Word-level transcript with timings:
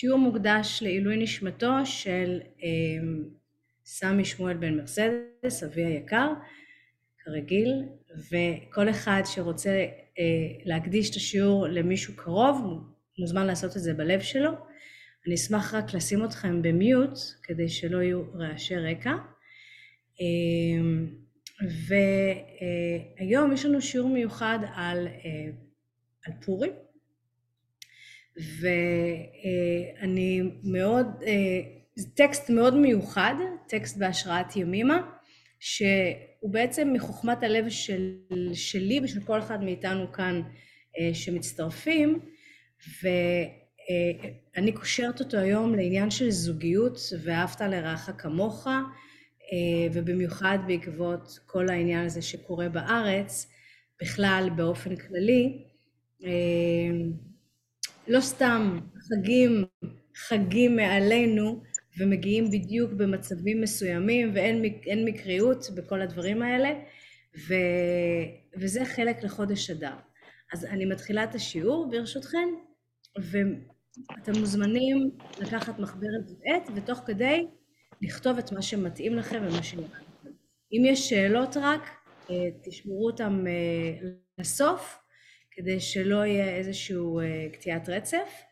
שיעור 0.00 0.18
מוקדש 0.18 0.78
לעילוי 0.82 1.16
נשמתו 1.16 1.72
של 1.84 2.40
אה, 2.62 2.68
סמי 3.84 4.24
שמואל 4.24 4.56
בן 4.56 4.76
מרסדס, 4.76 5.62
אבי 5.62 5.84
היקר, 5.84 6.32
כרגיל, 7.24 7.84
וכל 8.30 8.90
אחד 8.90 9.22
שרוצה 9.24 9.70
אה, 10.18 10.24
להקדיש 10.64 11.10
את 11.10 11.14
השיעור 11.16 11.66
למישהו 11.66 12.16
קרוב, 12.16 12.84
מוזמן 13.18 13.46
לעשות 13.46 13.76
את 13.76 13.82
זה 13.82 13.94
בלב 13.94 14.20
שלו. 14.20 14.50
אני 15.26 15.34
אשמח 15.34 15.74
רק 15.74 15.94
לשים 15.94 16.24
אתכם 16.24 16.62
במיוט, 16.62 17.18
כדי 17.42 17.68
שלא 17.68 18.02
יהיו 18.02 18.22
רעשי 18.34 18.76
רקע. 18.76 19.12
אה, 20.20 20.80
והיום 23.18 23.52
יש 23.52 23.64
לנו 23.64 23.82
שיעור 23.82 24.08
מיוחד 24.08 24.58
על, 24.74 25.06
אה, 25.06 25.50
על 26.26 26.32
פורים. 26.44 26.72
ואני 28.38 30.42
מאוד, 30.64 31.06
זה 31.94 32.06
טקסט 32.14 32.50
מאוד 32.50 32.76
מיוחד, 32.76 33.34
טקסט 33.68 33.96
בהשראת 33.96 34.56
ימימה, 34.56 35.00
שהוא 35.60 36.52
בעצם 36.52 36.92
מחוכמת 36.92 37.42
הלב 37.42 37.68
של, 37.68 38.12
שלי 38.54 39.00
ושל 39.02 39.20
כל 39.20 39.38
אחד 39.38 39.64
מאיתנו 39.64 40.12
כאן 40.12 40.42
שמצטרפים, 41.12 42.18
ואני 43.02 44.72
קושרת 44.72 45.20
אותו 45.20 45.36
היום 45.36 45.74
לעניין 45.74 46.10
של 46.10 46.30
זוגיות 46.30 46.98
ואהבת 47.24 47.60
לרעך 47.60 48.10
כמוך, 48.18 48.68
ובמיוחד 49.92 50.58
בעקבות 50.66 51.38
כל 51.46 51.68
העניין 51.68 52.06
הזה 52.06 52.22
שקורה 52.22 52.68
בארץ, 52.68 53.50
בכלל 54.02 54.50
באופן 54.56 54.96
כללי. 54.96 55.64
לא 58.08 58.20
סתם 58.20 58.78
חגים, 59.08 59.64
חגים 60.16 60.76
מעלינו 60.76 61.62
ומגיעים 61.98 62.50
בדיוק 62.50 62.92
במצבים 62.92 63.60
מסוימים 63.60 64.30
ואין 64.34 65.04
מקריות 65.04 65.66
בכל 65.74 66.00
הדברים 66.00 66.42
האלה 66.42 66.68
ו, 67.48 67.54
וזה 68.56 68.84
חלק 68.84 69.24
לחודש 69.24 69.70
אדר. 69.70 69.94
אז 70.52 70.64
אני 70.64 70.84
מתחילה 70.84 71.24
את 71.24 71.34
השיעור 71.34 71.90
ברשותכם 71.90 72.48
ואתם 73.18 74.32
מוזמנים 74.40 75.10
לקחת 75.40 75.78
מחברת 75.78 76.30
ועט 76.40 76.70
ותוך 76.74 76.98
כדי 77.06 77.46
לכתוב 78.02 78.38
את 78.38 78.52
מה 78.52 78.62
שמתאים 78.62 79.14
לכם 79.14 79.42
ומה 79.48 79.62
שנראה 79.62 79.88
לכם. 79.88 80.30
אם 80.72 80.82
יש 80.84 81.08
שאלות 81.08 81.56
רק, 81.56 81.90
תשמרו 82.62 83.06
אותם 83.06 83.44
לסוף 84.38 84.98
כדי 85.58 85.80
שלא 85.80 86.24
יהיה 86.24 86.56
איזשהו 86.56 87.20
קטיעת 87.52 87.88
רצף, 87.88 88.42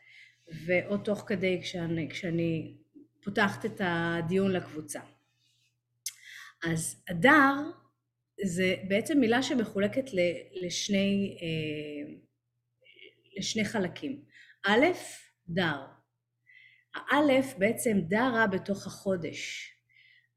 ועוד 0.65 1.01
תוך 1.03 1.23
כדי 1.27 1.59
כשאני, 1.61 2.09
כשאני 2.09 2.77
פותחת 3.23 3.65
את 3.65 3.81
הדיון 3.83 4.51
לקבוצה. 4.51 4.99
אז 6.63 7.03
אדר 7.11 7.53
זה 8.45 8.75
בעצם 8.87 9.19
מילה 9.19 9.43
שמחולקת 9.43 10.05
לשני, 10.61 11.37
לשני 13.37 13.65
חלקים. 13.65 14.21
א', 14.65 14.85
דר. 15.47 15.85
האלף 16.95 17.53
בעצם 17.57 17.97
דרה 18.07 18.47
בתוך 18.47 18.87
החודש. 18.87 19.71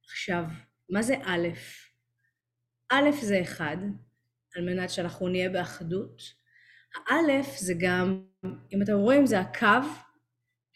עכשיו, 0.05 0.45
מה 0.91 1.03
זה 1.03 1.15
א'? 1.23 1.49
א' 2.89 3.11
זה 3.23 3.41
אחד, 3.43 3.77
על 4.57 4.65
מנת 4.65 4.91
שאנחנו 4.91 5.29
נהיה 5.29 5.49
באחדות, 5.49 6.40
האלף 6.95 7.57
זה 7.57 7.75
גם, 7.79 8.23
אם 8.45 8.83
אתם 8.83 8.93
רואים, 8.93 9.27
זה 9.27 9.41
הקו 9.41 9.89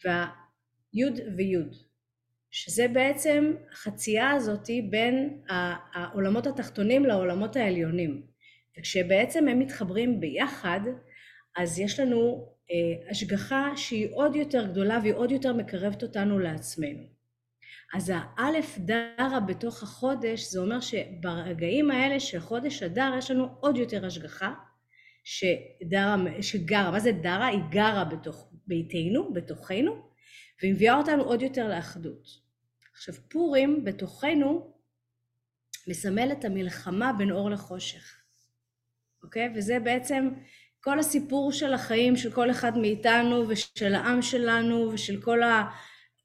והיוד 0.03 1.19
ויוד, 1.37 1.75
שזה 2.51 2.87
בעצם 2.87 3.53
החצייה 3.71 4.31
הזאתי 4.31 4.81
בין 4.81 5.41
העולמות 5.93 6.47
התחתונים 6.47 7.05
לעולמות 7.05 7.55
העליונים. 7.55 8.35
וכשבעצם 8.79 9.47
הם 9.47 9.59
מתחברים 9.59 10.19
ביחד, 10.19 10.79
אז 11.57 11.79
יש 11.79 11.99
לנו 11.99 12.49
אה, 12.71 13.09
השגחה 13.09 13.71
שהיא 13.75 14.09
עוד 14.13 14.35
יותר 14.35 14.67
גדולה 14.67 14.99
והיא 15.01 15.13
עוד 15.13 15.31
יותר 15.31 15.53
מקרבת 15.53 16.03
אותנו 16.03 16.39
לעצמנו. 16.39 17.03
אז 17.93 18.11
האלף 18.15 18.77
דרה 18.77 19.39
בתוך 19.47 19.83
החודש, 19.83 20.43
זה 20.51 20.59
אומר 20.59 20.79
שברגעים 20.79 21.91
האלה 21.91 22.19
של 22.19 22.39
חודש 22.39 22.83
אדר 22.83 23.13
יש 23.17 23.31
לנו 23.31 23.47
עוד 23.59 23.77
יותר 23.77 24.05
השגחה, 24.05 24.53
שדרה, 25.25 26.15
שגרה, 26.41 26.91
מה 26.91 26.99
זה 26.99 27.11
דרה? 27.11 27.47
היא 27.47 27.59
גרה 27.69 28.03
בתוך 28.05 28.51
ביתנו, 28.67 29.33
בתוכנו, 29.33 30.09
והיא 30.61 30.73
מביאה 30.73 30.97
אותנו 30.97 31.23
עוד 31.23 31.41
יותר 31.41 31.67
לאחדות. 31.67 32.27
עכשיו 32.93 33.15
פורים 33.29 33.83
בתוכנו 33.83 34.73
מסמל 35.87 36.31
את 36.31 36.45
המלחמה 36.45 37.13
בין 37.17 37.31
אור 37.31 37.49
לחושך, 37.49 38.21
אוקיי? 39.23 39.49
וזה 39.55 39.79
בעצם 39.79 40.29
כל 40.79 40.99
הסיפור 40.99 41.51
של 41.51 41.73
החיים 41.73 42.15
של 42.15 42.31
כל 42.31 42.51
אחד 42.51 42.77
מאיתנו 42.77 43.43
ושל 43.47 43.95
העם 43.95 44.21
שלנו 44.21 44.89
ושל 44.93 45.21
כל 45.21 45.39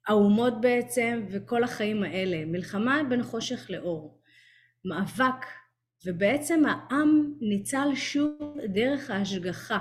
האומות 0.07 0.61
בעצם 0.61 1.25
וכל 1.29 1.63
החיים 1.63 2.03
האלה. 2.03 2.45
מלחמה 2.45 3.01
בין 3.09 3.23
חושך 3.23 3.69
לאור. 3.69 4.21
מאבק 4.85 5.45
ובעצם 6.05 6.63
העם 6.65 7.33
ניצל 7.41 7.95
שוב 7.95 8.57
דרך 8.73 9.09
ההשגחה. 9.09 9.79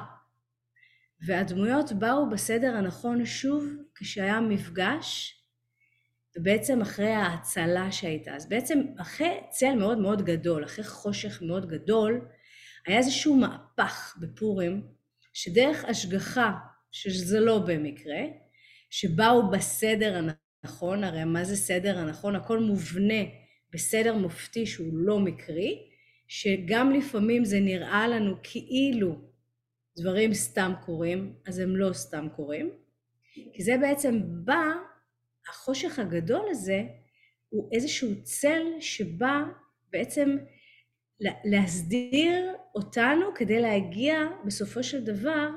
והדמויות 1.26 1.92
באו 1.92 2.30
בסדר 2.30 2.76
הנכון 2.76 3.24
שוב 3.26 3.64
כשהיה 3.94 4.40
מפגש, 4.40 5.36
ובעצם 6.36 6.80
אחרי 6.80 7.12
ההצלה 7.12 7.92
שהייתה. 7.92 8.34
אז 8.34 8.48
בעצם 8.48 8.80
אחרי 9.00 9.40
צל 9.50 9.74
מאוד 9.74 9.98
מאוד 9.98 10.22
גדול, 10.22 10.64
אחרי 10.64 10.84
חושך 10.84 11.42
מאוד 11.42 11.68
גדול, 11.68 12.28
היה 12.86 12.98
איזשהו 12.98 13.36
מהפך 13.36 14.16
בפורים, 14.20 14.86
שדרך 15.32 15.84
השגחה, 15.84 16.52
שזה 16.92 17.40
לא 17.40 17.58
במקרה, 17.58 18.20
שבאו 18.90 19.50
בסדר 19.50 20.20
הנכון, 20.64 21.04
הרי 21.04 21.24
מה 21.24 21.44
זה 21.44 21.56
סדר 21.56 21.98
הנכון? 21.98 22.36
הכל 22.36 22.58
מובנה 22.58 23.22
בסדר 23.72 24.14
מופתי 24.14 24.66
שהוא 24.66 24.88
לא 24.92 25.18
מקרי, 25.18 25.89
שגם 26.32 26.92
לפעמים 26.92 27.44
זה 27.44 27.60
נראה 27.60 28.08
לנו 28.08 28.34
כאילו 28.42 29.16
דברים 29.98 30.34
סתם 30.34 30.72
קורים, 30.84 31.34
אז 31.46 31.58
הם 31.58 31.76
לא 31.76 31.92
סתם 31.92 32.28
קורים, 32.36 32.70
כי 33.52 33.62
זה 33.62 33.76
בעצם 33.80 34.20
בא, 34.44 34.64
החושך 35.48 35.98
הגדול 35.98 36.46
הזה 36.50 36.82
הוא 37.48 37.70
איזשהו 37.72 38.22
צל 38.22 38.62
שבא 38.80 39.42
בעצם 39.92 40.36
להסדיר 41.44 42.54
אותנו 42.74 43.26
כדי 43.34 43.60
להגיע 43.60 44.18
בסופו 44.44 44.82
של 44.82 45.04
דבר 45.04 45.48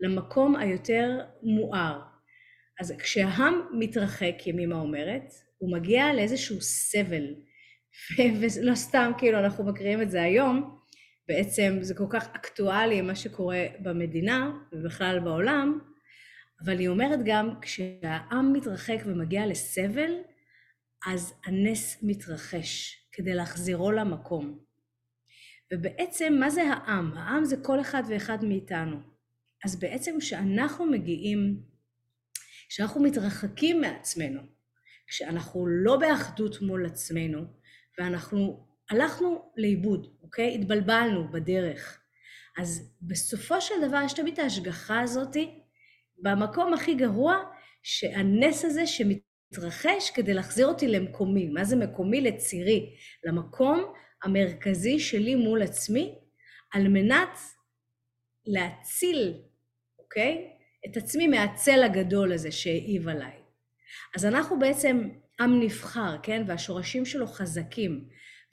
למקום 0.00 0.56
היותר 0.56 1.20
מואר. 1.42 2.00
אז 2.80 2.94
כשהעם 2.98 3.54
מתרחק, 3.72 4.46
ימימה 4.46 4.76
אומרת, 4.76 5.32
הוא 5.58 5.72
מגיע 5.72 6.12
לאיזשהו 6.12 6.60
סבל, 6.60 7.34
ולא 8.40 8.74
סתם 8.74 9.12
כאילו 9.18 9.38
אנחנו 9.38 9.64
מקריאים 9.64 10.02
את 10.02 10.10
זה 10.10 10.22
היום, 10.22 10.78
בעצם 11.28 11.78
זה 11.80 11.94
כל 11.94 12.06
כך 12.10 12.28
אקטואלי 12.36 13.00
מה 13.00 13.14
שקורה 13.14 13.66
במדינה 13.80 14.52
ובכלל 14.72 15.20
בעולם, 15.24 15.78
אבל 16.64 16.78
היא 16.78 16.88
אומרת 16.88 17.18
גם, 17.24 17.54
כשהעם 17.62 18.52
מתרחק 18.52 18.98
ומגיע 19.04 19.46
לסבל, 19.46 20.12
אז 21.06 21.34
הנס 21.46 21.98
מתרחש 22.02 22.96
כדי 23.12 23.34
להחזירו 23.34 23.92
למקום. 23.92 24.58
ובעצם, 25.72 26.36
מה 26.40 26.50
זה 26.50 26.62
העם? 26.62 27.12
העם 27.16 27.44
זה 27.44 27.56
כל 27.62 27.80
אחד 27.80 28.02
ואחד 28.08 28.44
מאיתנו. 28.44 28.96
אז 29.64 29.80
בעצם 29.80 30.16
כשאנחנו 30.20 30.86
מגיעים, 30.86 31.62
כשאנחנו 32.68 33.02
מתרחקים 33.02 33.80
מעצמנו, 33.80 34.40
כשאנחנו 35.06 35.66
לא 35.66 35.96
באחדות 35.96 36.62
מול 36.62 36.86
עצמנו, 36.86 37.57
ואנחנו 37.98 38.66
הלכנו 38.90 39.52
לאיבוד, 39.56 40.06
אוקיי? 40.22 40.54
התבלבלנו 40.54 41.28
בדרך. 41.32 42.00
אז 42.58 42.94
בסופו 43.02 43.60
של 43.60 43.74
דבר 43.88 44.00
יש 44.04 44.12
תמיד 44.12 44.32
את 44.32 44.38
ההשגחה 44.38 45.00
הזאתי, 45.00 45.60
במקום 46.22 46.74
הכי 46.74 46.94
גרוע, 46.94 47.36
שהנס 47.82 48.64
הזה 48.64 48.86
שמתרחש 48.86 50.10
כדי 50.14 50.34
להחזיר 50.34 50.66
אותי 50.66 50.88
למקומי. 50.88 51.48
מה 51.48 51.64
זה 51.64 51.76
מקומי? 51.76 52.20
לצירי. 52.20 52.96
למקום 53.24 53.92
המרכזי 54.22 54.98
שלי 54.98 55.34
מול 55.34 55.62
עצמי, 55.62 56.18
על 56.72 56.88
מנת 56.88 57.38
להציל, 58.46 59.42
אוקיי? 59.98 60.50
את 60.86 60.96
עצמי 60.96 61.28
מהצל 61.28 61.82
הגדול 61.82 62.32
הזה 62.32 62.52
שהעיב 62.52 63.08
עליי. 63.08 63.38
אז 64.16 64.24
אנחנו 64.24 64.58
בעצם 64.58 65.08
עם 65.40 65.60
נבחר, 65.60 66.16
כן? 66.22 66.42
והשורשים 66.46 67.04
שלו 67.04 67.26
חזקים. 67.26 68.04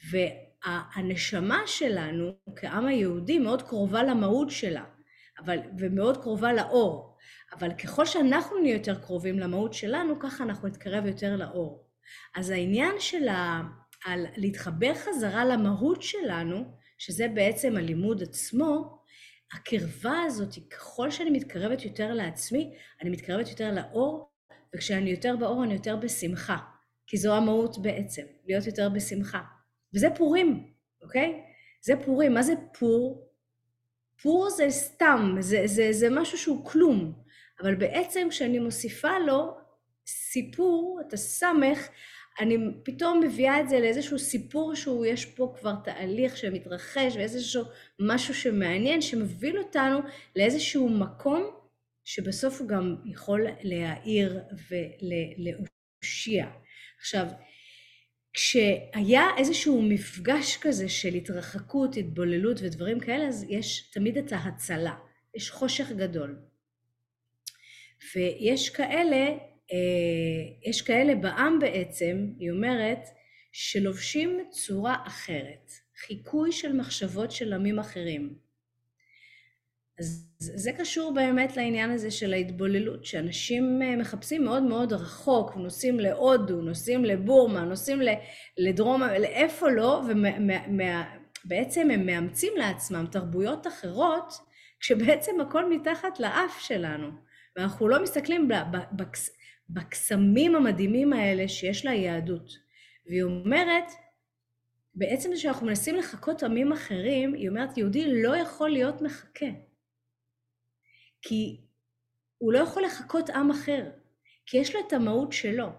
והנשמה 0.10 1.62
שלנו 1.66 2.32
כעם 2.56 2.86
היהודי 2.86 3.40
מאוד 3.40 3.62
קרובה 3.62 4.04
למהות 4.04 4.50
שלה, 4.52 4.84
אבל, 5.40 5.60
ומאוד 5.80 6.18
קרובה 6.18 6.54
לאור. 6.54 7.18
אבל 7.54 7.74
ככל 7.74 8.06
שאנחנו 8.06 8.58
נהיה 8.58 8.74
יותר 8.74 8.96
קרובים 8.96 9.40
למהות 9.40 9.74
שלנו, 9.74 10.20
ככה 10.20 10.44
אנחנו 10.44 10.68
נתקרב 10.68 11.06
יותר 11.06 11.36
לאור. 11.36 11.88
אז 12.36 12.50
העניין 12.50 12.96
של 13.00 13.28
ה... 13.28 13.62
על 14.06 14.26
להתחבר 14.38 14.94
חזרה 14.96 15.46
למהות 15.46 16.02
שלנו, 16.02 16.64
שזה 16.98 17.28
בעצם 17.28 17.78
הלימוד 17.78 18.24
עצמו, 18.24 19.02
הקרבה 19.54 20.22
הזאת, 20.26 20.54
ככל 20.72 21.12
שאני 21.12 21.30
מתקרבת 21.30 21.86
יותר 21.86 22.14
לעצמי, 22.14 22.74
אני 23.02 23.10
מתקרבת 23.10 23.50
יותר 23.50 23.72
לאור, 23.72 24.30
וכשאני 24.76 25.10
יותר 25.10 25.36
באור 25.40 25.64
אני 25.64 25.74
יותר 25.74 25.96
בשמחה, 25.96 26.58
כי 27.08 27.18
זו 27.18 27.36
המהות 27.36 27.78
בעצם, 27.78 28.24
להיות 28.46 28.66
יותר 28.66 28.90
בשמחה. 28.90 29.42
וזה 29.94 30.08
פורים, 30.16 30.72
אוקיי? 31.02 31.42
זה 31.82 31.94
פורים. 32.06 32.34
מה 32.34 32.44
זה 32.44 32.54
פור? 32.80 33.30
פור 34.22 34.50
זה 34.50 34.70
סתם, 34.70 35.36
זה, 35.40 35.62
זה, 35.66 35.88
זה 35.92 36.10
משהו 36.10 36.38
שהוא 36.38 36.66
כלום, 36.66 37.14
אבל 37.62 37.76
בעצם 37.76 38.28
כשאני 38.30 38.60
מוסיפה 38.60 39.20
לו 39.20 39.58
סיפור, 40.08 41.02
את 41.08 41.14
הסמך, 41.14 41.88
אני 42.40 42.58
פתאום 42.84 43.20
מביאה 43.20 43.60
את 43.60 43.70
זה 43.70 43.80
לאיזשהו 43.80 44.20
סיפור 44.20 44.76
שהוא, 44.76 45.06
יש 45.06 45.26
פה 45.26 45.54
כבר 45.60 45.74
תהליך 45.84 46.38
שמתרחש 46.38 47.16
ואיזשהו 47.16 47.64
משהו 48.00 48.34
שמעניין, 48.34 49.02
שמוביל 49.02 49.58
אותנו 49.58 50.00
לאיזשהו 50.36 50.90
מקום 50.90 51.44
שבסוף 52.04 52.62
הוא 52.62 52.68
גם 52.68 52.96
יכול 53.06 53.48
להעיר 53.64 54.40
ולהושיע. 54.70 56.46
עכשיו, 57.06 57.28
כשהיה 58.34 59.28
איזשהו 59.38 59.82
מפגש 59.82 60.58
כזה 60.58 60.90
של 60.90 61.14
התרחקות, 61.14 61.98
התבוללות 61.98 62.58
ודברים 62.62 63.00
כאלה, 63.00 63.28
אז 63.28 63.46
יש 63.50 63.90
תמיד 63.92 64.18
את 64.18 64.32
ההצלה, 64.32 64.96
יש 65.36 65.52
חושך 65.52 65.92
גדול. 65.92 66.40
ויש 68.16 68.70
כאלה 68.70 69.26
אה, 69.72 70.70
יש 70.70 70.82
כאלה 70.82 71.16
בעם 71.16 71.60
בעצם, 71.60 72.28
היא 72.40 72.52
אומרת, 72.52 73.08
שלובשים 73.52 74.48
צורה 74.50 74.96
אחרת, 75.08 75.72
חיקוי 75.98 76.52
של 76.52 76.74
מחשבות 76.74 77.32
של 77.32 77.54
עמים 77.54 77.80
אחרים. 77.80 78.36
אז 80.00 80.28
זה 80.40 80.72
קשור 80.72 81.14
באמת 81.14 81.58
לעניין 81.58 81.92
הזה 81.92 82.12
של 82.12 82.34
ההתבוללות, 82.34 83.06
שאנשים 83.06 83.82
אה, 83.82 83.96
מחפשים 83.96 84.46
מאוד 84.46 84.64
מאוד 84.64 84.94
רחוק, 84.94 85.56
נוסעים 85.56 86.00
להודו, 86.00 86.62
נוסעים 86.62 87.06
לבורמה, 87.06 87.62
נוסעים 87.64 88.00
לדרום, 88.58 89.02
לאיפה 89.02 89.70
לא, 89.70 90.02
ובעצם 91.46 91.92
הם 91.92 92.06
מאמצים 92.06 92.54
לעצמם 92.58 93.06
תרבויות 93.12 93.68
אחרות, 93.68 94.34
כשבעצם 94.80 95.42
הכל 95.42 95.70
מתחת 95.70 96.20
לאף 96.20 96.60
שלנו. 96.60 97.08
ואנחנו 97.56 97.88
לא 97.88 98.04
מסתכלים 98.04 98.50
בקסמים 99.70 100.56
המדהימים 100.56 101.14
האלה 101.14 101.48
שיש 101.48 101.86
לה 101.86 101.94
יהדות. 101.94 102.50
והיא 103.08 103.24
אומרת, 103.24 103.92
בעצם 104.96 105.30
כשאנחנו 105.34 105.66
מנסים 105.68 105.96
לחקות 105.96 106.44
עמים 106.44 106.72
אחרים, 106.72 107.34
היא 107.34 107.50
אומרת, 107.50 107.78
יהודי 107.78 108.24
לא 108.24 108.38
יכול 108.38 108.70
להיות 108.70 109.02
מחכה. 109.02 109.46
כי 111.28 111.62
הוא 112.38 112.54
לא 112.54 112.60
יכול 112.60 112.84
לחקות 112.84 113.30
עם 113.30 113.52
אחר, 113.52 113.90
כי 114.46 114.58
יש 114.58 114.76
לו 114.76 114.82
את 114.88 114.94
המהות 114.94 115.32
שלו. 115.34 115.70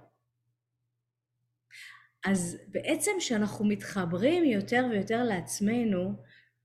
אז 2.24 2.58
בעצם 2.68 3.10
כשאנחנו 3.18 3.64
מתחברים 3.64 4.44
יותר 4.44 4.86
ויותר 4.90 5.22
לעצמנו, 5.22 6.22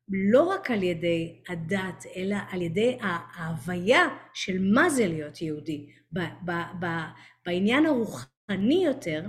לא 0.08 0.44
רק 0.44 0.72
על 0.72 0.84
ידי 0.84 1.44
הדת, 1.50 2.06
אלא 2.16 2.36
על 2.50 2.62
ידי 2.62 2.98
ההוויה 3.02 4.08
של 4.34 4.60
מה 4.74 4.90
זה 4.90 5.08
להיות 5.08 5.42
יהודי, 5.42 5.90
ב- 6.14 6.20
ב- 6.46 6.86
ב- 6.86 7.10
בעניין 7.46 7.86
הרוחני 7.86 8.86
יותר, 8.86 9.24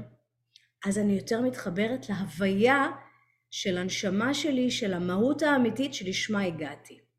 אז 0.87 0.99
אני 0.99 1.12
יותר 1.12 1.40
מתחברת 1.40 2.08
להוויה 2.08 2.87
של 3.50 3.78
הנשמה 3.78 4.34
שלי, 4.34 4.70
של 4.70 4.94
המהות 4.94 5.43
האמיתית 5.43 5.94
שלשמה 5.94 6.43
הגעתי. 6.43 7.12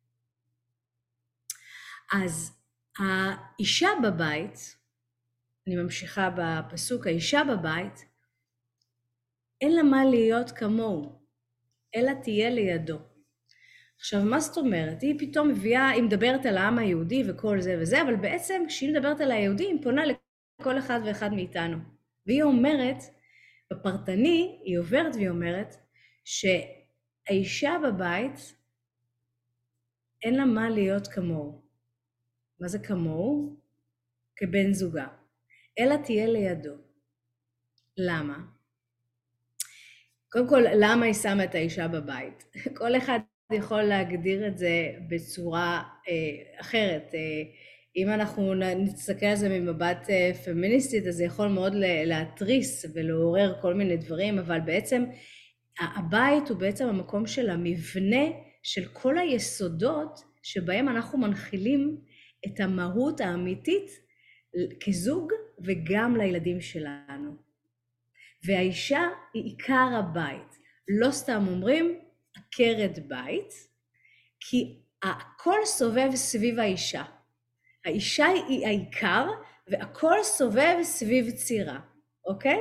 אז 2.14 2.52
האישה 3.00 3.90
בבית, 4.04 4.78
אני 5.68 5.76
ממשיכה 5.76 6.30
בפסוק, 6.38 7.08
האישה 7.08 7.42
בבית, 7.44 8.06
אין 9.62 9.76
לה 9.76 9.84
מה 9.84 10.06
להיות 10.06 10.52
כמוהו, 10.52 11.22
אלא 11.96 12.12
תהיה 12.24 12.50
לידו. 12.50 13.00
עכשיו, 14.00 14.24
מה 14.24 14.40
זאת 14.40 14.58
אומרת? 14.58 15.02
היא 15.02 15.20
פתאום 15.20 15.50
מביאה, 15.50 15.90
היא 15.90 16.04
מדברת 16.04 16.46
על 16.46 16.58
העם 16.58 16.78
היהודי 16.78 17.24
וכל 17.30 17.62
זה 17.62 17.78
וזה, 17.82 18.02
אבל 18.02 18.16
בעצם 18.16 18.64
כשהיא 18.68 18.92
מדברת 18.94 19.22
על 19.22 19.32
היהודי, 19.32 19.64
היא 19.64 19.84
פונה 19.84 20.02
לכל 20.06 20.80
אחד 20.80 21.00
ואחד 21.06 21.34
מאיתנו. 21.34 21.78
והיא 22.26 22.44
אומרת, 22.44 22.98
בפרטני, 23.72 24.62
היא 24.64 24.80
עוברת 24.80 25.16
והיא 25.16 25.30
אומרת, 25.30 25.76
שהאישה 26.26 27.76
בבית, 27.84 28.56
אין 30.24 30.36
לה 30.36 30.46
מה 30.46 30.70
להיות 30.70 31.08
כמוהו. 31.08 31.63
מה 32.64 32.70
זה 32.70 32.80
כמוהו? 32.80 33.56
כבן 34.36 34.74
זוגה. 34.74 35.08
אלא 35.80 35.96
תהיה 35.96 36.28
לידו. 36.28 36.74
למה? 37.98 38.38
קודם 40.30 40.50
כל, 40.50 40.64
למה 40.76 41.06
היא 41.06 41.14
שמה 41.14 41.44
את 41.44 41.56
האישה 41.56 41.88
בבית? 41.88 42.44
כל 42.78 42.98
אחד 42.98 43.20
יכול 43.54 43.82
להגדיר 43.82 44.48
את 44.48 44.58
זה 44.58 44.92
בצורה 45.10 45.84
אה, 46.08 46.60
אחרת. 46.62 47.12
אה, 47.14 47.44
אם 47.96 48.10
אנחנו 48.10 48.54
נסתכל 48.54 49.26
על 49.26 49.36
זה 49.36 49.60
ממבט 49.60 50.10
אה, 50.10 50.32
פמיניסטית, 50.46 51.08
אז 51.08 51.16
זה 51.16 51.24
יכול 51.24 51.48
מאוד 51.48 51.74
להתריס 52.06 52.86
ולעורר 52.94 53.62
כל 53.62 53.74
מיני 53.74 53.98
דברים, 53.98 54.40
אבל 54.40 54.60
בעצם 54.60 55.04
הבית 55.80 56.50
הוא 56.50 56.58
בעצם 56.58 56.88
המקום 56.88 57.28
של 57.28 57.50
המבנה 57.50 58.26
של 58.64 58.86
כל 58.86 59.18
היסודות 59.18 60.20
שבהם 60.44 60.90
אנחנו 60.90 61.18
מנחילים 61.20 62.13
את 62.46 62.60
המהות 62.60 63.22
האמיתית 63.22 63.92
כזוג 64.86 65.32
וגם 65.60 66.16
לילדים 66.18 66.62
שלנו. 66.62 67.36
והאישה 68.46 69.02
היא 69.34 69.44
עיקר 69.44 69.90
הבית. 70.00 70.60
לא 70.88 71.12
סתם 71.12 71.46
אומרים, 71.48 72.00
עקרת 72.36 73.08
בית, 73.08 73.54
כי 74.40 74.82
הכל 75.04 75.58
סובב 75.66 76.10
סביב 76.16 76.60
האישה. 76.60 77.04
האישה 77.86 78.26
היא 78.26 78.66
העיקר, 78.68 79.28
והכל 79.68 80.24
סובב 80.24 80.76
סביב 80.84 81.32
צירה, 81.32 81.80
אוקיי? 82.26 82.60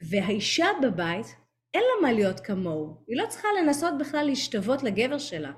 והאישה 0.00 0.66
בבית, 0.82 1.26
אין 1.74 1.82
לה 1.82 2.02
מה 2.02 2.12
להיות 2.12 2.40
כמוהו. 2.40 3.04
היא 3.08 3.16
לא 3.16 3.26
צריכה 3.28 3.48
לנסות 3.62 3.94
בכלל 4.00 4.26
להשתוות 4.26 4.82
לגבר 4.82 5.18
שלה. 5.18 5.52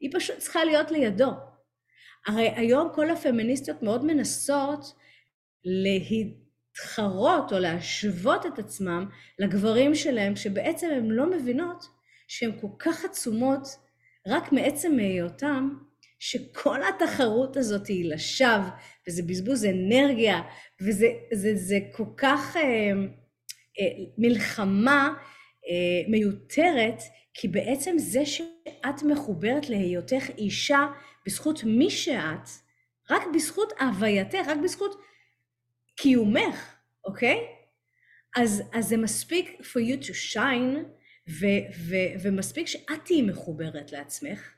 היא 0.00 0.10
פשוט 0.14 0.38
צריכה 0.38 0.64
להיות 0.64 0.90
לידו. 0.90 1.30
הרי 2.26 2.50
היום 2.56 2.88
כל 2.94 3.10
הפמיניסטיות 3.10 3.82
מאוד 3.82 4.04
מנסות 4.04 4.92
להתחרות 5.64 7.52
או 7.52 7.58
להשוות 7.58 8.46
את 8.46 8.58
עצמם 8.58 9.08
לגברים 9.38 9.94
שלהם, 9.94 10.36
שבעצם 10.36 10.90
הן 10.96 11.06
לא 11.06 11.30
מבינות 11.30 11.84
שהן 12.28 12.52
כל 12.60 12.68
כך 12.78 13.04
עצומות 13.04 13.68
רק 14.26 14.52
מעצם 14.52 14.98
היותם, 14.98 15.70
שכל 16.18 16.80
התחרות 16.82 17.56
הזאת 17.56 17.86
היא 17.86 18.10
לשווא, 18.10 18.68
וזה 19.08 19.22
בזבוז 19.22 19.64
אנרגיה, 19.64 20.40
וזה 20.80 21.06
זה, 21.32 21.54
זה 21.54 21.78
כל 21.92 22.04
כך 22.16 22.56
אה, 22.56 22.62
אה, 23.80 24.04
מלחמה 24.18 25.14
אה, 25.68 26.08
מיותרת, 26.08 27.02
כי 27.34 27.48
בעצם 27.48 27.94
זה 27.98 28.26
שאת 28.26 29.02
מחוברת 29.02 29.70
להיותך 29.70 30.30
אישה 30.38 30.86
בזכות 31.26 31.64
מי 31.64 31.90
שאת, 31.90 32.48
רק 33.10 33.22
בזכות 33.34 33.72
הווייתך, 33.80 34.38
רק 34.46 34.58
בזכות 34.64 35.00
קיומך, 35.96 36.74
אוקיי? 37.04 37.38
אז, 38.36 38.62
אז 38.72 38.88
זה 38.88 38.96
מספיק 38.96 39.60
for 39.60 39.80
you 39.80 40.04
to 40.04 40.34
shine, 40.34 40.78
ו- 41.28 41.66
ו- 41.88 42.20
ומספיק 42.22 42.66
שאת 42.66 43.04
תהיי 43.04 43.22
מחוברת 43.22 43.92
לעצמך, 43.92 44.50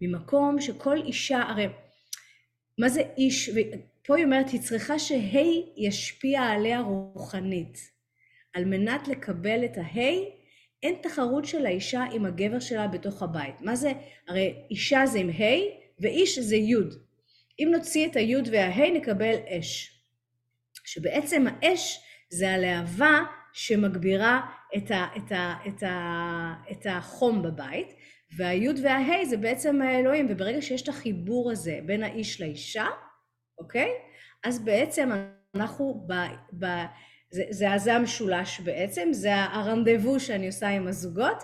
ממקום 0.00 0.60
שכל 0.60 0.96
אישה, 0.96 1.38
הרי 1.42 1.66
מה 2.78 2.88
זה 2.88 3.02
איש, 3.16 3.48
ופה 3.48 4.16
היא 4.16 4.24
אומרת, 4.24 4.48
היא 4.48 4.60
צריכה 4.60 4.98
שהי 4.98 5.72
ישפיע 5.76 6.42
עליה 6.42 6.80
רוחנית. 6.80 7.78
על 8.52 8.64
מנת 8.64 9.08
לקבל 9.08 9.64
את 9.64 9.76
ההי, 9.76 10.30
אין 10.82 10.94
תחרות 11.02 11.44
של 11.44 11.66
האישה 11.66 12.04
עם 12.12 12.24
הגבר 12.24 12.60
שלה 12.60 12.88
בתוך 12.88 13.22
הבית. 13.22 13.60
מה 13.60 13.76
זה? 13.76 13.92
הרי 14.28 14.54
אישה 14.70 15.06
זה 15.06 15.18
עם 15.18 15.30
ה' 15.30 15.83
ואיש 15.98 16.38
זה 16.38 16.56
י'. 16.56 16.74
אם 17.58 17.68
נוציא 17.72 18.06
את 18.06 18.16
הי' 18.16 18.36
והה' 18.52 18.90
נקבל 18.94 19.34
אש. 19.48 20.00
שבעצם 20.84 21.44
האש 21.46 22.00
זה 22.30 22.50
הלהבה 22.50 23.20
שמגבירה 23.52 24.40
את, 24.76 24.90
ה, 24.90 25.06
את, 25.16 25.32
ה, 25.32 25.54
את, 25.68 25.82
ה, 25.82 26.54
את 26.72 26.86
החום 26.90 27.42
בבית, 27.42 27.94
והיוד 28.36 28.76
וההי 28.82 29.26
זה 29.26 29.36
בעצם 29.36 29.82
האלוהים, 29.82 30.26
וברגע 30.30 30.62
שיש 30.62 30.82
את 30.82 30.88
החיבור 30.88 31.50
הזה 31.50 31.78
בין 31.86 32.02
האיש 32.02 32.40
לאישה, 32.40 32.86
אוקיי? 33.58 33.90
אז 34.44 34.64
בעצם 34.64 35.10
אנחנו, 35.54 36.06
ב, 36.06 36.12
ב, 36.58 36.66
זה, 37.30 37.42
זה, 37.50 37.68
זה 37.76 37.94
המשולש 37.94 38.60
בעצם, 38.60 39.08
זה 39.12 39.34
הרנדבו 39.34 40.20
שאני 40.20 40.46
עושה 40.46 40.68
עם 40.68 40.86
הזוגות, 40.86 41.42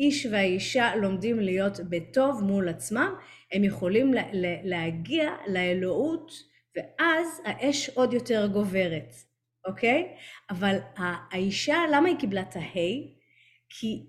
שהאיש 0.00 0.26
והאישה 0.26 0.96
לומדים 0.96 1.40
להיות 1.40 1.80
בטוב 1.88 2.42
מול 2.42 2.68
עצמם, 2.68 3.14
הם 3.52 3.64
יכולים 3.64 4.14
לה, 4.14 4.22
להגיע 4.64 5.36
לאלוהות, 5.46 6.32
ואז 6.76 7.42
האש 7.44 7.88
עוד 7.88 8.12
יותר 8.12 8.46
גוברת, 8.46 9.14
אוקיי? 9.66 10.16
אבל 10.50 10.76
האישה, 10.96 11.76
למה 11.92 12.08
היא 12.08 12.16
קיבלה 12.18 12.42
את 12.42 12.56
ההי? 12.56 13.14
כי 13.68 14.06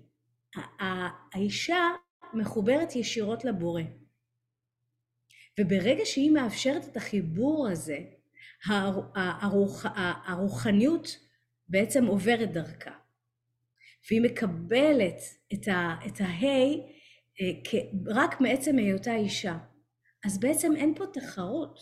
האישה 1.32 1.90
מחוברת 2.34 2.96
ישירות 2.96 3.44
לבורא. 3.44 3.82
וברגע 5.60 6.04
שהיא 6.04 6.30
מאפשרת 6.30 6.84
את 6.84 6.96
החיבור 6.96 7.68
הזה, 7.68 7.98
הרוח, 8.64 9.86
הרוחניות 10.26 11.18
בעצם 11.68 12.06
עוברת 12.06 12.52
דרכה. 12.52 13.01
והיא 14.10 14.22
מקבלת 14.22 15.20
את, 15.52 15.68
ה, 15.68 15.94
את 16.06 16.20
אה, 17.40 17.80
רק 18.06 18.40
מעצם 18.40 18.78
היותה 18.78 19.14
אישה. 19.14 19.58
אז 20.24 20.40
בעצם 20.40 20.76
אין 20.76 20.94
פה 20.94 21.04
תחרות. 21.12 21.78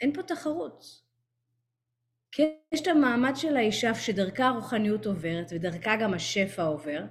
אין 0.00 0.14
פה 0.14 0.22
תחרות. 0.22 0.84
כי 2.32 2.42
יש 2.72 2.80
את 2.80 2.86
המעמד 2.86 3.32
של 3.36 3.56
האישה 3.56 3.94
שדרכה 3.94 4.46
הרוחניות 4.46 5.06
עוברת 5.06 5.46
ודרכה 5.50 5.96
גם 5.96 6.14
השפע 6.14 6.62
עובר, 6.62 7.02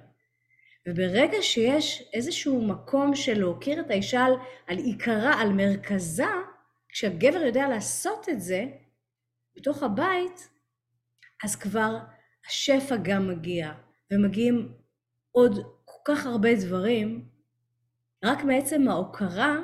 וברגע 0.88 1.42
שיש 1.42 2.10
איזשהו 2.12 2.66
מקום 2.66 3.14
של 3.14 3.38
להוקיר 3.38 3.80
את 3.80 3.90
האישה 3.90 4.24
על, 4.24 4.32
על 4.66 4.78
עיקרה, 4.78 5.40
על 5.40 5.52
מרכזה, 5.52 6.24
כשהגבר 6.88 7.42
יודע 7.46 7.68
לעשות 7.68 8.28
את 8.28 8.40
זה 8.40 8.64
בתוך 9.56 9.82
הבית, 9.82 10.48
אז 11.44 11.56
כבר 11.56 11.98
השפע 12.48 12.96
גם 13.02 13.28
מגיע, 13.28 13.72
ומגיעים 14.12 14.72
עוד 15.32 15.52
כל 15.84 16.14
כך 16.14 16.26
הרבה 16.26 16.54
דברים, 16.54 17.28
רק 18.24 18.44
מעצם 18.44 18.88
ההוקרה 18.88 19.56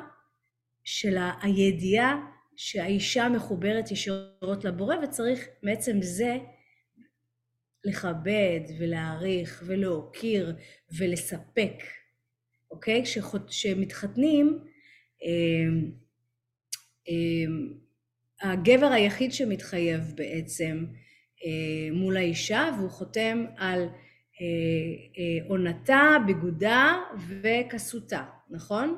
של 0.83 1.17
הידיעה 1.41 2.15
שהאישה 2.55 3.29
מחוברת 3.29 3.91
ישירות 3.91 4.65
לבורא, 4.65 4.95
וצריך 5.03 5.47
מעצם 5.63 6.01
זה 6.01 6.37
לכבד 7.83 8.59
ולהעריך 8.79 9.63
ולהוקיר 9.65 10.55
ולספק, 10.97 11.83
אוקיי? 12.71 13.03
כשמתחתנים, 13.47 14.59
אה, 15.23 15.89
אמ, 17.07 17.73
הגבר 18.41 18.85
היחיד 18.85 19.31
שמתחייב 19.31 20.01
בעצם 20.15 20.85
אה, 21.45 21.91
מול 21.91 22.17
האישה 22.17 22.69
והוא 22.77 22.89
חותם 22.89 23.45
על 23.57 23.89
עונתה, 25.47 26.17
ביגודה 26.25 26.97
וכסותה, 27.41 28.23
נכון? 28.49 28.97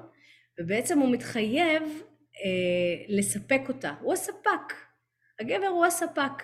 ובעצם 0.59 0.99
הוא 0.99 1.11
מתחייב 1.11 1.83
לספק 3.07 3.61
אותה, 3.67 3.93
הוא 4.01 4.13
הספק, 4.13 4.73
הגבר 5.39 5.67
הוא 5.67 5.85
הספק, 5.85 6.43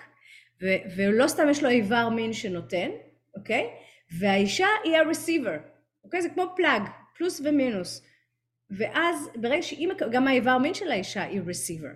ולא 0.96 1.28
סתם 1.28 1.48
יש 1.50 1.62
לו 1.62 1.68
איבר 1.68 2.08
מין 2.08 2.32
שנותן, 2.32 2.90
אוקיי? 3.36 3.70
והאישה 4.18 4.66
היא 4.84 4.96
ה-receiver, 4.96 5.58
אוקיי? 6.04 6.22
זה 6.22 6.28
כמו 6.28 6.44
פלאג, 6.56 6.82
פלוס 7.16 7.40
ומינוס. 7.44 8.06
ואז 8.70 9.30
ברגע 9.34 9.62
שאם, 9.62 9.90
גם 10.10 10.28
האיבר 10.28 10.58
מין 10.58 10.74
של 10.74 10.90
האישה 10.90 11.22
היא 11.22 11.40
רסיבר. 11.46 11.88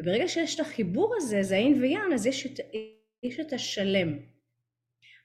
וברגע 0.00 0.28
שיש 0.28 0.54
את 0.54 0.60
החיבור 0.60 1.14
הזה, 1.16 1.42
זה 1.42 1.54
האין 1.54 1.82
ויאן, 1.82 2.12
אז 2.14 2.26
יש 2.26 2.46
את, 2.46 2.60
יש 3.22 3.40
את 3.40 3.52
השלם. 3.52 4.18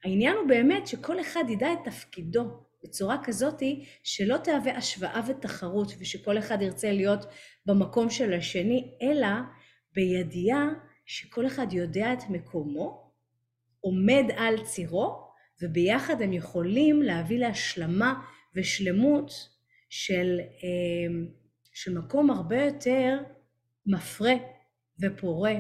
העניין 0.04 0.36
הוא 0.36 0.48
באמת 0.48 0.88
שכל 0.88 1.22
אחד 1.22 1.44
ידע 1.50 1.74
את 1.74 1.80
תפקידו 1.84 2.68
בצורה 2.84 3.18
כזאתי 3.24 3.86
שלא 4.04 4.38
תהווה 4.38 4.78
השוואה 4.78 5.22
ותחרות 5.28 5.92
ושכל 6.00 6.38
אחד 6.38 6.62
ירצה 6.62 6.92
להיות 6.92 7.26
במקום 7.66 8.10
של 8.10 8.34
השני, 8.34 8.98
אלא 9.02 9.28
בידיעה 9.94 10.68
שכל 11.06 11.48
אחד 11.48 11.74
יודע 11.74 12.14
את 12.14 12.30
מקומו, 12.30 13.12
עומד 13.80 14.24
על 14.38 14.64
צירו, 14.64 15.28
וביחד 15.62 16.22
הם 16.22 16.34
יכולים 16.34 17.02
להביא 17.02 17.40
להשלמה 17.40 18.24
ושלמות 18.56 19.32
של, 19.90 20.40
אמ, 20.64 21.28
של 21.74 21.98
מקום 21.98 22.30
הרבה 22.30 22.64
יותר 22.66 23.18
מפרה 23.86 24.34
ופורה. 25.02 25.54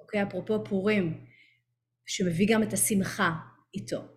אוקיי, 0.00 0.22
אפרופו 0.22 0.64
פורים, 0.64 1.24
שמביא 2.06 2.46
גם 2.50 2.62
את 2.62 2.72
השמחה 2.72 3.32
איתו. 3.74 4.14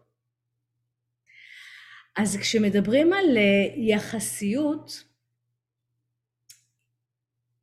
אז 2.17 2.37
כשמדברים 2.37 3.13
על 3.13 3.37
אה, 3.37 3.73
יחסיות, 3.75 5.03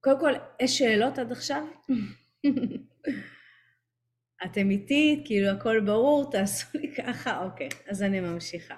קודם 0.01 0.21
כל, 0.21 0.33
יש 0.61 0.79
שאלות 0.79 1.19
עד 1.19 1.33
עכשיו? 1.33 1.65
אתם 4.45 4.71
איתי, 4.71 5.23
כאילו 5.27 5.49
הכל 5.49 5.81
ברור, 5.87 6.31
תעשו 6.31 6.79
לי 6.79 6.95
ככה, 6.95 7.45
אוקיי, 7.45 7.69
אז 7.89 8.03
אני 8.03 8.21
ממשיכה. 8.21 8.77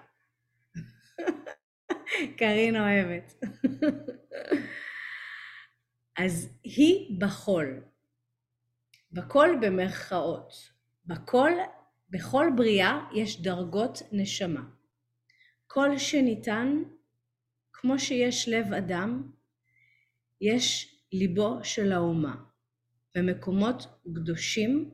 קארין 2.39 2.77
אוהבת. 2.77 3.33
אז 6.25 6.59
היא 6.65 7.21
בחול. 7.21 7.83
בכל 9.13 9.49
במרכאות. 9.63 10.76
בכל, 11.07 11.51
בכל 12.11 12.47
בריאה 12.57 13.09
יש 13.15 13.43
דרגות 13.43 14.03
נשמה. 14.13 14.65
כל 15.67 15.99
שניתן, 15.99 16.83
כמו 17.73 17.99
שיש 17.99 18.49
לב 18.49 18.73
אדם, 18.73 19.33
יש 20.41 20.97
ליבו 21.13 21.59
של 21.63 21.93
האומה. 21.93 22.37
במקומות 23.15 23.87
קדושים, 24.15 24.91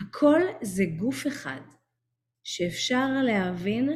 הכל 0.00 0.40
זה 0.62 0.84
גוף 0.98 1.26
אחד 1.26 1.60
שאפשר 2.44 3.06
להבין 3.26 3.88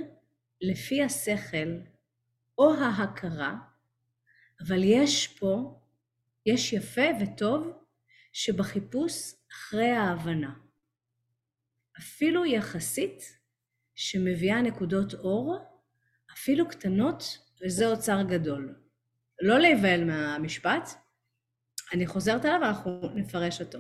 לפי 0.60 1.02
השכל 1.02 1.78
או 2.58 2.74
ההכרה, 2.74 3.56
אבל 4.66 4.84
יש 4.84 5.38
פה, 5.38 5.80
יש 6.46 6.72
יפה 6.72 7.06
וטוב 7.20 7.66
שבחיפוש 8.32 9.32
אחרי 9.54 9.90
ההבנה. 9.90 10.54
אפילו 11.99 12.44
יחסית 12.44 13.38
שמביאה 13.94 14.62
נקודות 14.62 15.14
אור, 15.14 15.58
אפילו 16.32 16.68
קטנות, 16.68 17.38
וזה 17.62 17.87
אוצר 17.87 18.23
גדול. 18.23 18.75
לא 19.42 19.58
להיבהל 19.58 20.04
מהמשפט, 20.04 20.88
אני 21.92 22.06
חוזרת 22.06 22.44
עליו 22.44 22.58
ואנחנו 22.62 23.11
נפרש 23.14 23.61
אותו. 23.61 23.78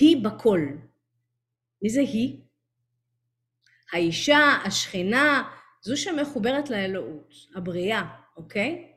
היא 0.00 0.24
בכל. 0.24 0.60
מי 1.82 1.90
זה 1.90 2.00
היא? 2.00 2.40
האישה, 3.92 4.38
השכינה, 4.64 5.42
זו 5.82 5.96
שמחוברת 5.96 6.70
לאלוהות, 6.70 7.34
הבריאה, 7.56 8.02
אוקיי? 8.36 8.92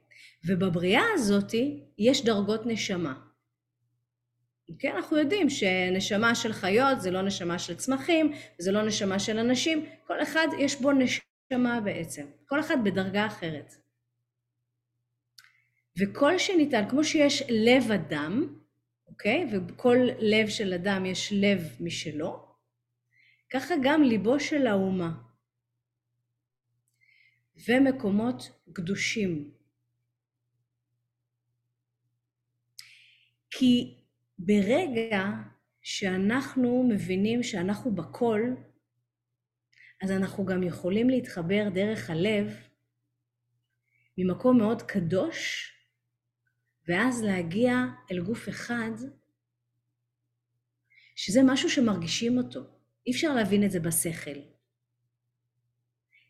ובבריאה 0.47 1.03
הזאת 1.13 1.51
יש 1.97 2.25
דרגות 2.25 2.61
נשמה. 2.65 3.32
אוקיי? 4.69 4.91
אנחנו 4.91 5.17
יודעים 5.17 5.49
שנשמה 5.49 6.35
של 6.35 6.53
חיות 6.53 7.01
זה 7.01 7.11
לא 7.11 7.21
נשמה 7.21 7.59
של 7.59 7.75
צמחים, 7.75 8.31
זה 8.57 8.71
לא 8.71 8.85
נשמה 8.85 9.19
של 9.19 9.37
אנשים, 9.37 9.85
כל 10.07 10.21
אחד 10.21 10.47
יש 10.59 10.81
בו 10.81 10.91
נשמה 10.91 11.81
בעצם, 11.81 12.25
כל 12.45 12.59
אחד 12.59 12.77
בדרגה 12.83 13.25
אחרת. 13.25 13.73
וכל 15.99 16.37
שניתן, 16.37 16.89
כמו 16.89 17.03
שיש 17.03 17.43
לב 17.49 17.91
אדם, 17.91 18.59
אוקיי? 19.07 19.47
ובכל 19.51 19.97
לב 20.19 20.49
של 20.49 20.73
אדם 20.73 21.05
יש 21.05 21.33
לב 21.35 21.59
משלו, 21.79 22.45
ככה 23.49 23.73
גם 23.83 24.03
ליבו 24.03 24.39
של 24.39 24.67
האומה. 24.67 25.11
ומקומות 27.67 28.49
קדושים. 28.73 29.51
כי 33.51 34.02
ברגע 34.45 35.23
שאנחנו 35.81 36.83
מבינים 36.89 37.43
שאנחנו 37.43 37.95
בכל, 37.95 38.41
אז 40.01 40.11
אנחנו 40.11 40.45
גם 40.45 40.63
יכולים 40.63 41.09
להתחבר 41.09 41.69
דרך 41.73 42.09
הלב 42.09 42.47
ממקום 44.17 44.57
מאוד 44.57 44.81
קדוש, 44.81 45.69
ואז 46.87 47.23
להגיע 47.23 47.73
אל 48.11 48.21
גוף 48.21 48.49
אחד, 48.49 48.91
שזה 51.15 51.39
משהו 51.45 51.69
שמרגישים 51.69 52.37
אותו. 52.37 52.59
אי 53.07 53.11
אפשר 53.11 53.33
להבין 53.35 53.63
את 53.63 53.71
זה 53.71 53.79
בשכל. 53.79 54.39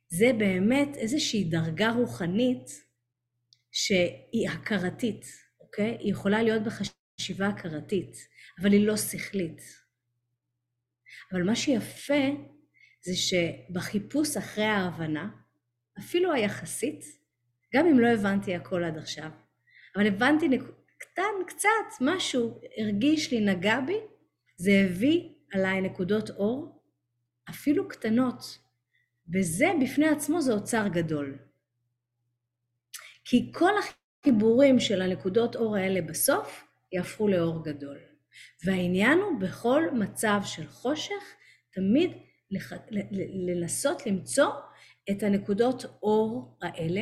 זה 0.08 0.26
באמת 0.38 0.96
איזושהי 0.96 1.44
דרגה 1.44 1.92
רוחנית 1.92 2.70
שהיא 3.72 4.50
הכרתית, 4.50 5.26
אוקיי? 5.60 5.98
היא 6.00 6.12
יכולה 6.12 6.44
להיות 6.44 6.64
בחשיבה 7.18 7.48
הכרתית, 7.48 8.16
אבל 8.62 8.72
היא 8.72 8.88
לא 8.88 8.98
שכלית. 8.98 9.62
אבל 11.32 11.44
מה 11.44 11.56
שיפה 11.56 12.24
זה 13.02 13.12
שבחיפוש 13.16 14.38
אחרי 14.38 14.64
ההבנה, 14.64 15.30
אפילו 16.00 16.34
היחסית, 16.34 17.06
גם 17.76 17.86
אם 17.88 18.00
לא 18.00 18.08
הבנתי 18.08 18.56
הכל 18.56 18.84
עד 18.84 18.98
עכשיו, 18.98 19.30
אבל 19.96 20.08
הבנתי 20.08 20.48
נק... 20.48 20.62
קטן, 20.98 21.46
קצת, 21.48 22.02
משהו 22.02 22.62
הרגיש 22.78 23.32
לי, 23.32 23.40
נגע 23.40 23.80
בי, 23.80 23.98
זה 24.58 24.72
הביא 24.86 25.30
עליי 25.52 25.82
נקודות 25.82 26.30
אור, 26.30 26.84
אפילו 27.50 27.88
קטנות, 27.88 28.60
וזה 29.34 29.66
בפני 29.82 30.08
עצמו 30.08 30.42
זה 30.42 30.54
אוצר 30.54 30.88
גדול. 30.88 31.38
כי 33.26 33.52
כל 33.54 33.72
החיבורים 33.78 34.80
של 34.80 35.02
הנקודות 35.02 35.56
אור 35.56 35.76
האלה 35.76 36.02
בסוף 36.02 36.63
יהפכו 36.94 37.28
לאור 37.28 37.64
גדול. 37.64 37.98
והעניין 38.66 39.20
הוא 39.20 39.40
בכל 39.40 39.84
מצב 39.94 40.42
של 40.46 40.68
חושך, 40.68 41.36
תמיד 41.72 42.12
לח... 42.52 42.74
לנסות 43.48 44.06
למצוא 44.06 44.50
את 45.12 45.24
הנקודות 45.24 45.86
אור 46.04 46.58
האלה 46.62 47.02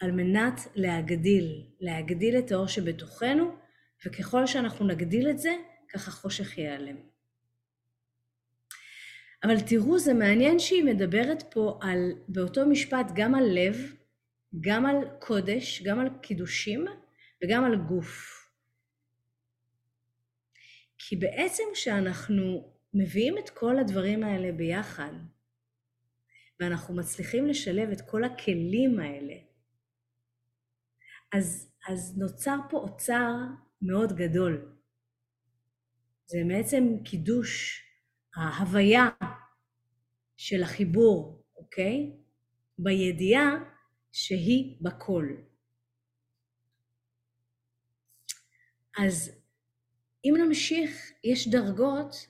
על 0.00 0.12
מנת 0.12 0.60
להגדיל, 0.74 1.66
להגדיל 1.80 2.38
את 2.38 2.52
האור 2.52 2.66
שבתוכנו, 2.66 3.56
וככל 4.06 4.46
שאנחנו 4.46 4.86
נגדיל 4.86 5.30
את 5.30 5.38
זה, 5.38 5.52
ככה 5.92 6.10
חושך 6.10 6.58
ייעלם. 6.58 6.96
אבל 9.44 9.60
תראו, 9.60 9.98
זה 9.98 10.14
מעניין 10.14 10.58
שהיא 10.58 10.84
מדברת 10.84 11.42
פה 11.50 11.78
על, 11.82 12.12
באותו 12.28 12.66
משפט 12.66 13.06
גם 13.14 13.34
על 13.34 13.44
לב, 13.44 13.76
גם 14.60 14.86
על 14.86 14.96
קודש, 15.18 15.82
גם 15.82 16.00
על 16.00 16.08
קידושים 16.22 16.84
וגם 17.44 17.64
על 17.64 17.76
גוף. 17.76 18.31
כי 21.08 21.16
בעצם 21.16 21.62
כשאנחנו 21.72 22.72
מביאים 22.94 23.38
את 23.38 23.50
כל 23.50 23.78
הדברים 23.78 24.22
האלה 24.22 24.52
ביחד, 24.52 25.12
ואנחנו 26.60 26.96
מצליחים 26.96 27.46
לשלב 27.46 27.88
את 27.90 28.00
כל 28.10 28.24
הכלים 28.24 29.00
האלה, 29.00 29.34
אז, 31.32 31.72
אז 31.88 32.18
נוצר 32.18 32.56
פה 32.70 32.76
אוצר 32.76 33.30
מאוד 33.82 34.12
גדול. 34.12 34.76
זה 36.26 36.38
בעצם 36.48 36.84
קידוש 37.04 37.82
ההוויה 38.36 39.08
של 40.36 40.62
החיבור, 40.62 41.44
אוקיי? 41.56 42.16
בידיעה 42.78 43.50
שהיא 44.12 44.78
בכל. 44.82 45.26
אז 48.98 49.41
אם 50.24 50.34
נמשיך, 50.46 51.12
יש 51.24 51.48
דרגות 51.48 52.26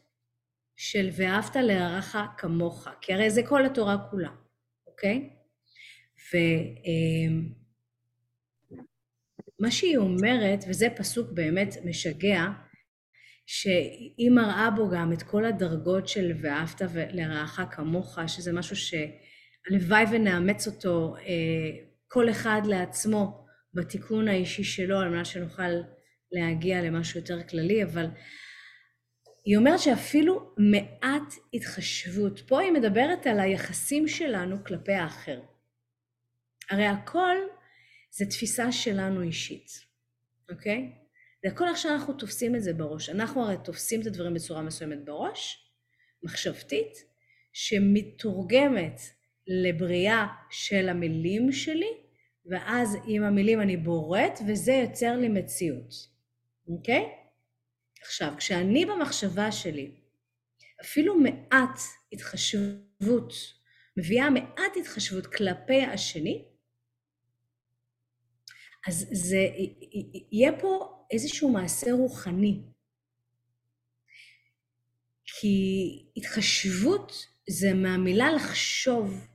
של 0.77 1.09
ואהבת 1.13 1.57
להערך 1.57 2.17
כמוך, 2.39 2.89
כי 3.01 3.13
הרי 3.13 3.31
זה 3.31 3.43
כל 3.49 3.67
התורה 3.67 3.97
כולה, 4.11 4.31
אוקיי? 4.87 5.31
ומה 9.59 9.71
שהיא 9.71 9.97
אומרת, 9.97 10.65
וזה 10.69 10.87
פסוק 10.97 11.33
באמת 11.33 11.75
משגע, 11.85 12.47
שהיא 13.47 14.31
מראה 14.31 14.71
בו 14.71 14.91
גם 14.91 15.13
את 15.13 15.23
כל 15.23 15.45
הדרגות 15.45 16.09
של 16.09 16.33
ואהבת 16.43 16.83
לרעך 17.13 17.61
כמוך, 17.71 18.19
שזה 18.27 18.53
משהו 18.53 18.77
שהלוואי 18.77 20.05
ונאמץ 20.13 20.67
אותו 20.67 21.17
אה, 21.17 21.71
כל 22.09 22.31
אחד 22.31 22.63
לעצמו 22.65 23.47
בתיקון 23.75 24.29
האישי 24.29 24.65
שלו, 24.65 24.99
על 24.99 25.09
מנת 25.09 25.27
שנוכל 25.27 25.73
להגיע 26.33 26.83
למשהו 26.83 27.21
יותר 27.21 27.43
כללי, 27.43 27.85
אבל 27.85 28.07
היא 29.45 29.57
אומרת 29.57 29.81
שאפילו 29.81 30.55
מעט 30.59 31.35
התחשבות, 31.55 32.41
פה 32.41 32.61
היא 32.61 32.73
מדברת 32.73 33.27
על 33.27 33.41
היחסים 33.41 34.09
שלנו 34.09 34.65
כלפי 34.65 34.93
האחר. 34.93 35.41
הרי 36.71 36.87
הכל 36.87 37.37
זה 38.11 38.27
תפיסה 38.27 38.73
שלנו 38.73 39.23
אישית, 39.23 39.71
אוקיי? 40.51 40.93
זה 41.43 41.49
הכל 41.49 41.69
איך 41.69 41.77
שאנחנו 41.77 42.15
תופסים 42.15 42.57
את 42.57 42.63
זה 42.63 42.73
בראש. 42.73 43.09
אנחנו 43.09 43.45
הרי 43.45 43.57
תופסים 43.65 44.01
את 44.01 44.07
הדברים 44.07 44.35
בצורה 44.35 44.63
מסוימת 44.63 45.05
בראש, 45.05 45.71
מחשבתית, 46.23 46.93
שמתורגמת 47.53 49.01
לבריאה 49.47 50.27
של 50.51 50.89
המילים 50.89 51.53
שלי, 51.53 51.91
ואז 52.47 52.97
עם 53.07 53.23
המילים 53.23 53.61
אני 53.61 53.77
בורט, 53.77 54.39
וזה 54.49 54.73
יוצר 54.73 55.17
לי 55.17 55.29
מציאות, 55.29 56.12
אוקיי? 56.69 57.05
עכשיו, 58.03 58.35
כשאני 58.37 58.87
במחשבה 58.87 59.53
שלי, 59.53 59.91
אפילו 60.81 61.15
מעט 61.19 61.81
התחשבות, 62.13 63.33
מביאה 63.97 64.31
מעט 64.31 64.77
התחשבות 64.81 65.27
כלפי 65.27 65.83
השני, 65.83 66.45
אז 68.87 69.07
זה, 69.13 69.37
יהיה 70.33 70.61
פה 70.61 71.05
איזשהו 71.11 71.53
מעשה 71.53 71.93
רוחני. 71.93 72.63
כי 75.25 75.67
התחשבות 76.17 77.13
זה 77.51 77.75
מהמילה 77.75 78.33
לחשוב, 78.33 79.29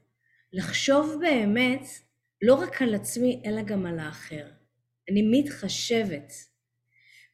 לחשוב 0.54 1.16
באמת 1.22 1.88
לא 2.42 2.56
רק 2.56 2.82
על 2.82 2.96
עצמי, 2.96 3.42
אלא 3.46 3.62
גם 3.62 3.86
על 3.86 4.00
האחר. 4.00 4.48
אני 5.12 5.22
מתחשבת. 5.32 6.34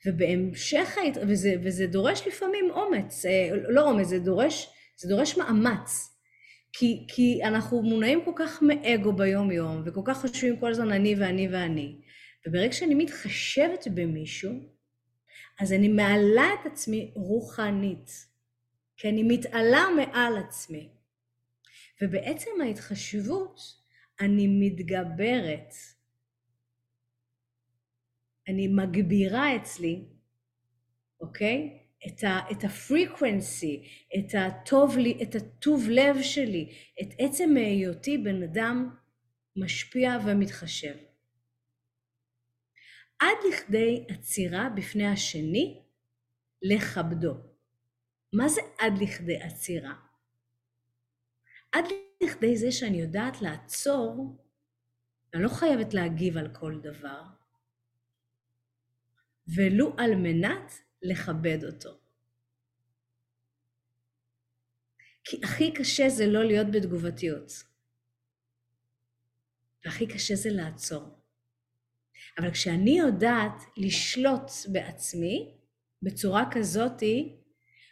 ובהמשך, 0.06 0.98
וזה, 1.28 1.56
וזה 1.64 1.88
דורש 1.88 2.28
לפעמים 2.28 2.72
אומץ, 2.72 3.26
אה, 3.26 3.50
לא 3.70 3.90
אומץ, 3.90 4.08
זה 4.08 4.20
דורש, 4.20 4.70
זה 4.98 5.10
דורש 5.10 5.38
מאמץ. 5.38 6.10
כי, 6.74 7.06
כי 7.08 7.44
אנחנו 7.44 7.84
מונעים 7.84 8.26
כל 8.26 8.32
כך 8.36 8.62
מאגו 8.62 9.14
ביום-יום, 9.14 9.84
וכל 9.86 10.02
כך 10.06 10.18
חושבים 10.22 10.60
כל 10.60 10.72
הזמן 10.72 10.92
אני 10.92 11.16
ואני 11.16 11.48
ואני. 11.48 12.02
וברגע 12.48 12.74
שאני 12.74 12.96
מתחשבת 12.96 13.88
במישהו, 13.94 14.52
אז 15.60 15.74
אני 15.74 15.88
מעלה 15.88 16.48
את 16.62 16.66
עצמי 16.66 17.14
רוחנית, 17.16 18.10
כי 18.98 19.10
אני 19.10 19.24
מתעלה 19.24 19.86
מעל 19.96 20.38
עצמי. 20.38 20.90
ובעצם 22.02 22.52
ההתחשבות, 22.64 23.60
אני 24.20 24.48
מתגברת, 24.48 25.74
אני 28.48 28.68
מגבירה 28.68 29.56
אצלי, 29.56 30.06
אוקיי? 31.22 31.80
את, 32.08 32.24
ה, 32.24 32.40
את 32.52 32.64
הפריקוונסי, 32.64 33.88
את 34.18 34.36
הטוב, 34.36 34.96
את 35.22 35.36
הטוב 35.36 35.88
לב 35.90 36.16
שלי, 36.22 36.76
את 37.02 37.08
עצם 37.20 37.56
היותי 37.58 38.18
בן 38.18 38.44
אדם 38.44 38.96
משפיע 39.56 40.18
ומתחשב. 40.26 40.96
עד 43.20 43.38
לכדי 43.52 44.06
עצירה 44.10 44.70
בפני 44.76 45.08
השני 45.08 45.84
לכבדו. 46.62 47.34
מה 48.34 48.50
זה 48.50 48.62
עד 48.80 48.94
לכדי 49.02 49.38
עצירה? 49.38 49.94
עד 51.72 51.86
לכדי 52.24 52.58
זה 52.58 52.72
שאני 52.72 53.02
יודעת 53.02 53.42
לעצור, 53.42 54.38
אני 55.34 55.44
לא 55.44 55.50
חייבת 55.50 55.94
להגיב 55.94 56.38
על 56.38 56.56
כל 56.56 56.80
דבר, 56.84 57.22
ולו 59.48 59.96
על 59.98 60.16
מנת 60.16 60.74
לכבד 61.02 61.64
אותו. 61.64 61.98
כי 65.24 65.40
הכי 65.44 65.72
קשה 65.74 66.10
זה 66.10 66.28
לא 66.28 66.44
להיות 66.44 66.68
בתגובתיות. 66.72 67.52
והכי 69.86 70.08
קשה 70.08 70.36
זה 70.36 70.50
לעצור. 70.50 71.04
אבל 72.38 72.52
כשאני 72.52 73.00
יודעת 73.00 73.64
לשלוט 73.78 74.52
בעצמי 74.72 75.58
בצורה 76.02 76.44
כזאתי, 76.52 77.36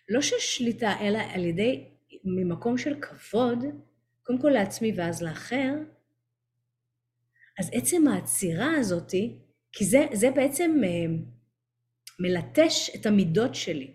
לא 0.09 0.21
של 0.21 0.39
שליטה, 0.39 0.99
אלא 1.01 1.19
על 1.33 1.45
ידי, 1.45 1.87
ממקום 2.23 2.77
של 2.77 3.01
כבוד, 3.01 3.57
קודם 4.23 4.41
כל 4.41 4.49
לעצמי 4.49 4.91
ואז 4.95 5.21
לאחר, 5.23 5.73
אז 7.59 7.69
עצם 7.73 8.07
העצירה 8.07 8.77
הזאתי, 8.77 9.39
כי 9.71 9.85
זה, 9.85 10.05
זה 10.13 10.31
בעצם 10.31 10.81
אה, 10.83 10.89
מלטש 12.21 12.95
את 12.95 13.05
המידות 13.05 13.55
שלי. 13.55 13.93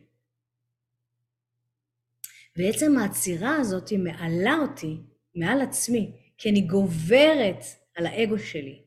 ועצם 2.56 2.98
העצירה 2.98 3.56
הזאת 3.56 3.92
מעלה 3.92 4.56
אותי 4.62 4.96
מעל 5.34 5.60
עצמי, 5.60 6.12
כי 6.38 6.50
אני 6.50 6.60
גוברת 6.60 7.64
על 7.94 8.06
האגו 8.06 8.38
שלי. 8.38 8.82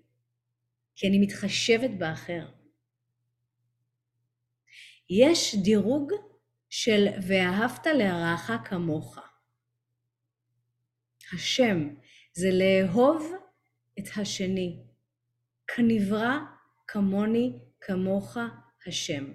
כי 0.95 1.07
אני 1.07 1.19
מתחשבת 1.19 1.89
באחר. 1.97 2.47
יש 5.09 5.55
דירוג 5.63 6.11
של 6.69 7.07
ואהבת 7.27 7.85
לרעך 7.85 8.51
כמוך. 8.65 9.17
השם 11.33 11.77
זה 12.33 12.47
לאהוב 12.51 13.33
את 13.99 14.05
השני 14.17 14.83
כנברא 15.67 16.37
כמוני 16.87 17.59
כמוך 17.81 18.37
השם. 18.87 19.31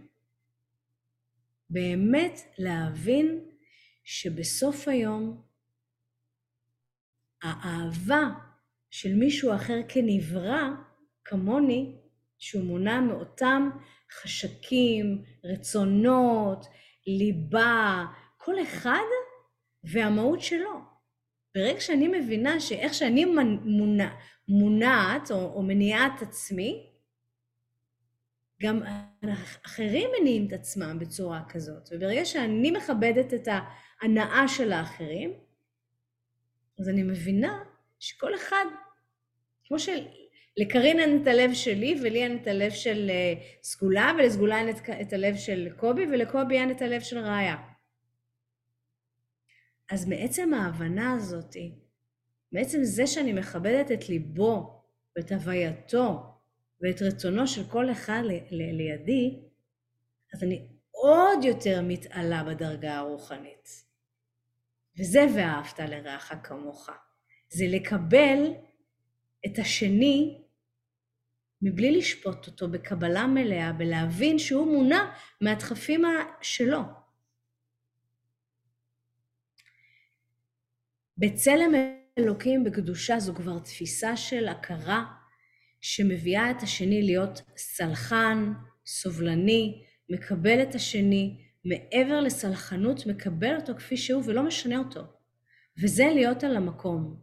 באמת 1.70 2.40
להבין 2.59 3.44
שבסוף 4.04 4.88
היום 4.88 5.42
האהבה 7.42 8.24
של 8.90 9.14
מישהו 9.14 9.54
אחר 9.54 9.80
כנברא 9.88 10.68
כמוני, 11.24 11.96
שהוא 12.38 12.64
מונע 12.64 13.00
מאותם 13.00 13.70
חשקים, 14.12 15.22
רצונות, 15.44 16.66
ליבה, 17.07 18.04
כל 18.37 18.62
אחד 18.62 19.04
והמהות 19.85 20.40
שלו. 20.40 20.80
ברגע 21.54 21.80
שאני 21.80 22.09
מבינה 22.09 22.61
שאיך 22.61 22.94
שאני 22.94 23.24
מונע, 23.64 24.14
מונעת 24.48 25.30
או, 25.30 25.54
או 25.54 25.62
מניעה 25.62 26.07
את 26.07 26.22
עצמי, 26.22 26.93
גם 28.64 28.83
אחרים 29.66 30.11
מניעים 30.20 30.46
את 30.46 30.53
עצמם 30.53 30.98
בצורה 31.00 31.42
כזאת. 31.48 31.88
וברגע 31.92 32.24
שאני 32.24 32.70
מכבדת 32.70 33.35
את 33.35 33.48
ההנאה 33.48 34.48
של 34.48 34.72
האחרים, 34.72 35.33
אז 36.79 36.88
אני 36.88 37.03
מבינה 37.03 37.62
שכל 37.98 38.35
אחד, 38.35 38.64
כמו 39.64 39.77
שלקרין 39.79 41.00
אין 41.00 41.22
את 41.22 41.27
הלב 41.27 41.55
שלי 41.55 42.00
ולי 42.03 42.22
אין 42.22 42.37
את 42.42 42.46
הלב 42.46 42.70
של 42.70 43.11
אה, 43.11 43.35
סגולה, 43.62 44.12
ולסגולה 44.18 44.59
אין 44.59 44.77
את 45.00 45.12
הלב 45.12 45.37
של 45.37 45.68
קובי, 45.77 46.07
ולקובי 46.07 46.59
אין 46.59 46.70
את 46.70 46.83
הלב 46.83 47.00
של 47.00 47.18
ראיה. 47.18 47.57
אז 49.90 50.09
מעצם 50.09 50.55
ההבנה 50.55 51.12
הזאתי, 51.12 51.74
מעצם 52.53 52.79
זה 52.83 53.07
שאני 53.07 53.33
מכבדת 53.33 53.92
את 53.92 54.09
ליבו 54.09 54.83
ואת 55.16 55.33
הווייתו 55.33 56.34
ואת 56.85 57.03
רצונו 57.03 57.47
של 57.47 57.70
כל 57.70 57.90
אחד 57.92 58.23
לידי, 58.51 59.40
אז 60.35 60.42
אני 60.42 60.68
עוד 60.90 61.44
יותר 61.44 61.81
מתעלה 61.83 62.44
בדרגה 62.44 62.97
הרוחנית. 62.97 63.85
וזה 64.99 65.27
ואהבת 65.37 65.81
לרעך 65.81 66.33
כמוך. 66.42 66.90
זה 67.49 67.64
לקבל 67.68 68.53
את 69.47 69.59
השני 69.59 70.42
מבלי 71.62 71.99
לשפוט 71.99 72.47
אותו 72.47 72.68
בקבלה 72.68 73.27
מלאה, 73.27 73.73
ולהבין 73.79 74.38
שהוא 74.38 74.66
מונע 74.66 75.14
מהדחפים 75.40 76.03
שלו. 76.40 76.81
בצלם 81.18 81.73
אלוקים 82.18 82.64
בקדושה 82.64 83.18
זו 83.18 83.35
כבר 83.35 83.59
תפיסה 83.59 84.16
של 84.16 84.49
הכרה 84.49 85.23
שמביאה 85.87 86.51
את 86.51 86.62
השני 86.62 87.03
להיות 87.03 87.42
סלחן, 87.57 88.53
סובלני, 88.87 89.85
מקבל 90.11 90.62
את 90.62 90.75
השני, 90.75 91.40
מעבר 91.64 92.20
לסלחנות, 92.20 93.07
מקבל 93.07 93.57
אותו 93.57 93.75
כפי 93.75 93.97
שהוא 93.97 94.23
ולא 94.27 94.42
משנה 94.42 94.79
אותו. 94.79 95.01
וזה 95.83 96.05
להיות 96.05 96.44
על 96.44 96.57
המקום. 96.57 97.20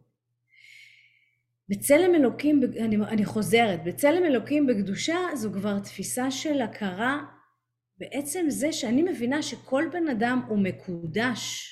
בצלם 1.68 2.14
אלוקים, 2.14 2.60
אני, 2.80 2.96
אני 2.96 3.24
חוזרת, 3.24 3.84
בצלם 3.84 4.24
אלוקים 4.24 4.66
בקדושה 4.66 5.18
זו 5.34 5.52
כבר 5.52 5.78
תפיסה 5.78 6.30
של 6.30 6.60
הכרה 6.60 7.24
בעצם 7.98 8.46
זה 8.48 8.72
שאני 8.72 9.02
מבינה 9.02 9.42
שכל 9.42 9.84
בן 9.92 10.08
אדם 10.08 10.42
הוא 10.48 10.58
מקודש. 10.58 11.68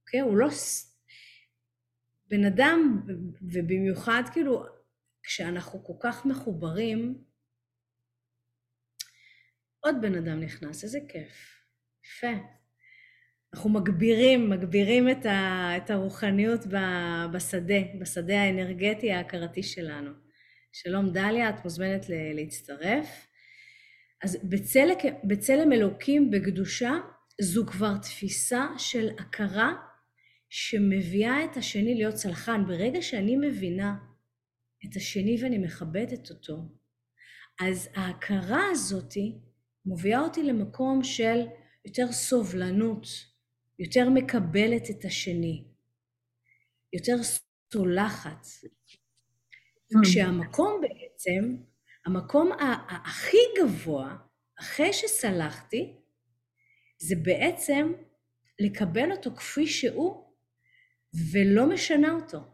אוקיי? 0.00 0.20
הוא 0.20 0.36
לא... 0.36 0.48
בן 2.30 2.44
אדם, 2.44 3.02
ובמיוחד 3.42 4.22
כאילו 4.32 4.81
כשאנחנו 5.22 5.84
כל 5.84 5.92
כך 6.00 6.26
מחוברים, 6.26 7.24
עוד 9.80 9.96
בן 10.00 10.14
אדם 10.14 10.40
נכנס, 10.40 10.84
איזה 10.84 10.98
כיף. 11.08 11.64
יפה. 12.04 12.32
אנחנו 13.54 13.70
מגבירים, 13.70 14.50
מגבירים 14.50 15.10
את, 15.10 15.26
ה, 15.26 15.70
את 15.76 15.90
הרוחניות 15.90 16.60
בשדה, 17.32 17.74
בשדה 18.00 18.42
האנרגטי 18.42 19.12
ההכרתי 19.12 19.62
שלנו. 19.62 20.10
שלום 20.72 21.12
דליה, 21.12 21.50
את 21.50 21.64
מוזמנת 21.64 22.06
להצטרף. 22.34 23.26
אז 24.22 24.38
בצל, 24.44 24.88
בצלם 25.24 25.72
אלוקים 25.72 26.30
בקדושה, 26.30 26.92
זו 27.40 27.66
כבר 27.66 27.98
תפיסה 27.98 28.66
של 28.78 29.10
הכרה 29.18 29.72
שמביאה 30.48 31.44
את 31.44 31.56
השני 31.56 31.94
להיות 31.94 32.14
צלחן. 32.14 32.66
ברגע 32.66 33.02
שאני 33.02 33.36
מבינה 33.36 33.96
את 34.84 34.96
השני 34.96 35.42
ואני 35.42 35.58
מכבדת 35.58 36.30
אותו, 36.30 36.62
אז 37.60 37.88
ההכרה 37.94 38.70
הזאתי 38.70 39.38
מובילה 39.86 40.20
אותי 40.20 40.42
למקום 40.42 41.04
של 41.04 41.40
יותר 41.84 42.12
סובלנות, 42.12 43.06
יותר 43.78 44.08
מקבלת 44.08 44.90
את 44.90 45.04
השני, 45.04 45.64
יותר 46.92 47.16
סולחת. 47.72 48.46
וכשהמקום 49.92 50.80
בעצם, 50.80 51.56
המקום 52.06 52.50
הכי 52.88 53.36
גבוה, 53.58 54.16
אחרי 54.60 54.92
שסלחתי, 54.92 55.96
זה 56.98 57.14
בעצם 57.22 57.92
לקבל 58.60 59.12
אותו 59.12 59.36
כפי 59.36 59.66
שהוא 59.66 60.24
ולא 61.32 61.66
משנה 61.66 62.12
אותו. 62.12 62.51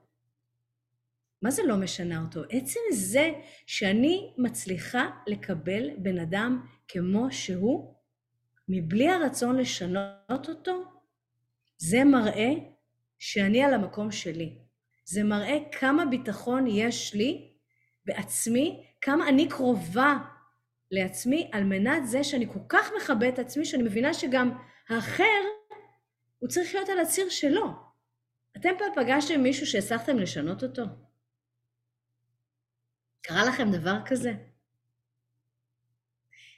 מה 1.42 1.50
זה 1.50 1.62
לא 1.62 1.76
משנה 1.76 2.22
אותו? 2.22 2.40
עצם 2.50 2.80
זה 2.92 3.30
שאני 3.66 4.34
מצליחה 4.38 5.10
לקבל 5.26 5.90
בן 5.98 6.18
אדם 6.18 6.66
כמו 6.88 7.26
שהוא, 7.30 7.94
מבלי 8.68 9.08
הרצון 9.08 9.56
לשנות 9.56 10.48
אותו, 10.48 10.84
זה 11.78 12.04
מראה 12.04 12.50
שאני 13.18 13.62
על 13.62 13.74
המקום 13.74 14.10
שלי. 14.12 14.58
זה 15.04 15.24
מראה 15.24 15.58
כמה 15.72 16.06
ביטחון 16.06 16.66
יש 16.66 17.14
לי 17.14 17.52
בעצמי, 18.04 18.86
כמה 19.00 19.28
אני 19.28 19.48
קרובה 19.48 20.18
לעצמי, 20.90 21.50
על 21.52 21.64
מנת 21.64 22.06
זה 22.06 22.24
שאני 22.24 22.46
כל 22.52 22.60
כך 22.68 22.90
מכבד 22.96 23.28
את 23.28 23.38
עצמי, 23.38 23.64
שאני 23.64 23.82
מבינה 23.82 24.14
שגם 24.14 24.58
האחר, 24.88 25.24
הוא 26.38 26.48
צריך 26.48 26.74
להיות 26.74 26.88
על 26.88 26.98
הציר 26.98 27.28
שלו. 27.28 27.66
אתם 28.56 28.70
פעם 28.78 29.04
פגשתם 29.04 29.40
מישהו 29.40 29.66
שהצלחתם 29.66 30.18
לשנות 30.18 30.62
אותו? 30.62 30.82
קרה 33.28 33.44
לכם 33.44 33.70
דבר 33.70 33.96
כזה? 34.06 34.32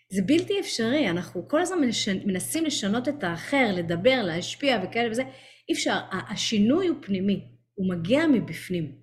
זה 0.08 0.22
בלתי 0.26 0.60
אפשרי, 0.60 1.10
אנחנו 1.10 1.48
כל 1.48 1.60
הזמן 1.60 1.78
מנסים 2.24 2.64
לשנות 2.64 3.08
את 3.08 3.24
האחר, 3.24 3.66
לדבר, 3.72 4.22
להשפיע 4.22 4.80
וכאלה 4.84 5.10
וזה, 5.10 5.22
אי 5.68 5.74
אפשר, 5.74 5.98
השינוי 6.10 6.88
הוא 6.88 6.96
פנימי, 7.02 7.48
הוא 7.74 7.90
מגיע 7.90 8.26
מבפנים. 8.26 8.98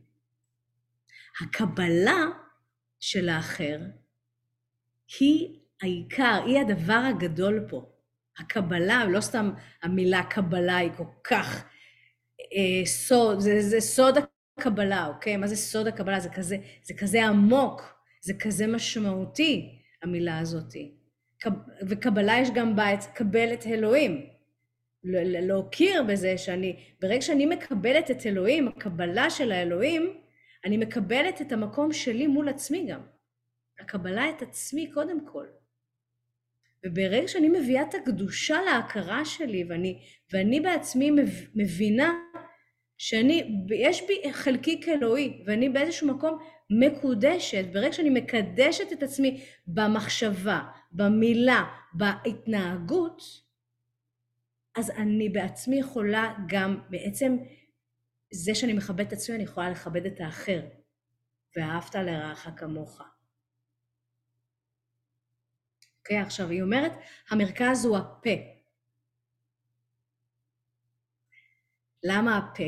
הקבלה 1.41 2.25
של 2.99 3.29
האחר 3.29 3.79
היא 5.19 5.59
העיקר, 5.81 6.43
היא 6.45 6.59
הדבר 6.59 7.01
הגדול 7.09 7.65
פה. 7.69 7.91
הקבלה, 8.39 9.05
לא 9.05 9.21
סתם 9.21 9.51
המילה 9.83 10.23
קבלה 10.23 10.77
היא 10.77 10.91
כל 10.97 11.03
כך 11.23 11.63
אה, 12.39 12.85
סוד, 12.85 13.39
זה, 13.39 13.61
זה 13.61 13.79
סוד 13.79 14.17
הקבלה, 14.57 15.07
אוקיי? 15.07 15.37
מה 15.37 15.47
זה 15.47 15.55
סוד 15.55 15.87
הקבלה? 15.87 16.19
זה 16.19 16.29
כזה, 16.29 16.57
זה 16.83 16.93
כזה 16.93 17.25
עמוק, 17.25 17.81
זה 18.21 18.33
כזה 18.33 18.67
משמעותי, 18.67 19.81
המילה 20.03 20.39
הזאתי. 20.39 20.91
וקבלה 21.87 22.37
יש 22.41 22.49
גם 22.55 22.75
בה 22.75 22.85
קבל 23.13 23.53
את 23.53 23.67
אלוהים. 23.67 24.25
להוקיר 25.03 26.03
בזה 26.03 26.37
שאני, 26.37 26.79
ברגע 27.01 27.21
שאני 27.21 27.45
מקבלת 27.45 28.11
את 28.11 28.25
אלוהים, 28.25 28.67
הקבלה 28.67 29.29
של 29.29 29.51
האלוהים, 29.51 30.17
אני 30.65 30.77
מקבלת 30.77 31.41
את 31.41 31.51
המקום 31.51 31.93
שלי 31.93 32.27
מול 32.27 32.49
עצמי 32.49 32.87
גם. 32.89 33.01
הקבלה 33.79 34.29
את 34.29 34.41
עצמי 34.41 34.91
קודם 34.93 35.25
כל. 35.25 35.45
וברגע 36.85 37.27
שאני 37.27 37.49
מביאה 37.49 37.81
את 37.81 37.95
הקדושה 37.95 38.61
להכרה 38.61 39.25
שלי, 39.25 39.63
ואני, 39.69 40.01
ואני 40.33 40.59
בעצמי 40.59 41.11
מבינה 41.55 42.13
שאני, 42.97 43.65
יש 43.75 44.07
בי 44.07 44.33
חלקיק 44.33 44.87
אלוהי, 44.87 45.43
ואני 45.45 45.69
באיזשהו 45.69 46.07
מקום 46.07 46.39
מקודשת, 46.69 47.65
ברגע 47.73 47.93
שאני 47.93 48.09
מקדשת 48.09 48.93
את 48.93 49.03
עצמי 49.03 49.43
במחשבה, 49.67 50.61
במילה, 50.91 51.63
בהתנהגות, 51.93 53.21
אז 54.77 54.89
אני 54.89 55.29
בעצמי 55.29 55.79
יכולה 55.79 56.33
גם, 56.47 56.81
בעצם 56.89 57.37
זה 58.33 58.55
שאני 58.55 58.73
מכבד 58.73 59.07
את 59.07 59.13
עצמי, 59.13 59.35
אני 59.35 59.43
יכולה 59.43 59.69
לכבד 59.69 60.05
את 60.05 60.21
האחר. 60.21 60.61
ואהבת 61.57 61.95
לרעך 61.95 62.47
כמוך. 62.57 63.01
אוקיי, 65.99 66.21
okay, 66.21 66.25
עכשיו 66.25 66.49
היא 66.49 66.61
אומרת, 66.61 66.91
המרכז 67.29 67.85
הוא 67.85 67.97
הפה. 67.97 68.29
למה 72.03 72.37
הפה? 72.37 72.63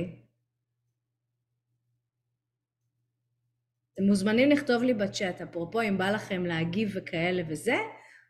אתם 4.00 4.08
מוזמנים 4.08 4.50
לכתוב 4.50 4.84
לי 4.84 4.94
בצ'אט, 4.94 5.42
אפרופו 5.42 5.82
אם 5.82 5.98
בא 5.98 6.12
לכם 6.12 6.46
להגיב 6.46 6.92
וכאלה 6.94 7.44
וזה, 7.48 7.76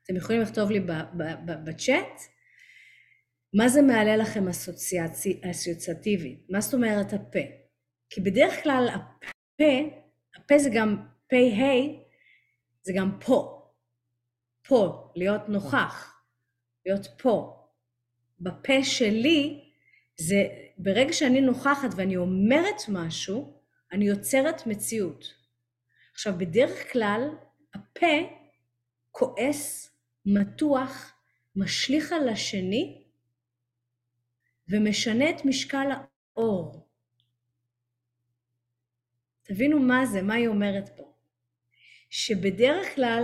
אתם 0.03 0.15
יכולים 0.15 0.41
לכתוב 0.41 0.71
לי 0.71 0.79
בצ'אט. 1.65 2.21
מה 3.53 3.69
זה 3.69 3.82
מעלה 3.82 4.17
לכם 4.17 4.47
אסוציאטיבית? 5.51 6.45
מה 6.49 6.62
זאת 6.62 6.73
אומרת 6.73 7.13
הפה? 7.13 7.39
כי 8.10 8.21
בדרך 8.21 8.63
כלל 8.63 8.89
הפה, 8.93 9.97
הפה 10.36 10.58
זה 10.58 10.69
גם 10.73 11.05
פה 11.29 11.36
ה', 11.36 12.03
זה 12.82 12.93
גם 12.95 13.19
פה. 13.25 13.69
פה, 14.67 15.12
להיות 15.15 15.49
נוכח, 15.49 16.21
להיות 16.86 17.08
פה. 17.21 17.65
בפה 18.39 18.84
שלי, 18.84 19.71
זה 20.17 20.47
ברגע 20.77 21.13
שאני 21.13 21.41
נוכחת 21.41 21.89
ואני 21.95 22.17
אומרת 22.17 22.82
משהו, 22.88 23.62
אני 23.91 24.08
יוצרת 24.08 24.67
מציאות. 24.67 25.38
עכשיו, 26.19 26.34
בדרך 26.38 26.91
כלל, 26.93 27.29
הפה 27.73 28.08
כועס, 29.12 29.91
מתוח, 30.25 31.13
משליך 31.55 32.12
על 32.12 32.29
השני, 32.29 33.03
ומשנה 34.69 35.29
את 35.29 35.45
משקל 35.45 35.88
האור. 35.91 36.89
תבינו 39.43 39.79
מה 39.79 40.05
זה, 40.05 40.21
מה 40.21 40.34
היא 40.34 40.47
אומרת 40.47 40.89
פה. 40.97 41.13
שבדרך 42.10 42.95
כלל, 42.95 43.23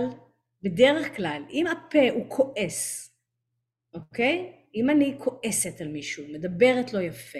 בדרך 0.62 1.16
כלל, 1.16 1.42
אם 1.50 1.66
הפה 1.66 2.10
הוא 2.10 2.30
כועס, 2.30 3.10
אוקיי? 3.94 4.52
אם 4.74 4.90
אני 4.90 5.16
כועסת 5.18 5.80
על 5.80 5.88
מישהו, 5.88 6.24
מדברת 6.32 6.92
לא 6.92 7.00
יפה, 7.00 7.38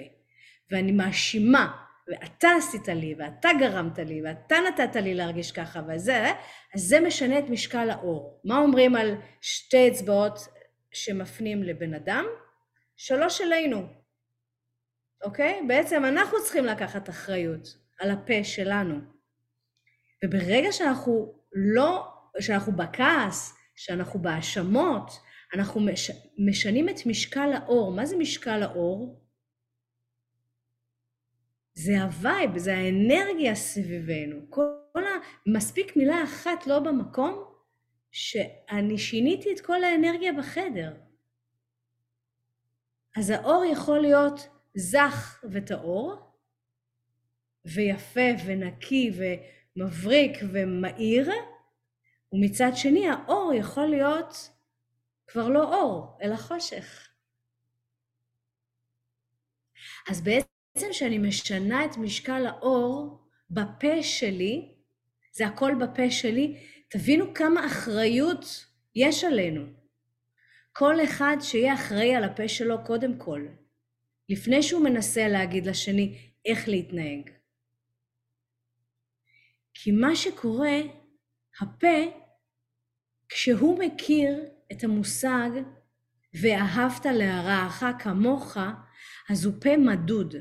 ואני 0.70 0.92
מאשימה, 0.92 1.85
ואתה 2.08 2.48
עשית 2.58 2.88
לי, 2.88 3.14
ואתה 3.18 3.48
גרמת 3.60 3.98
לי, 3.98 4.22
ואתה 4.24 4.56
נתת 4.68 4.96
לי 4.96 5.14
להרגיש 5.14 5.52
ככה, 5.52 5.80
וזה, 5.88 6.32
אז 6.74 6.80
זה 6.82 7.00
משנה 7.00 7.38
את 7.38 7.44
משקל 7.50 7.90
האור. 7.90 8.40
מה 8.44 8.58
אומרים 8.58 8.96
על 8.96 9.14
שתי 9.40 9.88
אצבעות 9.88 10.38
שמפנים 10.92 11.62
לבן 11.62 11.94
אדם? 11.94 12.26
שלוש 12.96 13.40
אלינו, 13.40 13.86
אוקיי? 15.24 15.60
בעצם 15.68 16.04
אנחנו 16.04 16.38
צריכים 16.44 16.64
לקחת 16.64 17.08
אחריות 17.08 17.68
על 18.00 18.10
הפה 18.10 18.44
שלנו. 18.44 18.94
וברגע 20.24 20.72
שאנחנו 20.72 21.34
לא, 21.52 22.08
שאנחנו 22.40 22.72
בכעס, 22.72 23.56
שאנחנו 23.76 24.22
בהאשמות, 24.22 25.10
אנחנו 25.54 25.80
מש, 25.80 26.10
משנים 26.48 26.88
את 26.88 27.06
משקל 27.06 27.52
האור. 27.52 27.92
מה 27.92 28.06
זה 28.06 28.16
משקל 28.16 28.62
האור? 28.62 29.25
זה 31.78 32.02
ה 32.02 32.12
vibe, 32.12 32.58
זה 32.58 32.76
האנרגיה 32.76 33.54
סביבנו. 33.54 34.50
כל 34.50 35.04
ה... 35.04 35.10
מספיק 35.46 35.96
מילה 35.96 36.24
אחת 36.24 36.66
לא 36.66 36.78
במקום, 36.78 37.54
שאני 38.12 38.98
שיניתי 38.98 39.52
את 39.52 39.60
כל 39.60 39.84
האנרגיה 39.84 40.32
בחדר. 40.32 40.96
אז 43.16 43.30
האור 43.30 43.64
יכול 43.72 43.98
להיות 43.98 44.48
זך 44.74 45.44
וטהור, 45.52 46.14
ויפה 47.64 48.30
ונקי 48.46 49.10
ומבריק 49.16 50.38
ומאיר, 50.52 51.30
ומצד 52.32 52.70
שני 52.74 53.08
האור 53.08 53.52
יכול 53.54 53.86
להיות 53.86 54.50
כבר 55.26 55.48
לא 55.48 55.74
אור, 55.74 56.18
אלא 56.22 56.36
חושך. 56.36 57.08
אז 60.10 60.20
בעצם 60.20 60.55
כשאני 60.90 61.18
משנה 61.18 61.84
את 61.84 61.96
משקל 61.96 62.46
האור 62.46 63.20
בפה 63.50 64.02
שלי, 64.02 64.74
זה 65.32 65.46
הכל 65.46 65.72
בפה 65.80 66.10
שלי, 66.10 66.56
תבינו 66.88 67.34
כמה 67.34 67.66
אחריות 67.66 68.66
יש 68.94 69.24
עלינו. 69.24 69.66
כל 70.72 71.04
אחד 71.04 71.36
שיהיה 71.40 71.74
אחראי 71.74 72.14
על 72.14 72.24
הפה 72.24 72.48
שלו 72.48 72.84
קודם 72.84 73.18
כל, 73.18 73.46
לפני 74.28 74.62
שהוא 74.62 74.84
מנסה 74.84 75.28
להגיד 75.28 75.66
לשני 75.66 76.32
איך 76.44 76.68
להתנהג. 76.68 77.30
כי 79.74 79.90
מה 79.90 80.16
שקורה, 80.16 80.78
הפה, 81.60 82.26
כשהוא 83.28 83.78
מכיר 83.78 84.44
את 84.72 84.84
המושג 84.84 85.50
ואהבת 86.40 87.06
לרעך 87.06 87.84
כמוך, 87.98 88.56
אז 89.30 89.44
הוא 89.44 89.54
פה 89.60 89.76
מדוד. 89.76 90.34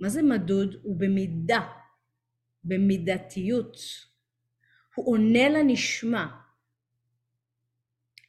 מה 0.00 0.08
זה 0.08 0.22
מדוד? 0.22 0.76
הוא 0.82 1.00
במידה, 1.00 1.60
במידתיות. 2.64 3.76
הוא 4.94 5.12
עונה 5.12 5.48
לנשמע. 5.48 6.26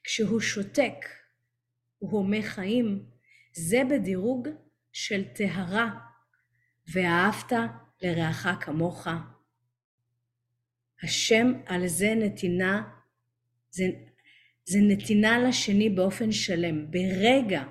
כשהוא 0.03 0.39
שותק, 0.39 1.05
הוא 1.99 2.11
הומה 2.11 2.41
חיים, 2.41 3.05
זה 3.53 3.81
בדירוג 3.89 4.47
של 4.91 5.23
טהרה, 5.23 5.99
ואהבת 6.87 7.51
לרעך 8.01 8.47
כמוך. 8.61 9.07
השם 11.03 11.47
על 11.65 11.87
זה 11.87 12.13
נתינה, 12.15 12.83
זה, 13.69 13.83
זה 14.65 14.79
נתינה 14.81 15.39
לשני 15.39 15.89
באופן 15.89 16.31
שלם. 16.31 16.91
ברגע 16.91 17.63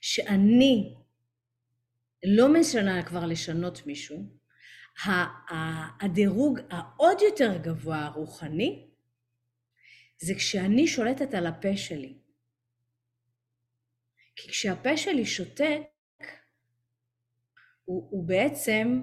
שאני 0.00 0.97
לא 2.24 2.52
משנה 2.52 3.02
כבר 3.06 3.26
לשנות 3.26 3.86
מישהו, 3.86 4.38
הדירוג 6.00 6.58
העוד 6.70 7.18
יותר 7.22 7.58
גבוה 7.62 8.04
הרוחני, 8.04 8.88
זה 10.18 10.34
כשאני 10.34 10.86
שולטת 10.86 11.34
על 11.34 11.46
הפה 11.46 11.76
שלי. 11.76 12.18
כי 14.36 14.48
כשהפה 14.48 14.96
שלי 14.96 15.26
שותק, 15.26 15.82
הוא, 17.84 18.08
הוא 18.10 18.28
בעצם, 18.28 19.02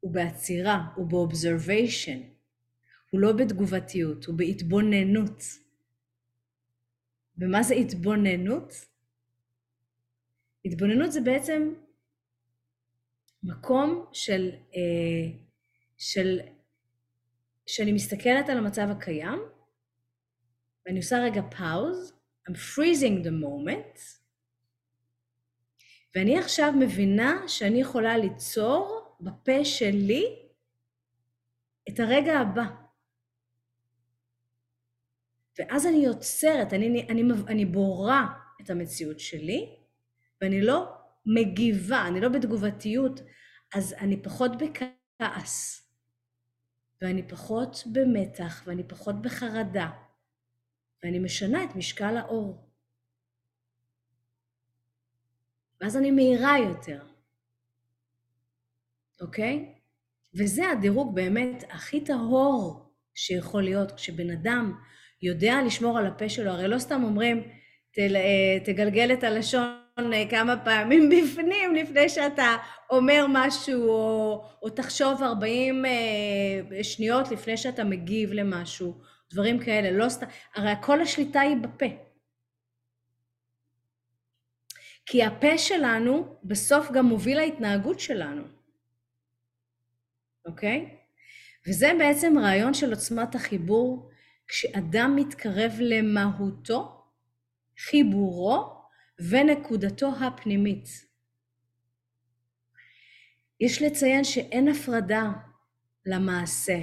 הוא 0.00 0.14
בעצירה, 0.14 0.92
הוא 0.96 1.10
באובזרוויישן, 1.10 2.20
הוא 3.10 3.20
לא 3.20 3.32
בתגובתיות, 3.32 4.24
הוא 4.24 4.38
בהתבוננות. 4.38 5.42
ומה 7.38 7.62
זה 7.62 7.74
התבוננות? 7.74 8.72
התבוננות 10.72 11.12
זה 11.12 11.20
בעצם 11.20 11.74
מקום 13.42 14.06
של, 14.12 14.50
אה, 14.74 15.38
של, 15.98 16.40
שאני 17.66 17.92
מסתכלת 17.92 18.48
על 18.48 18.58
המצב 18.58 18.88
הקיים, 18.90 19.38
ואני 20.86 20.98
עושה 20.98 21.16
רגע 21.18 21.42
פאוז, 21.42 22.12
I'm 22.48 22.52
freezing 22.52 23.24
the 23.24 23.30
moment, 23.44 24.00
ואני 26.14 26.38
עכשיו 26.38 26.72
מבינה 26.78 27.48
שאני 27.48 27.80
יכולה 27.80 28.18
ליצור 28.18 29.16
בפה 29.20 29.64
שלי 29.64 30.48
את 31.88 32.00
הרגע 32.00 32.38
הבא. 32.38 32.64
ואז 35.58 35.86
אני 35.86 35.96
יוצרת, 35.96 36.72
אני, 36.72 37.06
אני, 37.10 37.22
אני 37.48 37.64
בורא 37.64 38.20
את 38.60 38.70
המציאות 38.70 39.20
שלי, 39.20 39.77
ואני 40.40 40.60
לא 40.60 40.98
מגיבה, 41.26 42.08
אני 42.08 42.20
לא 42.20 42.28
בתגובתיות, 42.28 43.20
אז 43.74 43.92
אני 43.92 44.22
פחות 44.22 44.52
בכעס, 44.58 45.88
ואני 47.02 47.28
פחות 47.28 47.82
במתח, 47.92 48.62
ואני 48.66 48.88
פחות 48.88 49.22
בחרדה, 49.22 49.90
ואני 51.02 51.18
משנה 51.18 51.64
את 51.64 51.76
משקל 51.76 52.16
האור. 52.16 52.68
ואז 55.80 55.96
אני 55.96 56.10
מהירה 56.10 56.58
יותר, 56.58 57.06
אוקיי? 59.20 59.74
וזה 60.38 60.70
הדירוג 60.70 61.14
באמת 61.14 61.64
הכי 61.70 62.04
טהור 62.04 62.92
שיכול 63.14 63.62
להיות, 63.62 63.92
כשבן 63.92 64.30
אדם 64.30 64.72
יודע 65.22 65.54
לשמור 65.66 65.98
על 65.98 66.06
הפה 66.06 66.28
שלו, 66.28 66.50
הרי 66.50 66.68
לא 66.68 66.78
סתם 66.78 67.04
אומרים, 67.04 67.42
אה, 67.98 68.64
תגלגל 68.64 69.12
את 69.12 69.22
הלשון 69.24 69.87
כמה 70.30 70.64
פעמים 70.64 71.08
בפנים 71.10 71.74
לפני 71.74 72.08
שאתה 72.08 72.56
אומר 72.90 73.26
משהו, 73.28 73.88
או, 73.88 74.44
או 74.62 74.70
תחשוב 74.70 75.22
40 75.22 75.84
אה, 75.84 76.84
שניות 76.84 77.30
לפני 77.30 77.56
שאתה 77.56 77.84
מגיב 77.84 78.32
למשהו, 78.32 78.98
דברים 79.32 79.58
כאלה, 79.58 79.90
לא 79.90 80.08
סתם, 80.08 80.26
הרי 80.54 80.72
כל 80.80 81.00
השליטה 81.00 81.40
היא 81.40 81.56
בפה. 81.56 81.86
כי 85.06 85.24
הפה 85.24 85.58
שלנו 85.58 86.36
בסוף 86.44 86.90
גם 86.90 87.06
מוביל 87.06 87.38
להתנהגות 87.38 88.00
שלנו, 88.00 88.42
אוקיי? 90.46 90.96
וזה 91.68 91.92
בעצם 91.98 92.38
רעיון 92.38 92.74
של 92.74 92.90
עוצמת 92.90 93.34
החיבור, 93.34 94.10
כשאדם 94.48 95.16
מתקרב 95.16 95.72
למהותו, 95.80 97.02
חיבורו 97.78 98.77
ונקודתו 99.20 100.12
הפנימית. 100.20 100.86
יש 103.60 103.82
לציין 103.82 104.24
שאין 104.24 104.68
הפרדה 104.68 105.24
למעשה 106.06 106.78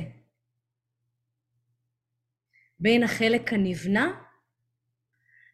בין 2.79 3.03
החלק 3.03 3.53
הנבנה 3.53 4.21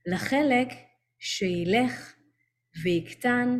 לחלק 0.05 0.67
שילך 1.19 2.15
ויקטן 2.83 3.59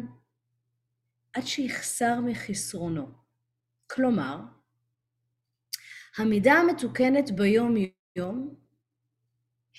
עד 1.34 1.44
שיחסר 1.46 2.20
מחסרונו. 2.26 3.12
כלומר, 3.88 4.38
המידה 6.18 6.54
המתוקנת 6.54 7.32
ביום-יום 7.32 8.56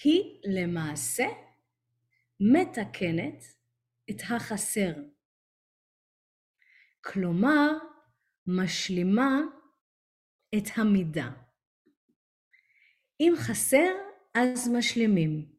היא 0.05 0.41
למעשה 0.45 1.25
מתקנת 2.45 3.45
את 4.11 4.21
החסר. 4.31 4.93
כלומר, 7.05 7.69
משלימה 8.47 9.41
את 10.57 10.65
המידה. 10.77 11.31
אם 13.21 13.33
חסר, 13.37 13.93
אז 14.35 14.69
משלימים. 14.77 15.53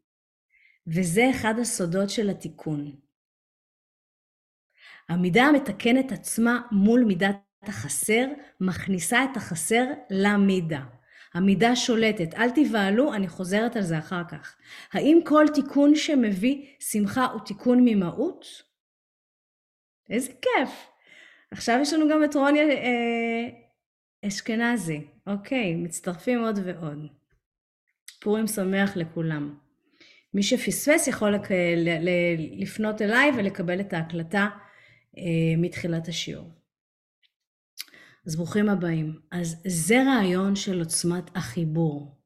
וזה 0.88 1.22
אחד 1.32 1.54
הסודות 1.62 2.10
של 2.10 2.30
התיקון. 2.30 3.02
המידה 5.10 5.43
המתקנת 5.43 6.12
עצמה 6.12 6.67
מול 6.72 7.04
מידת 7.08 7.36
החסר, 7.62 8.26
מכניסה 8.62 9.24
את 9.24 9.38
החסר 9.38 9.86
למידה. 10.10 10.86
המידה 11.34 11.76
שולטת. 11.76 12.34
אל 12.34 12.50
תבהלו, 12.50 13.13
אני 13.13 13.28
חוזרת 13.28 13.76
על 13.76 13.82
זה 13.82 14.00
אחר 14.00 14.22
כך. 14.32 14.56
האם 14.91 15.19
כל 15.26 15.46
תיקון 15.54 15.96
שמביא 15.96 16.65
שמחה 16.80 17.26
הוא 17.26 17.41
תיקון 17.46 17.86
ממהות? 17.86 18.46
איזה 20.10 20.32
כיף. 20.32 20.88
עכשיו 21.52 21.80
יש 21.82 21.93
לנו 21.93 22.10
גם 22.10 22.24
את 22.24 22.36
רוני 22.36 22.60
אה, 22.60 23.50
אשכנזי. 24.28 25.02
אוקיי, 25.28 25.76
מצטרפים 25.76 26.43
עוד 26.43 26.60
ועוד. 26.65 27.08
פורים 28.22 28.48
שמח 28.48 28.96
לכולם. 28.96 29.56
מי 30.34 30.43
שפספס 30.43 31.08
יכול. 31.08 31.36
לפנות 32.60 33.02
אליי 33.02 33.32
ולקבל 33.38 33.80
את 33.80 33.93
ההקלטה 33.93 34.48
אה, 35.17 35.24
מתחילת 35.58 36.08
השיעור. 36.08 36.62
אז 38.28 38.36
ברוכים 38.36 38.70
הבאים. 38.70 39.20
אז 39.32 39.62
זה 39.68 40.04
רעיון 40.04 40.56
של 40.56 40.80
עוצמת 40.80 41.38
החיבור. 41.38 42.20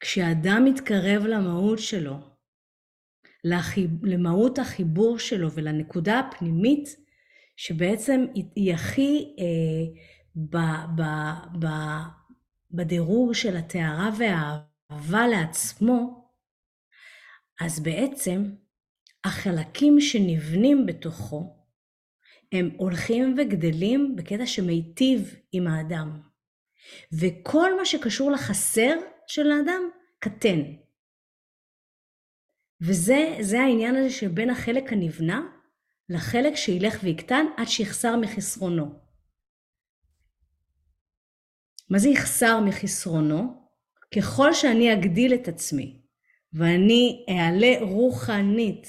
כשאדם 0.00 0.64
מתקרב 0.64 1.22
למהות 1.22 1.78
שלו. 1.78 2.18
למהות 4.02 4.58
החיבור 4.58 5.18
שלו 5.18 5.52
ולנקודה 5.52 6.18
הפנימית, 6.18 6.96
שבעצם 7.56 8.24
היא 8.54 8.74
הכי 8.74 9.34
אה, 9.38 10.00
ב, 10.36 10.56
ב, 10.96 11.02
ב, 11.58 11.68
בדירוג 12.70 13.32
של 13.32 13.56
הטהרה 13.56 14.10
והאהבה 14.18 15.26
לעצמו, 15.26 16.28
אז 17.60 17.80
בעצם 17.80 18.44
החלקים 19.24 20.00
שנבנים 20.00 20.86
בתוכו, 20.86 21.63
הם 22.54 22.70
הולכים 22.76 23.34
וגדלים 23.38 24.16
בקטע 24.16 24.46
שמיטיב 24.46 25.34
עם 25.52 25.66
האדם. 25.66 26.20
וכל 27.20 27.76
מה 27.76 27.84
שקשור 27.84 28.30
לחסר 28.30 28.94
של 29.26 29.50
האדם, 29.50 29.82
קטן. 30.18 30.60
וזה 32.80 33.60
העניין 33.60 33.96
הזה 33.96 34.10
שבין 34.10 34.50
החלק 34.50 34.92
הנבנה 34.92 35.42
לחלק 36.08 36.56
שילך 36.56 37.00
ויקטן 37.02 37.46
עד 37.56 37.66
שיחסר 37.66 38.16
מחסרונו. 38.16 39.04
מה 41.90 41.98
זה 41.98 42.08
יחסר 42.08 42.60
מחסרונו? 42.60 43.64
ככל 44.16 44.52
שאני 44.54 44.92
אגדיל 44.92 45.34
את 45.34 45.48
עצמי 45.48 46.00
ואני 46.52 47.26
אעלה 47.30 47.76
רוחנית 47.80 48.86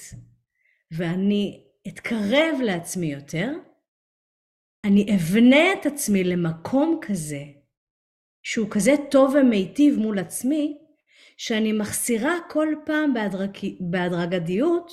ואני 0.90 1.65
אתקרב 1.88 2.60
לעצמי 2.64 3.12
יותר, 3.12 3.52
אני 4.84 5.16
אבנה 5.16 5.72
את 5.72 5.86
עצמי 5.86 6.24
למקום 6.24 7.00
כזה, 7.02 7.42
שהוא 8.42 8.70
כזה 8.70 8.94
טוב 9.10 9.34
ומיטיב 9.34 9.98
מול 9.98 10.18
עצמי, 10.18 10.78
שאני 11.36 11.72
מחסירה 11.72 12.34
כל 12.50 12.68
פעם 12.86 13.14
בהדרג... 13.14 13.50
בהדרגתיות 13.80 14.92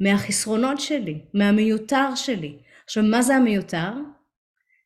מהחסרונות 0.00 0.80
שלי, 0.80 1.24
מהמיותר 1.34 2.14
שלי. 2.14 2.58
עכשיו, 2.84 3.02
מה 3.02 3.22
זה 3.22 3.36
המיותר? 3.36 3.92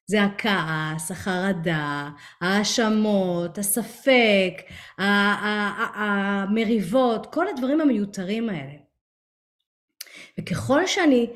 זה 0.07 0.23
הכעס, 0.23 1.11
החרדה, 1.11 2.09
ההאשמות, 2.41 3.59
הספק, 3.59 4.53
המריבות, 5.95 7.35
כל 7.35 7.49
הדברים 7.49 7.81
המיותרים 7.81 8.49
האלה. 8.49 8.88
וככל 10.41 10.87
שאני 10.87 11.27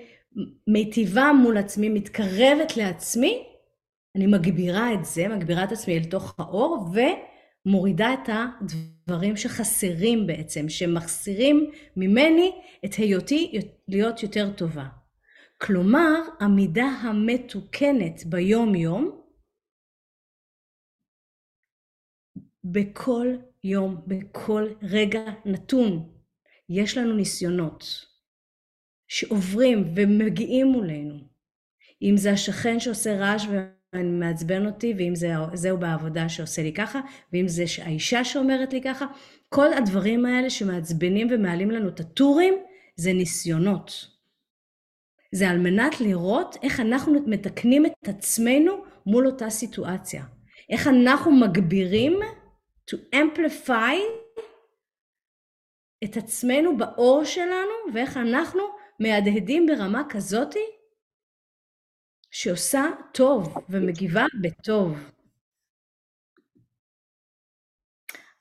מיטיבה 0.66 1.32
מול 1.42 1.58
עצמי, 1.58 1.88
מתקרבת 1.88 2.76
לעצמי, 2.76 3.46
אני 4.16 4.26
מגבירה 4.26 4.94
את 4.94 5.04
זה, 5.04 5.28
מגבירה 5.28 5.64
את 5.64 5.72
עצמי 5.72 5.98
אל 5.98 6.04
תוך 6.04 6.34
האור, 6.38 6.88
ומורידה 7.66 8.14
את 8.14 8.28
הדברים 8.28 9.36
שחסרים 9.36 10.26
בעצם, 10.26 10.68
שמחסירים 10.68 11.70
ממני 11.96 12.52
את 12.84 12.94
היותי 12.94 13.60
להיות 13.88 14.22
יותר 14.22 14.52
טובה. 14.56 14.86
כלומר, 15.58 16.22
המידה 16.40 16.84
המתוקנת 16.84 18.26
ביום-יום, 18.26 19.22
בכל 22.64 23.26
יום, 23.64 23.96
בכל 24.06 24.68
רגע 24.82 25.20
נתון, 25.44 26.12
יש 26.68 26.98
לנו 26.98 27.16
ניסיונות. 27.16 28.11
שעוברים 29.12 29.92
ומגיעים 29.96 30.66
מולנו. 30.66 31.14
אם 32.02 32.16
זה 32.16 32.32
השכן 32.32 32.80
שעושה 32.80 33.16
רעש 33.16 33.46
ומעצבן 33.94 34.66
אותי, 34.66 34.94
ואם 34.98 35.14
זה, 35.14 35.32
זהו 35.54 35.78
בעבודה 35.78 36.28
שעושה 36.28 36.62
לי 36.62 36.72
ככה, 36.72 37.00
ואם 37.32 37.48
זה 37.48 37.64
האישה 37.82 38.24
שאומרת 38.24 38.72
לי 38.72 38.82
ככה, 38.82 39.06
כל 39.48 39.72
הדברים 39.72 40.26
האלה 40.26 40.50
שמעצבנים 40.50 41.28
ומעלים 41.30 41.70
לנו 41.70 41.88
את 41.88 42.00
הטורים, 42.00 42.54
זה 42.96 43.12
ניסיונות. 43.12 44.08
זה 45.34 45.50
על 45.50 45.58
מנת 45.58 46.00
לראות 46.00 46.56
איך 46.62 46.80
אנחנו 46.80 47.12
מתקנים 47.26 47.86
את 47.86 48.08
עצמנו 48.08 48.84
מול 49.06 49.26
אותה 49.26 49.50
סיטואציה. 49.50 50.24
איך 50.70 50.86
אנחנו 50.86 51.32
מגבירים 51.32 52.18
to 52.90 52.96
amplify 53.14 53.98
את 56.04 56.16
עצמנו 56.16 56.76
באור 56.76 57.24
שלנו, 57.24 57.94
ואיך 57.94 58.16
אנחנו 58.16 58.81
מהדהדים 59.02 59.66
ברמה 59.66 60.02
כזאתי 60.08 60.66
שעושה 62.30 62.84
טוב 63.14 63.54
ומגיבה 63.68 64.24
בטוב. 64.42 64.98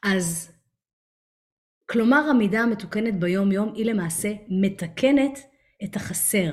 אז 0.04 0.52
כלומר 1.92 2.18
המידה 2.30 2.60
המתוקנת 2.60 3.20
ביום-יום 3.20 3.74
היא 3.74 3.86
למעשה 3.86 4.30
מתקנת 4.50 5.40
את 5.84 5.96
החסר. 5.96 6.52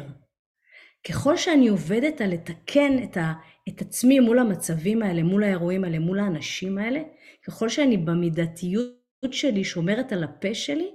ככל 1.09 1.37
שאני 1.37 1.69
עובדת 1.69 2.21
על 2.21 2.31
לתקן 2.31 3.03
את, 3.05 3.17
ה, 3.17 3.33
את 3.69 3.81
עצמי 3.81 4.21
מול 4.21 4.39
המצבים 4.39 5.03
האלה, 5.03 5.23
מול 5.23 5.45
האירועים 5.45 5.85
האלה, 5.85 5.99
מול 5.99 6.19
האנשים 6.19 6.79
האלה, 6.79 7.01
ככל 7.47 7.69
שאני 7.69 7.97
במידתיות 7.97 9.33
שלי 9.33 9.65
שומרת 9.65 10.13
על 10.13 10.25
הפה 10.25 10.55
שלי, 10.55 10.91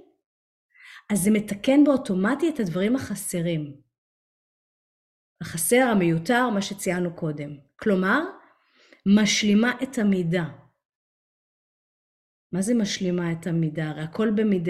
אז 1.12 1.18
זה 1.18 1.30
מתקן 1.30 1.84
באוטומטי 1.84 2.48
את 2.48 2.60
הדברים 2.60 2.96
החסרים. 2.96 3.76
החסר, 5.40 5.88
המיותר, 5.90 6.50
מה 6.50 6.62
שציינו 6.62 7.16
קודם. 7.16 7.56
כלומר, 7.76 8.20
משלימה 9.06 9.72
את 9.82 9.98
המידה. 9.98 10.44
מה 12.52 12.62
זה 12.62 12.74
משלימה 12.74 13.32
את 13.32 13.46
המידה? 13.46 13.88
הרי 13.88 14.02
הכל 14.02 14.30
במד... 14.30 14.68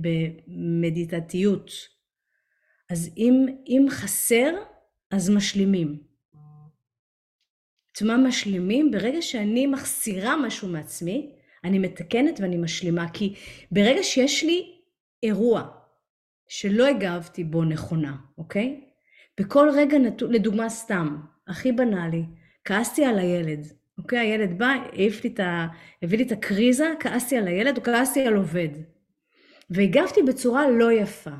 במדיטתיות. 0.00 1.70
אז 2.90 3.10
אם, 3.16 3.46
אם 3.66 3.86
חסר, 3.90 4.54
אז 5.10 5.30
משלימים. 5.30 6.02
את 7.92 8.02
מה 8.02 8.16
משלימים? 8.16 8.90
ברגע 8.90 9.22
שאני 9.22 9.66
מחסירה 9.66 10.36
משהו 10.46 10.68
מעצמי, 10.68 11.32
אני 11.64 11.78
מתקנת 11.78 12.40
ואני 12.40 12.56
משלימה. 12.56 13.12
כי 13.12 13.34
ברגע 13.70 14.02
שיש 14.02 14.44
לי 14.44 14.75
אירוע 15.22 15.68
שלא 16.48 16.86
הגבתי 16.86 17.44
בו 17.44 17.64
נכונה, 17.64 18.16
אוקיי? 18.38 18.80
בכל 19.40 19.68
רגע 19.74 19.98
נתון, 19.98 20.32
לדוגמה 20.32 20.68
סתם, 20.68 21.16
הכי 21.48 21.72
בנאלי, 21.72 22.24
כעסתי 22.64 23.04
על 23.04 23.18
הילד, 23.18 23.66
אוקיי? 23.98 24.18
הילד 24.18 24.58
בא, 24.58 24.66
העיף 24.66 25.24
לי 25.24 25.30
את 25.30 25.40
ה... 25.40 25.66
הביא 26.02 26.18
לי 26.18 26.24
את 26.24 26.32
הקריזה, 26.32 26.94
כעסתי 27.00 27.36
על 27.36 27.48
הילד 27.48 27.78
או 27.78 27.82
כעסתי 27.82 28.26
על 28.26 28.34
עובד. 28.34 28.68
והגבתי 29.70 30.22
בצורה 30.22 30.70
לא 30.70 30.92
יפה. 30.92 31.30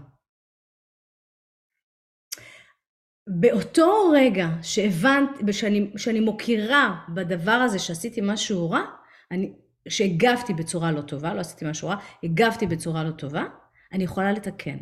באותו 3.26 4.10
רגע 4.14 4.48
שהבנתי, 4.62 5.52
שאני, 5.52 5.90
שאני 5.96 6.20
מוקירה 6.20 7.04
בדבר 7.14 7.50
הזה 7.50 7.78
שעשיתי 7.78 8.20
משהו 8.24 8.70
רע, 8.70 8.80
אני, 9.30 9.52
שהגבתי 9.88 10.54
בצורה 10.54 10.92
לא 10.92 11.00
טובה, 11.00 11.34
לא 11.34 11.40
עשיתי 11.40 11.64
משהו 11.70 11.88
רע, 11.88 11.96
הגבתי 12.22 12.66
בצורה 12.66 13.04
לא 13.04 13.10
טובה, 13.10 13.44
אני 13.96 14.04
יכולה 14.04 14.32
לתקן. 14.32 14.78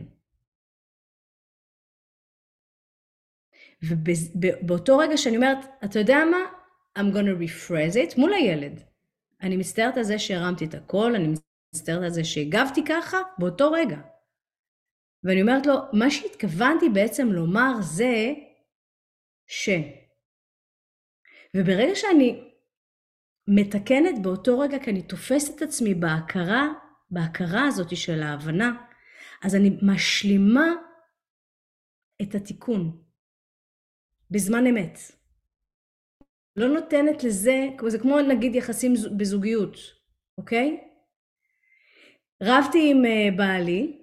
ובאותו 3.82 4.98
רגע 4.98 5.16
שאני 5.16 5.36
אומרת, 5.36 5.58
אתה 5.84 5.98
יודע 5.98 6.18
מה? 6.30 6.38
I'm 6.98 7.14
gonna 7.14 7.42
rephrase 7.42 8.12
it 8.12 8.20
מול 8.20 8.32
הילד. 8.34 8.80
אני 9.42 9.56
מצטערת 9.56 9.96
על 9.96 10.02
זה 10.02 10.18
שהרמתי 10.18 10.64
את 10.64 10.74
הקול, 10.74 11.14
אני 11.14 11.34
מצטערת 11.74 12.02
על 12.02 12.10
זה 12.10 12.24
שהגבתי 12.24 12.84
ככה, 12.88 13.16
באותו 13.38 13.72
רגע. 13.72 13.96
ואני 15.24 15.42
אומרת 15.42 15.66
לו, 15.66 15.74
מה 15.92 16.10
שהתכוונתי 16.10 16.88
בעצם 16.88 17.28
לומר 17.28 17.72
זה 17.80 18.32
ש... 19.46 19.68
וברגע 21.56 21.94
שאני 21.94 22.50
מתקנת 23.48 24.22
באותו 24.22 24.58
רגע, 24.58 24.78
כי 24.78 24.90
אני 24.90 25.02
תופסת 25.02 25.56
את 25.56 25.62
עצמי 25.62 25.94
בהכרה, 25.94 26.68
בהכרה 27.10 27.66
הזאת 27.66 27.96
של 27.96 28.22
ההבנה, 28.22 28.86
אז 29.44 29.54
אני 29.54 29.70
משלימה 29.82 30.72
את 32.22 32.34
התיקון 32.34 33.02
בזמן 34.30 34.66
אמת. 34.66 34.98
לא 36.56 36.68
נותנת 36.68 37.24
לזה, 37.24 37.66
זה 37.88 37.98
כמו 37.98 38.20
נגיד 38.20 38.54
יחסים 38.54 38.94
בזוגיות, 39.16 39.76
אוקיי? 40.38 40.80
רבתי 42.42 42.90
עם 42.90 43.04
uh, 43.04 43.36
בעלי, 43.36 44.00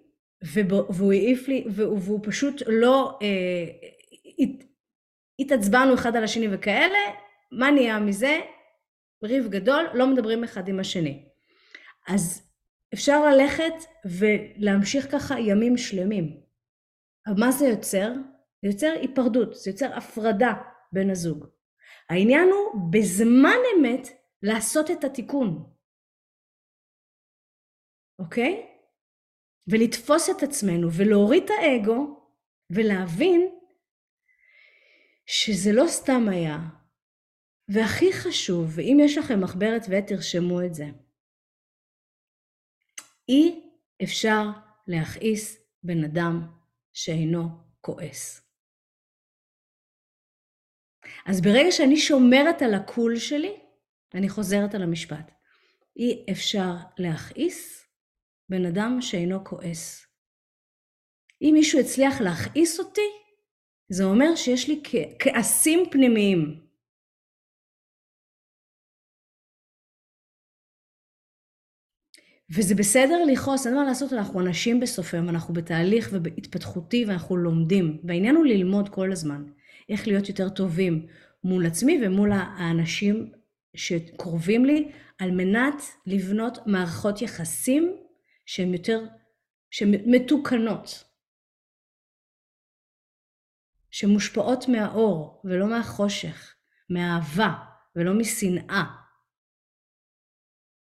והוא 0.94 1.14
העיף 1.14 1.48
לי, 1.48 1.66
והוא 1.76 2.20
פשוט 2.24 2.62
לא, 2.68 3.20
הת, 4.40 4.66
התעצבנו 5.40 5.94
אחד 5.94 6.16
על 6.16 6.24
השני 6.24 6.48
וכאלה, 6.52 7.00
מה 7.52 7.72
נהיה 7.72 8.00
מזה? 8.00 8.40
ריב 9.24 9.48
גדול, 9.48 9.86
לא 9.94 10.08
מדברים 10.08 10.44
אחד 10.44 10.68
עם 10.68 10.80
השני. 10.80 11.26
אז 12.08 12.51
אפשר 12.94 13.26
ללכת 13.26 13.74
ולהמשיך 14.06 15.12
ככה 15.12 15.40
ימים 15.40 15.78
שלמים. 15.78 16.42
אבל 17.28 17.40
מה 17.40 17.52
זה 17.52 17.66
יוצר? 17.66 18.14
זה 18.62 18.68
יוצר 18.68 18.92
היפרדות, 19.02 19.56
זה 19.56 19.72
יוצר 19.72 19.94
הפרדה 19.98 20.54
בין 20.92 21.10
הזוג. 21.10 21.46
העניין 22.10 22.50
הוא 22.50 22.92
בזמן 22.92 23.58
אמת 23.76 24.08
לעשות 24.44 24.92
את 24.92 25.04
התיקון, 25.04 25.74
אוקיי? 28.20 28.68
ולתפוס 29.68 30.30
את 30.30 30.44
עצמנו 30.44 30.88
ולהוריד 30.92 31.44
את 31.44 31.50
האגו 31.50 32.22
ולהבין 32.70 33.56
שזה 35.26 35.72
לא 35.74 35.88
סתם 35.88 36.30
היה. 36.30 36.58
והכי 37.68 38.14
חשוב, 38.14 38.72
ואם 38.76 38.98
יש 39.06 39.18
לכם 39.18 39.42
מחברת 39.42 39.82
ועט 39.90 40.08
תרשמו 40.08 40.66
את 40.66 40.74
זה, 40.74 40.86
אי 43.30 43.70
אפשר 44.04 44.44
להכעיס 44.88 45.58
בן 45.84 46.04
אדם 46.04 46.48
שאינו 46.94 47.50
כועס. 47.82 48.42
אז 51.26 51.42
ברגע 51.42 51.72
שאני 51.72 51.98
שומרת 51.98 52.62
על 52.62 52.74
הקול 52.74 53.16
שלי, 53.16 53.60
אני 54.14 54.30
חוזרת 54.30 54.76
על 54.76 54.84
המשפט. 54.84 55.32
אי 55.98 56.26
אפשר 56.32 56.74
להכעיס 56.98 57.88
בן 58.50 58.66
אדם 58.66 58.98
שאינו 59.02 59.46
כועס. 59.46 60.08
אם 61.42 61.52
מישהו 61.54 61.80
הצליח 61.80 62.22
להכעיס 62.22 62.80
אותי, 62.80 63.10
זה 63.90 64.04
אומר 64.04 64.36
שיש 64.36 64.70
לי 64.70 64.82
כעסים 65.20 65.80
פנימיים. 65.92 66.71
וזה 72.56 72.76
בסדר 72.76 73.24
לכעוס, 73.26 73.68
אין 73.68 73.76
מה 73.76 73.84
לעשות, 73.84 74.14
אנחנו 74.14 74.42
אנשים 74.42 74.80
בסוף 74.80 75.14
היום, 75.14 75.30
אנחנו 75.30 75.54
בתהליך 75.54 76.10
ובהתפתחותי 76.14 77.06
ואנחנו 77.06 77.38
לומדים. 77.38 78.02
והעניין 78.04 78.36
הוא 78.36 78.46
ללמוד 78.46 78.90
כל 78.90 79.12
הזמן. 79.12 79.44
איך 79.90 80.08
להיות 80.08 80.30
יותר 80.30 80.50
טובים 80.50 81.08
מול 81.44 81.66
עצמי 81.66 82.00
ומול 82.04 82.32
האנשים 82.34 83.32
שקרובים 83.76 84.66
לי, 84.66 84.92
על 85.20 85.32
מנת 85.32 85.82
לבנות 86.06 86.58
מערכות 86.68 87.22
יחסים 87.22 87.98
שהן 88.46 88.74
יותר, 88.74 89.06
שהן 89.72 89.92
מתוקנות, 90.06 91.04
שמושפעות 93.92 94.68
מהאור 94.68 95.42
ולא 95.46 95.70
מהחושך, 95.70 96.56
מאהבה 96.90 97.54
ולא 97.96 98.14
משנאה, 98.14 98.84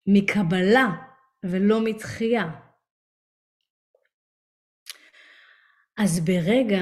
מקבלה 0.07 1.10
ולא 1.43 1.83
מתחייה. 1.83 2.43
אז 5.97 6.19
ברגע 6.25 6.81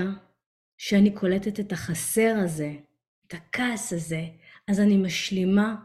שאני 0.77 1.15
קולטת 1.15 1.59
את 1.59 1.71
החסר 1.71 2.35
הזה, 2.43 2.71
את 3.27 3.33
הכעס 3.33 3.93
הזה, 3.93 4.21
אז 4.67 4.79
אני 4.79 4.97
משלימה, 4.97 5.75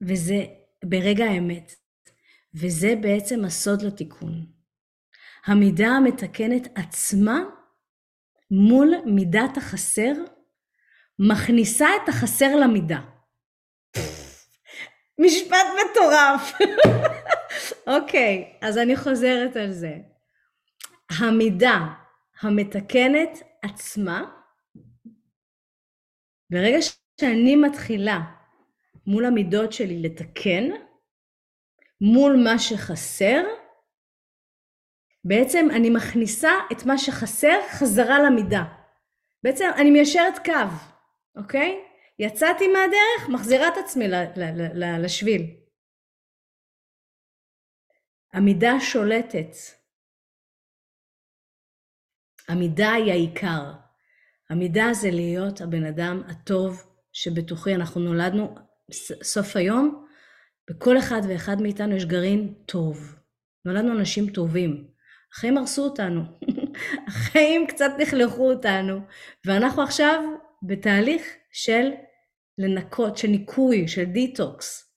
וזה 0.00 0.46
ברגע 0.84 1.24
האמת. 1.24 1.72
וזה 2.54 2.94
בעצם 3.02 3.44
הסוד 3.44 3.82
לתיקון. 3.82 4.46
המידה 5.46 5.88
המתקנת 5.88 6.78
עצמה 6.78 7.38
מול 8.50 8.94
מידת 9.06 9.56
החסר, 9.56 10.12
מכניסה 11.18 11.86
את 12.02 12.08
החסר 12.08 12.56
למידה. 12.56 13.00
משפט 15.18 15.66
מטורף. 15.80 16.52
אוקיי, 17.96 18.58
אז 18.62 18.78
אני 18.78 18.96
חוזרת 18.96 19.56
על 19.56 19.72
זה. 19.72 19.92
המידה 21.20 21.78
המתקנת 22.40 23.42
עצמה, 23.62 24.24
ברגע 26.50 26.78
שאני 27.20 27.56
מתחילה 27.56 28.18
מול 29.06 29.24
המידות 29.24 29.72
שלי 29.72 30.02
לתקן, 30.02 30.64
מול 32.00 32.36
מה 32.44 32.58
שחסר, 32.58 33.42
בעצם 35.24 35.68
אני 35.70 35.90
מכניסה 35.90 36.50
את 36.72 36.86
מה 36.86 36.98
שחסר 36.98 37.60
חזרה 37.70 38.18
למידה. 38.18 38.64
בעצם 39.42 39.70
אני 39.76 39.90
מיישרת 39.90 40.38
קו, 40.44 40.52
אוקיי? 41.36 41.87
יצאתי 42.18 42.68
מהדרך, 42.68 43.28
מחזירה 43.28 43.68
את 43.68 43.76
עצמי 43.84 44.04
לשביל. 44.74 45.42
המידה 48.32 48.72
שולטת. 48.80 49.50
המידה 52.48 52.92
היא 52.92 53.12
העיקר. 53.12 53.72
המידה 54.50 54.84
זה 54.92 55.10
להיות 55.10 55.60
הבן 55.60 55.84
אדם 55.84 56.22
הטוב 56.28 56.84
שבתוכי. 57.12 57.74
אנחנו 57.74 58.00
נולדנו 58.00 58.54
סוף 59.22 59.56
היום, 59.56 60.06
בכל 60.70 60.98
אחד 60.98 61.20
ואחד 61.28 61.56
מאיתנו 61.62 61.96
יש 61.96 62.04
גרעין 62.04 62.54
טוב. 62.66 63.14
נולדנו 63.64 63.98
אנשים 63.98 64.30
טובים. 64.30 64.88
החיים 65.32 65.58
הרסו 65.58 65.84
אותנו. 65.84 66.22
החיים 67.08 67.66
קצת 67.66 67.90
נחלכו 67.98 68.50
אותנו, 68.50 69.00
ואנחנו 69.44 69.82
עכשיו 69.82 70.22
בתהליך 70.62 71.22
של 71.52 71.90
לנקות, 72.58 73.16
של 73.16 73.28
ניקוי, 73.28 73.88
של 73.88 74.04
דיטוקס, 74.04 74.94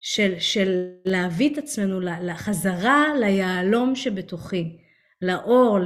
של, 0.00 0.38
של 0.38 0.90
להביא 1.04 1.52
את 1.52 1.58
עצמנו 1.58 2.00
לחזרה 2.00 3.06
ליהלום 3.20 3.94
שבתוכי, 3.94 4.78
לאור, 5.22 5.78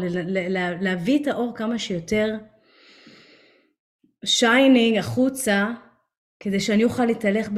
להביא 0.81 1.23
את 1.23 1.27
האור 1.27 1.53
כמה 1.57 1.79
שיותר 1.79 2.29
shining 4.25 4.99
החוצה, 4.99 5.67
כדי 6.41 6.61
שאני 6.61 6.85
אוכל 6.85 7.05
להתהלך 7.05 7.49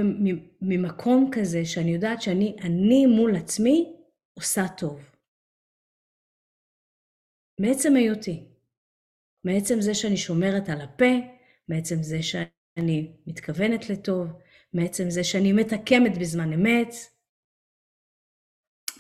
ממקום 0.60 1.30
כזה, 1.32 1.64
שאני 1.64 1.94
יודעת 1.94 2.22
שאני 2.22 2.56
אני 2.62 3.06
מול 3.06 3.36
עצמי 3.36 3.96
עושה 4.34 4.68
טוב. 4.68 5.10
מעצם 7.60 7.96
היותי, 7.96 8.44
מעצם 9.44 9.80
זה 9.80 9.94
שאני 9.94 10.16
שומרת 10.16 10.68
על 10.68 10.80
הפה, 10.80 11.14
מעצם 11.68 12.02
זה 12.02 12.22
שאני 12.22 12.53
מתכוונת 13.26 13.90
לטוב, 13.90 14.28
מעצם 14.72 15.10
זה 15.10 15.24
שאני 15.24 15.52
מתקמת 15.52 16.18
בזמן 16.20 16.52
אמת, 16.52 16.94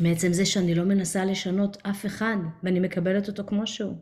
מעצם 0.00 0.32
זה 0.32 0.46
שאני 0.46 0.74
לא 0.74 0.84
מנסה 0.84 1.24
לשנות 1.24 1.76
אף 1.76 2.06
אחד 2.06 2.36
ואני 2.62 2.80
מקבלת 2.80 3.28
אותו 3.28 3.42
כמו 3.46 3.66
שהוא. 3.66 3.96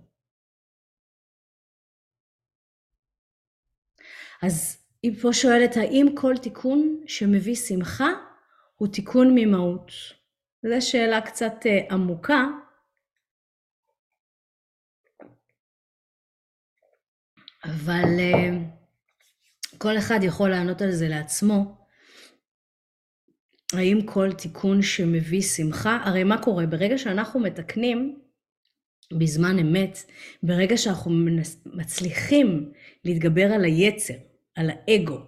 אז 4.42 4.86
היא 5.02 5.20
פה 5.22 5.32
שואלת, 5.32 5.76
האם 5.76 6.06
כל 6.20 6.34
תיקון 6.42 7.04
שמביא 7.06 7.54
שמחה 7.54 8.10
הוא 8.76 8.88
תיקון 8.88 9.34
ממהות? 9.34 9.92
זו 10.62 10.86
שאלה 10.90 11.20
קצת 11.20 11.52
uh, 11.62 11.92
עמוקה. 11.92 12.44
אבל 17.64 18.20
אה, 18.20 18.81
כל 19.82 19.98
אחד 19.98 20.20
יכול 20.22 20.50
לענות 20.50 20.82
על 20.82 20.90
זה 20.90 21.08
לעצמו. 21.08 21.76
האם 23.72 24.00
כל 24.04 24.32
תיקון 24.32 24.82
שמביא 24.82 25.42
שמחה, 25.42 25.98
הרי 26.04 26.24
מה 26.24 26.42
קורה? 26.42 26.66
ברגע 26.66 26.98
שאנחנו 26.98 27.40
מתקנים, 27.40 28.18
בזמן 29.18 29.58
אמת, 29.58 29.98
ברגע 30.42 30.76
שאנחנו 30.76 31.10
מצליחים 31.66 32.72
להתגבר 33.04 33.52
על 33.52 33.64
היצר, 33.64 34.14
על 34.54 34.70
האגו, 34.70 35.18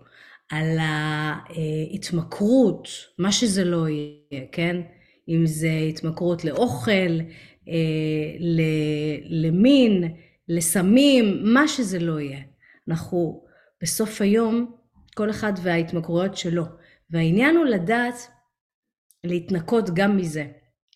על 0.51 0.77
ההתמכרות, 0.79 2.89
מה 3.19 3.33
שזה 3.33 3.65
לא 3.65 3.89
יהיה, 3.89 4.47
כן? 4.53 4.81
אם 5.29 5.47
זה 5.47 5.71
התמכרות 5.89 6.45
לאוכל, 6.45 7.21
אה, 7.69 8.37
למין, 9.25 10.15
לסמים, 10.49 11.41
מה 11.43 11.69
שזה 11.69 11.99
לא 11.99 12.21
יהיה. 12.21 12.41
אנחנו 12.89 13.44
בסוף 13.85 14.21
היום, 14.21 14.77
כל 15.15 15.31
אחד 15.31 15.53
וההתמכרויות 15.63 16.37
שלו. 16.37 16.65
והעניין 17.11 17.57
הוא 17.57 17.65
לדעת 17.65 18.15
להתנקות 19.25 19.85
גם 19.95 20.17
מזה. 20.17 20.47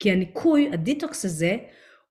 כי 0.01 0.13
הניקוי, 0.13 0.71
הדיטוקס 0.73 1.25
הזה, 1.25 1.57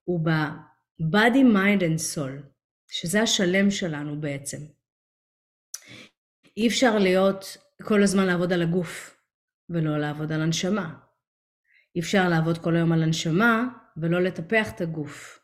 הוא 0.04 0.20
ב-body, 0.26 1.44
mind 1.54 1.82
and 1.82 2.16
soul, 2.16 2.44
שזה 2.92 3.22
השלם 3.22 3.72
שלנו 3.72 4.22
בעצם. 4.22 4.58
אי 6.58 6.68
אפשר 6.68 6.98
להיות 6.98 7.58
כל 7.84 8.04
הזמן 8.04 8.26
לעבוד 8.26 8.54
על 8.54 8.62
הגוף 8.62 9.18
ולא 9.70 9.98
לעבוד 9.98 10.32
על 10.32 10.42
הנשמה. 10.42 11.00
אי 11.96 12.02
אפשר 12.02 12.30
לעבוד 12.30 12.58
כל 12.58 12.76
היום 12.76 12.92
על 12.92 13.04
הנשמה 13.04 13.68
ולא 13.98 14.22
לטפח 14.22 14.72
את 14.76 14.82
הגוף. 14.82 15.40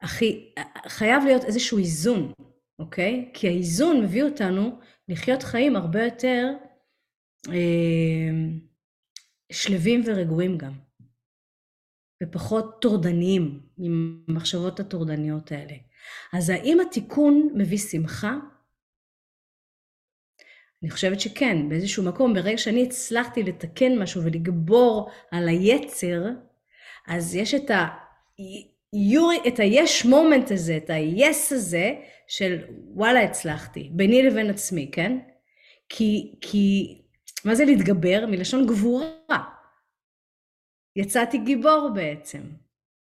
אחי, 0.00 0.54
חייב 0.88 1.22
להיות 1.24 1.44
איזשהו 1.44 1.78
איזון, 1.78 2.32
אוקיי? 2.78 3.30
כי 3.34 3.48
האיזון 3.48 4.02
מביא 4.02 4.22
אותנו 4.22 4.80
לחיות 5.08 5.42
חיים 5.42 5.76
הרבה 5.76 6.04
יותר 6.04 6.46
אה, 7.48 8.30
שלווים 9.52 10.02
ורגועים 10.06 10.58
גם, 10.58 10.72
ופחות 12.22 12.80
טורדניים 12.80 13.60
עם 13.78 14.24
המחשבות 14.28 14.80
הטורדניות 14.80 15.52
האלה. 15.52 15.74
אז 16.32 16.50
האם 16.50 16.80
התיקון 16.80 17.48
מביא 17.54 17.78
שמחה? 17.78 18.36
אני 20.82 20.90
חושבת 20.90 21.20
שכן, 21.20 21.68
באיזשהו 21.68 22.04
מקום, 22.04 22.34
ברגע 22.34 22.58
שאני 22.58 22.82
הצלחתי 22.82 23.42
לתקן 23.42 23.98
משהו 23.98 24.24
ולגבור 24.24 25.10
על 25.30 25.48
היצר, 25.48 26.24
אז 27.08 27.34
יש 27.34 27.54
את 27.54 27.70
ה... 27.70 27.88
את 29.48 29.60
ה-יש 29.60 30.04
מומנט 30.04 30.50
הזה, 30.50 30.76
את 30.76 30.90
ה-yes 30.90 31.54
הזה, 31.54 31.90
של 32.26 32.64
וואלה 32.94 33.22
הצלחתי, 33.22 33.90
ביני 33.92 34.22
לבין 34.22 34.50
עצמי, 34.50 34.90
כן? 34.92 35.18
כי, 35.88 36.34
כי, 36.40 36.98
מה 37.44 37.54
זה 37.54 37.64
להתגבר? 37.64 38.26
מלשון 38.30 38.66
גבורה. 38.66 39.44
יצאתי 40.96 41.38
גיבור 41.38 41.90
בעצם. 41.94 42.42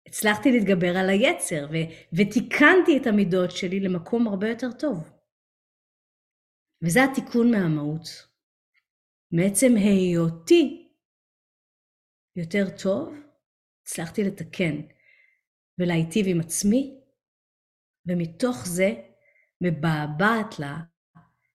הצלחתי 0.07 0.53
להתגבר 0.53 0.97
על 0.97 1.11
היצר, 1.11 1.67
ו- 1.71 1.93
ותיקנתי 2.13 2.97
את 2.97 3.07
המידות 3.07 3.51
שלי 3.51 3.81
למקום 3.81 4.29
הרבה 4.29 4.49
יותר 4.49 4.73
טוב. 4.79 5.11
וזה 6.85 7.01
התיקון 7.05 7.51
מהמהות. 7.51 8.33
מעצם 9.33 9.73
היותי 9.77 10.89
יותר 12.37 12.65
טוב, 12.83 13.15
הצלחתי 13.83 14.25
לתקן 14.25 14.81
ולהיטיב 15.79 16.27
עם 16.29 16.41
עצמי, 16.41 17.01
ומתוך 18.07 18.67
זה 18.67 18.95
מבעבעת 19.61 20.59
לה 20.59 20.77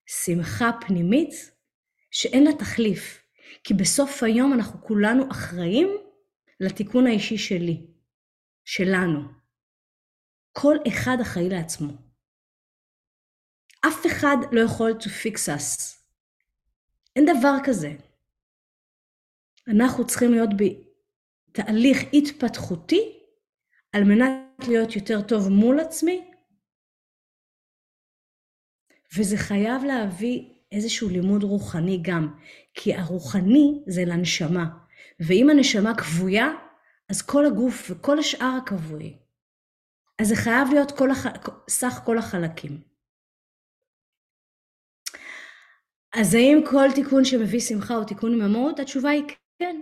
שמחה 0.06 0.70
פנימית 0.86 1.30
שאין 2.10 2.44
לה 2.44 2.52
תחליף. 2.58 3.28
כי 3.64 3.74
בסוף 3.74 4.22
היום 4.22 4.52
אנחנו 4.52 4.82
כולנו 4.82 5.30
אחראים 5.30 5.88
לתיקון 6.60 7.06
האישי 7.06 7.38
שלי, 7.38 7.86
שלנו. 8.64 9.20
כל 10.52 10.76
אחד 10.88 11.16
אחראי 11.22 11.48
לעצמו. 11.48 11.92
אף 13.86 14.06
אחד 14.06 14.36
לא 14.52 14.60
יכול 14.60 14.92
to 15.00 15.06
fix 15.06 15.36
us. 15.36 15.98
אין 17.16 17.24
דבר 17.38 17.54
כזה. 17.64 17.92
אנחנו 19.68 20.06
צריכים 20.06 20.32
להיות 20.32 20.50
בתהליך 20.56 21.98
התפתחותי 22.12 23.17
על 23.92 24.04
מנת 24.04 24.68
להיות 24.68 24.96
יותר 24.96 25.22
טוב 25.22 25.48
מול 25.48 25.80
עצמי, 25.80 26.30
וזה 29.18 29.36
חייב 29.36 29.84
להביא 29.84 30.54
איזשהו 30.72 31.08
לימוד 31.08 31.42
רוחני 31.42 31.98
גם, 32.02 32.38
כי 32.74 32.94
הרוחני 32.94 33.82
זה 33.86 34.02
לנשמה, 34.06 34.66
ואם 35.20 35.50
הנשמה 35.50 35.94
כבויה, 35.98 36.48
אז 37.08 37.22
כל 37.22 37.46
הגוף 37.46 37.90
וכל 37.90 38.18
השאר 38.18 38.58
הכבוי. 38.62 39.18
אז 40.20 40.28
זה 40.28 40.34
חייב 40.36 40.68
להיות 40.72 40.90
כל 40.90 41.10
הח... 41.10 41.26
סך 41.70 42.00
כל 42.04 42.18
החלקים. 42.18 42.82
אז 46.20 46.34
האם 46.34 46.58
כל 46.70 46.88
תיקון 46.94 47.24
שמביא 47.24 47.60
שמחה 47.60 47.94
הוא 47.94 48.04
תיקון 48.04 48.34
עם 48.34 48.40
המהות? 48.40 48.78
התשובה 48.78 49.10
היא 49.10 49.22
כן. 49.58 49.80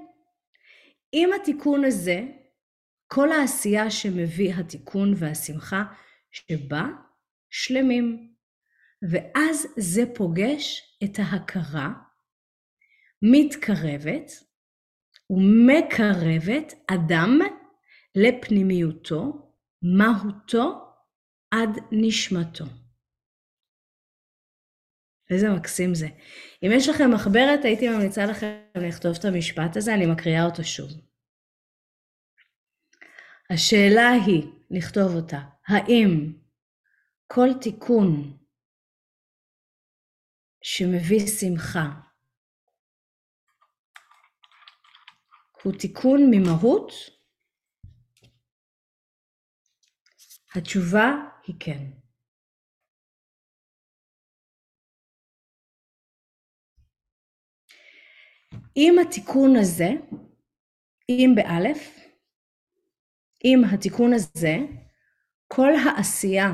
אם 1.15 1.31
התיקון 1.41 1.85
הזה, 1.85 2.21
כל 3.07 3.33
העשייה 3.33 3.91
שמביא 3.91 4.55
התיקון 4.55 5.15
והשמחה 5.17 5.83
שבה, 6.31 6.85
שלמים. 7.51 8.33
ואז 9.11 9.67
זה 9.77 10.03
פוגש 10.15 10.83
את 11.05 11.19
ההכרה, 11.19 11.89
מתקרבת 13.23 14.31
ומקרבת 15.31 16.75
אדם 16.87 17.39
לפנימיותו, 18.15 19.53
מהותו 19.83 20.87
עד 21.51 21.71
נשמתו. 21.93 22.65
איזה 25.31 25.51
מקסים 25.51 25.95
זה. 25.95 26.09
אם 26.63 26.71
יש 26.73 26.89
לכם 26.89 27.11
מחברת, 27.15 27.65
הייתי 27.65 27.89
ממליצה 27.89 28.27
לכם 28.27 28.57
לכתוב 28.77 29.17
את 29.21 29.25
המשפט 29.25 29.77
הזה, 29.77 29.95
אני 29.95 30.07
מקריאה 30.07 30.45
אותו 30.45 30.65
שוב. 30.65 30.91
השאלה 33.51 34.09
היא, 34.27 34.53
לכתוב 34.71 35.15
אותה, 35.17 35.39
האם 35.69 36.33
כל 37.27 37.49
תיקון 37.63 38.39
שמביא 40.63 41.27
שמחה 41.27 42.07
הוא 45.63 45.73
תיקון 45.81 46.21
ממהות? 46.31 46.93
התשובה 50.57 51.07
היא 51.47 51.57
כן. 51.61 51.91
אם 58.77 58.95
התיקון 59.03 59.57
הזה, 59.61 59.89
אם 61.09 61.31
באלף, 61.37 62.06
אם 63.47 63.59
התיקון 63.75 64.11
הזה, 64.15 64.57
כל 65.49 65.73
העשייה 65.85 66.49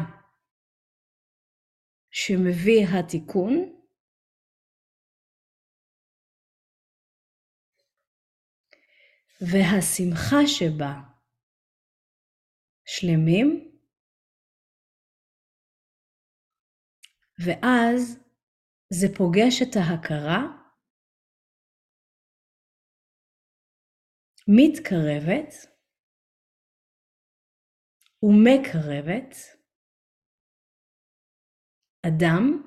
שמביא 2.10 2.86
התיקון, 2.98 3.82
והשמחה 9.40 10.46
שבה 10.46 10.92
שלמים, 12.84 13.78
ואז 17.46 18.18
זה 18.90 19.06
פוגש 19.18 19.62
את 19.62 19.76
ההכרה, 19.76 20.40
מתקרבת, 24.48 25.71
ומקרבת 28.22 29.34
אדם 32.06 32.62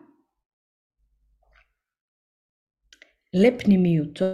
לפנימיותו, 3.33 4.25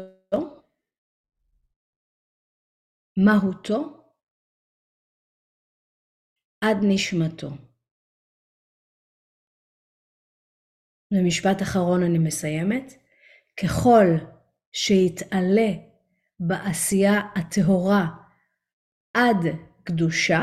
מהותו, 3.17 4.01
עד 6.61 6.77
נשמתו. 6.93 7.49
במשפט 11.13 11.61
אחרון 11.61 12.03
אני 12.03 12.19
מסיימת. 12.27 12.93
ככל 13.63 14.05
שיתעלה 14.71 15.71
בעשייה 16.39 17.13
הטהורה 17.35 18.05
עד 19.13 19.37
קדושה, 19.83 20.41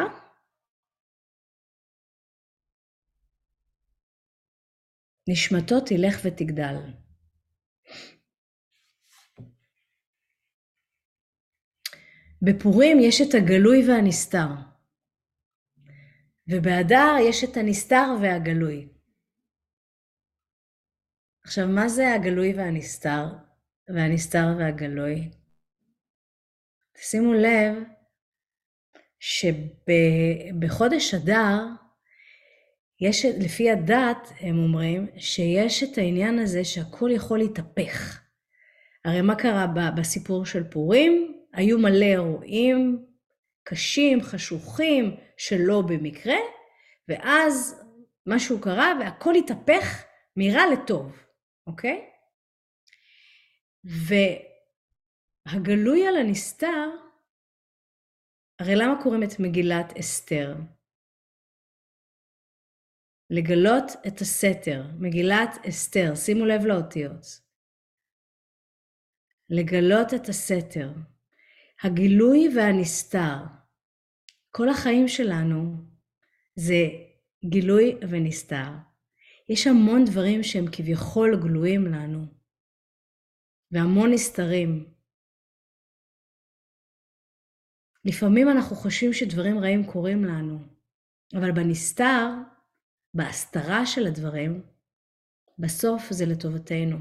נשמתו 5.31 5.81
תלך 5.81 6.20
ותגדל. 6.24 6.76
בפורים 12.43 12.97
יש 13.01 13.20
את 13.20 13.35
הגלוי 13.35 13.89
והנסתר, 13.89 14.49
ובאדר 16.49 17.14
יש 17.29 17.45
את 17.45 17.57
הנסתר 17.57 18.07
והגלוי. 18.22 18.89
עכשיו, 21.45 21.68
מה 21.68 21.89
זה 21.89 22.12
הגלוי 22.14 22.55
והנסתר, 22.55 23.24
והנסתר 23.89 24.47
והגלוי? 24.59 25.31
שימו 26.97 27.33
לב 27.33 27.74
שבחודש 29.20 31.14
אדר, 31.14 31.88
יש, 33.01 33.25
לפי 33.25 33.71
הדת, 33.71 34.33
הם 34.41 34.59
אומרים, 34.59 35.07
שיש 35.17 35.83
את 35.83 35.99
העניין 35.99 36.39
הזה 36.39 36.65
שהכל 36.65 37.11
יכול 37.13 37.39
להתהפך. 37.39 38.21
הרי 39.05 39.21
מה 39.21 39.35
קרה 39.37 39.67
בסיפור 39.97 40.47
של 40.47 40.65
פורים? 40.65 41.35
היו 41.53 41.79
מלא 41.79 42.05
אירועים 42.05 43.07
קשים, 43.65 44.23
חשוכים, 44.23 45.17
שלא 45.37 45.83
במקרה, 45.83 46.37
ואז 47.09 47.83
משהו 48.27 48.61
קרה 48.61 48.93
והכל 49.01 49.35
התהפך 49.35 50.05
מרע 50.37 50.63
לטוב, 50.73 51.23
אוקיי? 51.67 52.05
והגלוי 55.47 56.07
על 56.07 56.17
הנסתר, 56.17 56.91
הרי 58.59 58.77
למה 58.77 59.03
קוראים 59.03 59.23
את 59.23 59.41
מגילת 59.41 59.99
אסתר? 59.99 60.55
לגלות 63.31 63.85
את 64.07 64.20
הסתר, 64.20 64.83
מגילת 64.99 65.57
אסתר, 65.68 66.14
שימו 66.14 66.47
לב 66.47 66.61
לאותיות. 66.66 67.41
לגלות 69.51 70.14
את 70.14 70.29
הסתר. 70.29 70.93
הגילוי 71.83 72.49
והנסתר. 72.57 73.37
כל 74.51 74.68
החיים 74.68 75.09
שלנו 75.09 75.76
זה 76.57 76.87
גילוי 77.45 77.99
ונסתר. 78.11 78.70
יש 79.49 79.66
המון 79.66 80.05
דברים 80.05 80.43
שהם 80.43 80.64
כביכול 80.72 81.37
גלויים 81.43 81.87
לנו, 81.87 82.26
והמון 83.70 84.11
נסתרים. 84.12 84.95
לפעמים 88.05 88.49
אנחנו 88.49 88.76
חושבים 88.76 89.12
שדברים 89.12 89.59
רעים 89.59 89.87
קורים 89.87 90.24
לנו, 90.24 90.59
אבל 91.35 91.53
בנסתר, 91.53 92.29
בהסתרה 93.15 93.87
של 93.87 94.07
הדברים, 94.07 94.63
בסוף 95.59 96.03
זה 96.11 96.27
לטובתנו, 96.27 96.97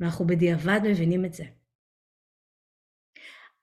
ואנחנו 0.00 0.26
בדיעבד 0.26 0.80
מבינים 0.84 1.24
את 1.24 1.34
זה. 1.34 1.44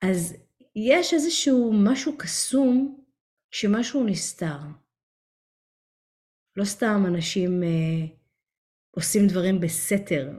אז 0.02 0.36
יש 0.76 1.14
איזשהו 1.14 1.72
משהו 1.84 2.18
קסום 2.18 3.04
שמשהו 3.50 4.04
נסתר. 4.06 4.58
לא 6.56 6.64
סתם 6.64 7.02
אנשים 7.06 7.62
אה, 7.62 8.16
עושים 8.90 9.22
דברים 9.28 9.60
בסתר. 9.60 10.30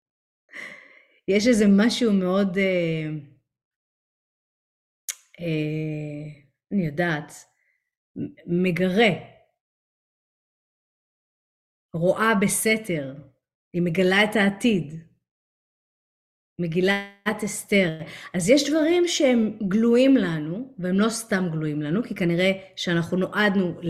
יש 1.28 1.46
איזה 1.46 1.64
משהו 1.76 2.12
מאוד, 2.12 2.58
אה, 2.58 3.08
אה, 5.40 6.42
אני 6.72 6.86
יודעת, 6.86 7.32
מגרה. 8.46 9.35
רואה 11.98 12.34
בסתר, 12.34 13.14
היא 13.72 13.82
מגלה 13.82 14.24
את 14.24 14.36
העתיד. 14.36 15.06
מגילת 16.60 17.44
אסתר. 17.44 17.98
אז 18.34 18.50
יש 18.50 18.70
דברים 18.70 19.08
שהם 19.08 19.58
גלויים 19.68 20.16
לנו, 20.16 20.74
והם 20.78 21.00
לא 21.00 21.08
סתם 21.08 21.48
גלויים 21.52 21.82
לנו, 21.82 22.02
כי 22.02 22.14
כנראה 22.14 22.52
שאנחנו 22.76 23.16
נועדנו 23.16 23.80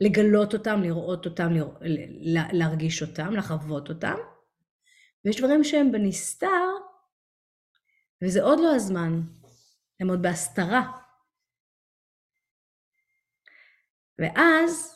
לגלות 0.00 0.52
אותם, 0.52 0.80
לראות 0.82 1.26
אותם, 1.26 1.52
להרגיש 2.52 3.02
אותם, 3.02 3.32
לחוות 3.32 3.88
אותם. 3.88 4.16
ויש 5.24 5.38
דברים 5.38 5.64
שהם 5.64 5.92
בנסתר, 5.92 6.70
וזה 8.22 8.42
עוד 8.42 8.58
לא 8.60 8.74
הזמן, 8.74 9.20
הם 10.00 10.10
עוד 10.10 10.22
בהסתרה. 10.22 10.92
ואז, 14.18 14.93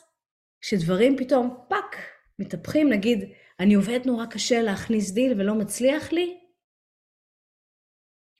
כשדברים 0.61 1.17
פתאום 1.17 1.57
פאק, 1.69 1.95
מתהפכים, 2.39 2.89
נגיד, 2.89 3.19
אני 3.59 3.73
עובד 3.73 3.99
נורא 4.05 4.25
קשה 4.25 4.61
להכניס 4.61 5.11
דיל 5.11 5.31
ולא 5.31 5.55
מצליח 5.55 6.11
לי, 6.11 6.39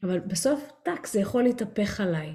אבל 0.03 0.20
בסוף, 0.20 0.72
טאק, 0.84 1.07
זה 1.07 1.20
יכול 1.20 1.43
להתהפך 1.43 1.99
עליי. 1.99 2.34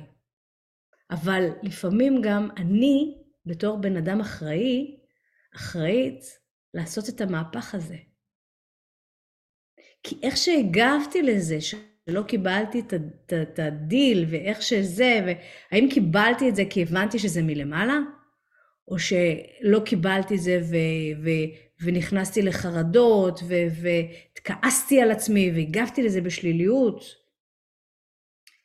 אבל 1.10 1.48
לפעמים 1.62 2.20
גם 2.22 2.48
אני, 2.56 3.22
בתור 3.46 3.78
בן 3.78 3.96
אדם 3.96 4.20
אחראי, 4.20 5.00
אחראית 5.56 6.22
לעשות 6.74 7.08
את 7.08 7.20
המהפך 7.20 7.74
הזה. 7.74 7.96
כי 10.02 10.18
איך 10.22 10.36
שהגבתי 10.36 11.22
לזה, 11.22 11.60
שלא 11.60 12.22
קיבלתי 12.28 12.80
את 13.42 13.58
הדיל, 13.58 14.26
ואיך 14.30 14.62
שזה, 14.62 15.20
והאם 15.26 15.88
קיבלתי 15.90 16.48
את 16.48 16.56
זה 16.56 16.62
כי 16.70 16.82
הבנתי 16.82 17.18
שזה 17.18 17.42
מלמעלה, 17.42 17.98
או 18.88 18.98
שלא 18.98 19.80
קיבלתי 19.86 20.38
זה 20.38 20.60
ו, 20.70 20.74
ו, 21.24 21.28
ונכנסתי 21.84 22.42
לחרדות, 22.42 23.40
ו, 23.48 23.54
וכעסתי 23.82 25.00
על 25.00 25.10
עצמי, 25.10 25.50
והגבתי 25.54 26.02
לזה 26.02 26.20
בשליליות, 26.20 27.02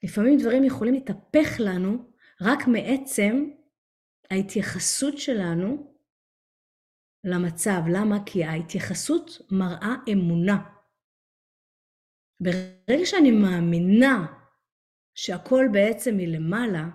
לפעמים 0.04 0.38
דברים 0.40 0.64
יכולים 0.64 0.94
להתהפך 0.94 1.60
לנו 1.60 2.12
רק 2.42 2.68
מעצם 2.68 3.50
ההתייחסות 4.32 5.18
שלנו 5.18 5.94
למצב. 7.24 7.82
למה? 7.94 8.18
כי 8.26 8.44
ההתייחסות 8.44 9.32
מראה 9.52 9.96
אמונה. 10.12 10.70
ברגע 12.40 13.06
שאני 13.06 13.32
מאמינה 13.32 14.26
שהכל 15.16 15.66
בעצם 15.72 16.18
מלמעלה, 16.18 16.90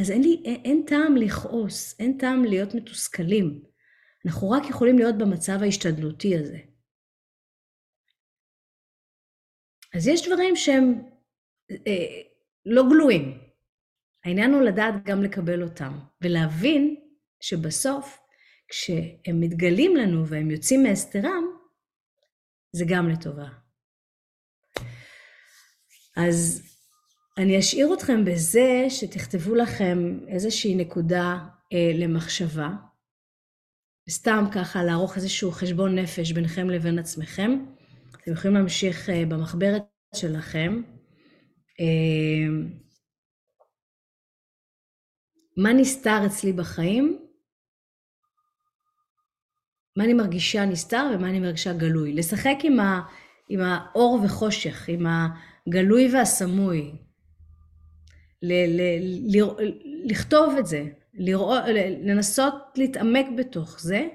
אז 0.00 0.10
אין, 0.10 0.22
לי, 0.22 0.42
אין, 0.44 0.60
אין 0.64 0.84
טעם 0.86 1.16
לכעוס, 1.16 2.00
אין 2.00 2.18
טעם 2.18 2.44
להיות 2.44 2.74
מתוסכלים. 2.74 3.64
אנחנו 4.26 4.50
רק 4.50 4.62
יכולים 4.70 4.98
להיות 4.98 5.18
במצב 5.18 5.62
ההשתדלותי 5.62 6.36
הזה. 6.38 6.58
אז 9.94 10.06
יש 10.06 10.26
דברים 10.28 10.56
שהם 10.56 11.02
אה, 11.70 12.22
לא 12.66 12.82
גלויים. 12.90 13.38
העניין 14.24 14.52
הוא 14.52 14.62
לדעת 14.62 14.94
גם 15.04 15.22
לקבל 15.22 15.62
אותם, 15.62 15.98
ולהבין 16.20 16.96
שבסוף, 17.40 18.18
כשהם 18.68 19.40
מתגלים 19.40 19.96
לנו 19.96 20.26
והם 20.26 20.50
יוצאים 20.50 20.82
מהסתרם, 20.82 21.44
זה 22.72 22.84
גם 22.88 23.08
לטובה. 23.08 23.48
אז 26.16 26.69
אני 27.38 27.58
אשאיר 27.58 27.94
אתכם 27.94 28.24
בזה 28.24 28.86
שתכתבו 28.88 29.54
לכם 29.54 29.98
איזושהי 30.28 30.74
נקודה 30.74 31.38
אה, 31.72 31.92
למחשבה, 31.94 32.70
סתם 34.10 34.44
ככה 34.54 34.82
לערוך 34.82 35.16
איזשהו 35.16 35.52
חשבון 35.52 35.98
נפש 35.98 36.32
ביניכם 36.32 36.70
לבין 36.70 36.98
עצמכם. 36.98 37.64
אתם 38.22 38.32
יכולים 38.32 38.56
להמשיך 38.56 39.10
אה, 39.10 39.26
במחברת 39.28 39.82
שלכם. 40.14 40.82
אמ, 41.80 42.68
מה 45.56 45.72
נסתר 45.72 46.26
אצלי 46.26 46.52
בחיים? 46.52 47.26
מה 49.96 50.04
אני 50.04 50.14
מרגישה 50.14 50.64
נסתר 50.64 51.10
ומה 51.14 51.28
אני 51.28 51.40
מרגישה 51.40 51.72
גלוי. 51.72 52.12
לשחק 52.12 52.56
עם, 52.62 52.80
ה, 52.80 53.00
עם 53.48 53.60
האור 53.60 54.20
וחושך, 54.24 54.88
עם 54.88 55.06
הגלוי 55.06 56.14
והסמוי. 56.14 56.92
ל, 58.42 58.52
ל, 58.52 58.80
ל, 59.36 59.44
לכתוב 60.04 60.54
את 60.58 60.66
זה, 60.66 60.84
לראות, 61.14 61.62
לנסות 62.02 62.54
להתעמק 62.76 63.26
בתוך 63.36 63.80
זה, 63.80 64.08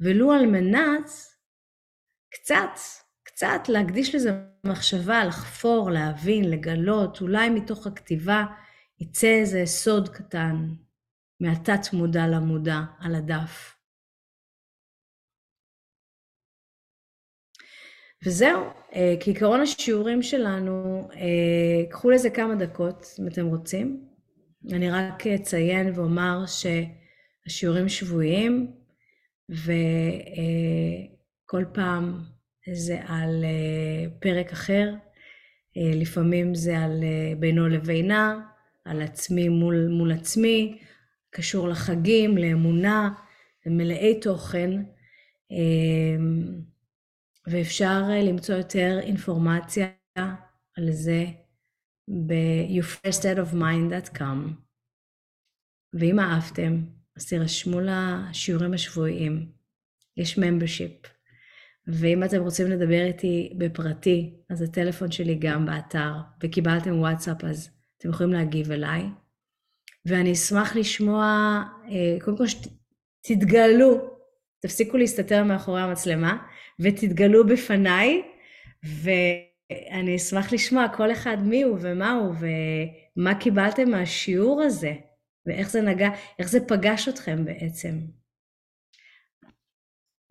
ולו 0.00 0.32
על 0.32 0.46
מנת 0.46 1.10
קצת 2.30 2.78
קצת 3.22 3.68
להקדיש 3.68 4.14
לזה 4.14 4.40
מחשבה, 4.64 5.24
לחפור, 5.24 5.90
להבין, 5.90 6.50
לגלות, 6.50 7.20
אולי 7.20 7.50
מתוך 7.50 7.86
הכתיבה 7.86 8.44
יצא 9.00 9.26
איזה 9.26 9.62
סוד 9.66 10.08
קטן 10.08 10.68
מהתת 11.40 11.92
מודע 11.92 12.26
למודע 12.26 12.80
על 13.00 13.14
הדף. 13.14 13.73
וזהו, 18.24 18.64
אה, 18.94 19.14
כעיקרון 19.20 19.60
השיעורים 19.60 20.22
שלנו, 20.22 21.08
אה, 21.14 21.90
קחו 21.90 22.10
לזה 22.10 22.30
כמה 22.30 22.54
דקות 22.54 23.06
אם 23.20 23.26
אתם 23.26 23.46
רוצים. 23.46 24.04
אני 24.72 24.90
רק 24.90 25.26
אציין 25.26 25.92
ואומר 25.94 26.44
שהשיעורים 26.46 27.88
שבועיים, 27.88 28.72
וכל 29.48 29.74
פעם 31.72 32.20
זה 32.72 32.98
על 33.06 33.44
פרק 34.20 34.52
אחר, 34.52 34.94
לפעמים 35.76 36.54
זה 36.54 36.78
על 36.78 37.04
בינו 37.38 37.68
לבינה, 37.68 38.40
על 38.84 39.02
עצמי 39.02 39.48
מול, 39.48 39.88
מול 39.88 40.12
עצמי, 40.12 40.78
קשור 41.30 41.68
לחגים, 41.68 42.38
לאמונה, 42.38 43.10
מלאי 43.66 44.20
תוכן, 44.20 44.70
ואפשר 47.46 48.02
למצוא 48.22 48.54
יותר 48.54 48.98
אינפורמציה 49.02 49.86
על 50.76 50.90
זה 50.90 51.24
ב-youfirststateofmind.com. 52.08 54.38
ואם 55.92 56.20
אהבתם, 56.20 56.84
אז 57.16 57.26
תירשמו 57.26 57.80
לשיעורים 57.80 58.74
השבועיים. 58.74 59.52
יש 60.16 60.38
membership. 60.38 61.08
ואם 61.86 62.24
אתם 62.24 62.42
רוצים 62.42 62.66
לדבר 62.66 63.04
איתי 63.04 63.52
בפרטי, 63.58 64.34
אז 64.50 64.62
הטלפון 64.62 65.10
שלי 65.10 65.34
גם 65.34 65.66
באתר, 65.66 66.12
וקיבלתם 66.42 66.98
וואטסאפ, 66.98 67.44
אז 67.44 67.70
אתם 67.98 68.08
יכולים 68.08 68.32
להגיב 68.32 68.72
אליי. 68.72 69.04
ואני 70.06 70.32
אשמח 70.32 70.76
לשמוע, 70.76 71.24
אה, 71.90 72.16
קודם 72.20 72.36
כל 72.36 72.44
שתתגלו, 72.46 74.13
תפסיקו 74.64 74.96
להסתתר 74.96 75.44
מאחורי 75.44 75.80
המצלמה, 75.80 76.46
ותתגלו 76.80 77.46
בפניי, 77.46 78.22
ואני 78.84 80.16
אשמח 80.16 80.52
לשמוע 80.52 80.88
כל 80.88 81.12
אחד 81.12 81.36
מי 81.40 81.62
הוא 81.62 81.78
ומה 81.80 82.12
הוא, 82.12 82.34
ומה 82.38 83.34
קיבלתם 83.34 83.90
מהשיעור 83.90 84.62
הזה, 84.62 84.92
ואיך 85.46 85.70
זה 85.70 85.80
נגע, 85.80 86.08
איך 86.38 86.48
זה 86.48 86.66
פגש 86.68 87.08
אתכם 87.08 87.44
בעצם. 87.44 87.90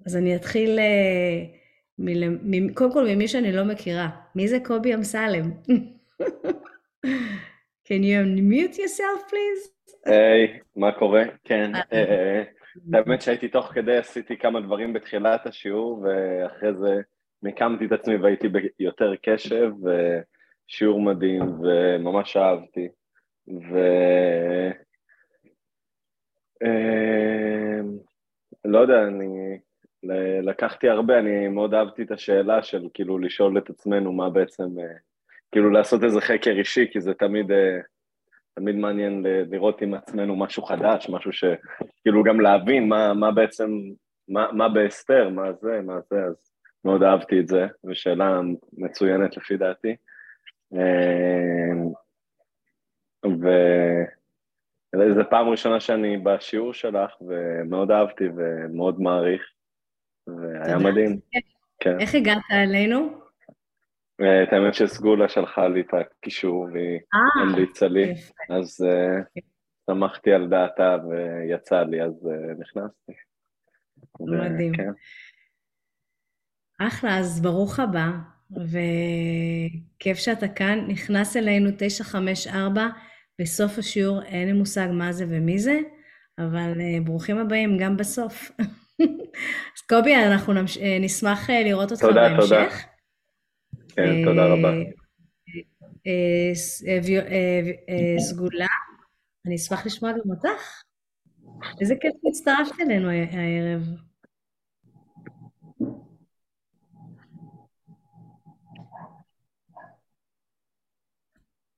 אז 0.06 0.16
אני 0.16 0.36
אתחיל 0.36 0.80
אה, 0.80 1.46
מ, 2.00 2.74
קודם 2.74 2.94
כל 2.94 3.08
ממי 3.08 3.28
שאני 3.28 3.52
לא 3.52 3.66
מכירה. 3.66 4.10
מי 4.36 4.48
זה 4.48 4.58
קובי 4.66 4.96
אמסלם? 4.96 5.52
Can 7.88 8.02
you 8.04 8.18
unmute 8.24 8.78
yourself 8.78 9.30
please? 9.30 9.92
היי, 10.06 10.46
hey, 10.46 10.64
מה 10.76 10.92
קורה? 10.92 11.24
כן. 11.44 11.72
האמת 12.94 13.22
שהייתי 13.22 13.48
תוך 13.48 13.66
כדי, 13.66 13.98
עשיתי 13.98 14.38
כמה 14.38 14.62
דברים 14.62 14.94
בתחילת 14.94 15.46
השיעור, 15.46 16.04
ואחרי 16.04 16.74
זה 16.74 17.02
מיקמתי 17.44 17.86
את 17.86 17.92
עצמי 17.92 18.16
והייתי 18.16 18.48
ביותר 18.80 19.14
קשב, 19.22 19.72
ושיעור 19.84 21.02
מדהים, 21.02 21.42
וממש 21.42 22.38
אהבתי. 22.38 22.88
ו... 23.48 23.78
אה, 26.64 27.80
לא 28.66 28.80
יודע, 28.80 29.04
אני 29.04 29.60
לקחתי 30.44 30.90
הרבה, 30.90 31.20
אני 31.20 31.48
מאוד 31.48 31.74
אהבתי 31.74 32.04
את 32.04 32.12
השאלה 32.12 32.64
של 32.64 32.88
כאילו 32.94 33.20
לשאול 33.20 33.58
את 33.58 33.70
עצמנו 33.70 34.14
מה 34.14 34.30
בעצם, 34.30 34.80
אה, 34.80 34.96
כאילו 35.52 35.70
לעשות 35.70 36.04
איזה 36.04 36.22
חקר 36.22 36.52
אישי, 36.52 36.88
כי 36.92 37.02
זה 37.02 37.14
תמיד, 37.14 37.52
אה, 37.52 37.80
תמיד 38.56 38.76
מעניין 38.76 39.26
לראות 39.26 39.82
עם 39.82 39.94
עצמנו 39.94 40.36
משהו 40.36 40.64
חדש, 40.64 41.10
משהו 41.10 41.32
שכאילו 41.34 42.24
גם 42.24 42.40
להבין 42.42 42.90
מה, 42.90 43.14
מה 43.14 43.32
בעצם, 43.32 43.72
מה, 44.28 44.52
מה 44.52 44.70
בהסתר, 44.70 45.30
מה 45.30 45.54
זה, 45.54 45.82
מה 45.82 46.00
זה, 46.10 46.24
אז 46.24 46.52
מאוד 46.86 47.04
אהבתי 47.04 47.40
את 47.40 47.48
זה, 47.48 47.68
ושאלה 47.84 48.42
מצוינת 48.74 49.38
לפי 49.38 49.58
דעתי. 49.58 49.96
אה, 50.76 51.74
וזו 54.96 55.22
פעם 55.30 55.50
ראשונה 55.50 55.80
שאני 55.80 56.18
בשיעור 56.18 56.74
שלך, 56.74 57.12
ומאוד 57.22 57.92
אהבתי 57.92 58.24
ומאוד 58.36 59.02
מעריך. 59.02 59.42
והיה 60.28 60.78
מדהים. 60.78 61.20
כן. 61.80 62.00
איך 62.00 62.16
הגעת 62.16 62.42
אלינו? 62.52 63.23
אה, 64.22 64.44
את 64.44 64.54
האמת 64.54 64.74
שסגולה 64.74 65.30
שלחה 65.30 65.68
לי 65.68 65.82
את 65.82 65.94
הקישור 65.94 66.68
והיא 66.74 67.00
אה, 67.14 67.44
המליצה 67.44 67.88
לי, 67.88 68.14
אז 68.50 68.86
אה, 68.88 69.42
שמחתי 69.90 70.34
על 70.34 70.48
דעתה 70.48 70.98
ויצא 71.10 71.84
לי, 71.84 72.04
אז 72.04 72.30
נכנסתי. 72.60 73.12
מדהים. 74.20 74.72
אחלה, 76.80 77.18
אז 77.18 77.42
ברוך 77.42 77.80
הבא, 77.80 78.08
וכיף 78.52 80.18
שאתה 80.18 80.48
כאן. 80.48 80.86
נכנס 80.88 81.38
אלינו 81.38 81.70
954, 81.78 82.88
בסוף 83.42 83.78
השיעור 83.78 84.24
אין 84.24 84.48
לי 84.48 84.54
מושג 84.54 84.88
מה 84.92 85.12
זה 85.12 85.26
ומי 85.30 85.60
זה, 85.60 85.80
אבל 86.40 86.74
ברוכים 87.04 87.38
הבאים 87.38 87.78
גם 87.78 87.98
בסוף. 87.98 88.52
אז 89.76 89.82
קובי, 89.90 90.16
אנחנו 90.16 90.54
נמש... 90.54 90.78
אה, 90.78 90.98
נשמח 91.00 91.50
אה, 91.50 91.64
לראות 91.64 91.92
אותך 91.92 92.02
תודה, 92.02 92.30
בהמשך. 92.30 92.42
תודה, 92.42 92.64
תודה. 92.70 92.93
כן, 93.96 94.26
תודה 94.26 94.46
רבה. 94.46 94.70
אה, 96.08 96.52
סגולה, 98.20 98.68
אני 99.46 99.56
אשמח 99.56 99.86
לשמוע 99.86 100.12
גם 100.12 100.30
אותך. 100.30 100.84
איזה 101.82 101.96
כיף 102.02 102.14
שהצטרפת 102.24 102.80
אלינו 102.80 103.10
הערב. 103.10 103.82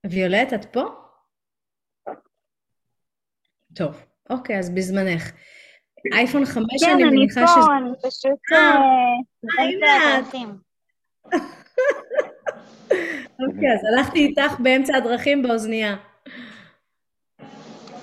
ויולט, 0.09 0.53
את 0.53 0.65
פה? 0.65 0.83
טוב, 3.75 4.05
אוקיי, 4.29 4.59
אז 4.59 4.69
בזמנך. 4.69 5.31
אייפון 6.13 6.45
5 6.45 6.65
כן, 6.79 6.91
אני 6.91 7.03
מניחה 7.03 7.47
שזה... 7.47 7.59
כן, 7.59 7.59
אני 7.59 7.65
פה, 7.65 7.77
אני 7.77 8.11
פשוט... 8.11 8.39
אה, 11.31 11.39
אוקיי, 13.47 13.73
אז 13.73 13.79
הלכתי 13.93 14.19
איתך 14.19 14.59
באמצע 14.59 14.97
הדרכים 14.97 15.43
באוזנייה. 15.43 15.95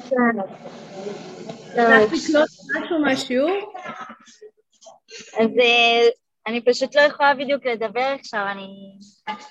כן. 0.08 0.38
הלכתי 1.76 2.16
לקלוט 2.16 2.48
משהו 2.76 2.98
מהשיעור? 2.98 3.74
אז 5.40 5.50
אה, 5.60 6.08
אני 6.46 6.64
פשוט 6.64 6.96
לא 6.96 7.00
יכולה 7.00 7.34
בדיוק 7.34 7.66
לדבר 7.66 8.14
עכשיו, 8.20 8.46
אני 8.50 8.66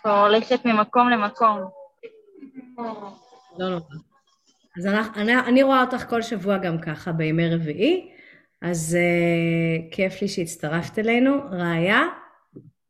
פה 0.01 0.21
הולכת 0.21 0.65
ממקום 0.65 1.09
למקום. 1.09 1.59
לא 3.57 3.69
נורא. 3.69 3.81
אז 4.77 4.85
אני, 5.15 5.39
אני 5.39 5.63
רואה 5.63 5.81
אותך 5.81 6.09
כל 6.09 6.21
שבוע 6.21 6.57
גם 6.57 6.81
ככה 6.81 7.11
בימי 7.11 7.55
רביעי, 7.55 8.11
אז 8.61 8.97
uh, 8.97 9.95
כיף 9.95 10.21
לי 10.21 10.27
שהצטרפת 10.27 10.99
אלינו. 10.99 11.31
ראיה, 11.51 12.01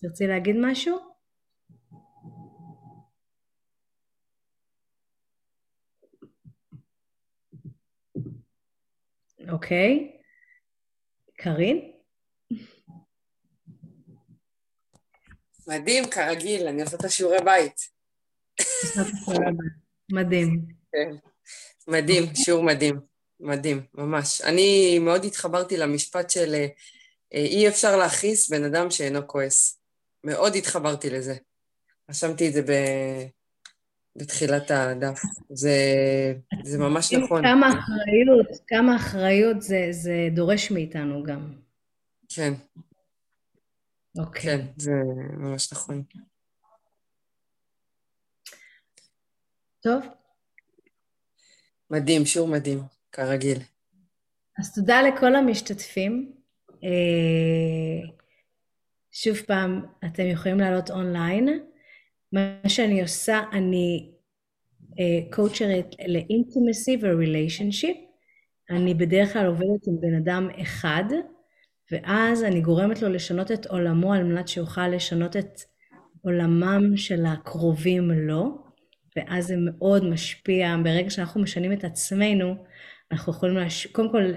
תרצי 0.01 0.27
להגיד 0.27 0.55
משהו? 0.59 1.10
אוקיי. 9.49 10.17
קארין? 11.37 11.91
מדהים, 15.67 16.09
כרגיל, 16.09 16.67
אני 16.67 16.81
עושה 16.81 16.97
את 16.97 17.05
השיעורי 17.05 17.37
בית. 17.45 17.75
מדהים. 20.11 20.61
כן, 20.91 21.15
מדהים, 21.87 22.23
שיעור 22.35 22.63
מדהים. 22.63 22.99
מדהים, 23.39 23.81
ממש. 23.93 24.41
אני 24.41 24.99
מאוד 24.99 25.25
התחברתי 25.25 25.77
למשפט 25.77 26.29
של 26.29 26.53
אה, 26.53 26.67
אי 27.33 27.67
אפשר 27.67 27.97
להכעיס 27.97 28.49
בן 28.49 28.63
אדם 28.63 28.91
שאינו 28.91 29.27
כועס. 29.27 29.81
מאוד 30.23 30.55
התחברתי 30.55 31.09
לזה. 31.09 31.35
רשמתי 32.09 32.47
את 32.47 32.53
זה 32.53 32.61
ב... 32.61 32.71
בתחילת 34.15 34.71
הדף. 34.71 35.21
זה, 35.49 35.75
זה 36.63 36.77
ממש 36.77 37.13
נכון. 37.13 37.43
כמה 37.43 37.67
אחריות, 37.67 38.47
כמה 38.67 38.95
אחריות 38.95 39.61
זה, 39.61 39.87
זה 39.91 40.27
דורש 40.35 40.71
מאיתנו 40.71 41.23
גם. 41.23 41.53
כן. 42.29 42.53
אוקיי. 44.17 44.41
כן, 44.41 44.65
זה 44.77 44.91
ממש 45.37 45.73
נכון. 45.73 46.03
טוב. 49.81 50.05
מדהים, 51.89 52.25
שיעור 52.25 52.47
מדהים. 52.47 52.79
כרגיל. 53.11 53.57
אז 54.59 54.73
תודה 54.75 55.01
לכל 55.01 55.35
המשתתפים. 55.35 56.31
אה, 56.83 58.09
שוב 59.11 59.37
פעם, 59.37 59.85
אתם 60.05 60.23
יכולים 60.27 60.59
לעלות 60.59 60.91
אונליין. 60.91 61.70
מה 62.31 62.69
שאני 62.69 63.01
עושה, 63.01 63.41
אני 63.51 64.11
קואוצ'רית 65.29 65.95
אה, 65.99 66.07
לאינטימסי 66.07 66.97
וריליישנשיפ. 67.01 67.97
אני 68.69 68.93
בדרך 68.93 69.33
כלל 69.33 69.45
עובדת 69.45 69.87
עם 69.87 70.01
בן 70.01 70.13
אדם 70.13 70.47
אחד, 70.61 71.03
ואז 71.91 72.43
אני 72.43 72.61
גורמת 72.61 73.01
לו 73.01 73.09
לשנות 73.09 73.51
את 73.51 73.65
עולמו 73.65 74.13
על 74.13 74.23
מנת 74.23 74.47
שיוכל 74.47 74.87
לשנות 74.87 75.37
את 75.37 75.61
עולמם 76.21 76.97
של 76.97 77.25
הקרובים 77.25 78.11
לו, 78.11 78.57
ואז 79.15 79.47
זה 79.47 79.55
מאוד 79.57 80.05
משפיע. 80.05 80.75
ברגע 80.83 81.09
שאנחנו 81.09 81.41
משנים 81.41 81.71
את 81.71 81.83
עצמנו, 81.83 82.55
אנחנו 83.11 83.33
יכולים, 83.33 83.57
לש... 83.57 83.85
קודם 83.85 84.11
כל, 84.11 84.31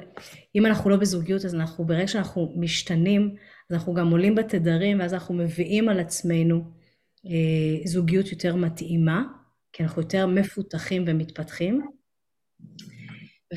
אם 0.54 0.66
אנחנו 0.66 0.90
לא 0.90 0.96
בזוגיות, 0.96 1.44
אז 1.44 1.54
אנחנו, 1.54 1.84
ברגע 1.86 2.08
שאנחנו 2.08 2.52
משתנים, 2.56 3.34
אז 3.70 3.76
אנחנו 3.76 3.94
גם 3.94 4.10
עולים 4.10 4.34
בתדרים, 4.34 5.00
ואז 5.00 5.14
אנחנו 5.14 5.34
מביאים 5.34 5.88
על 5.88 6.00
עצמנו 6.00 6.64
זוגיות 7.84 8.32
יותר 8.32 8.56
מתאימה, 8.56 9.22
כי 9.72 9.82
אנחנו 9.82 10.02
יותר 10.02 10.26
מפותחים 10.26 11.04
ומתפתחים. 11.06 11.86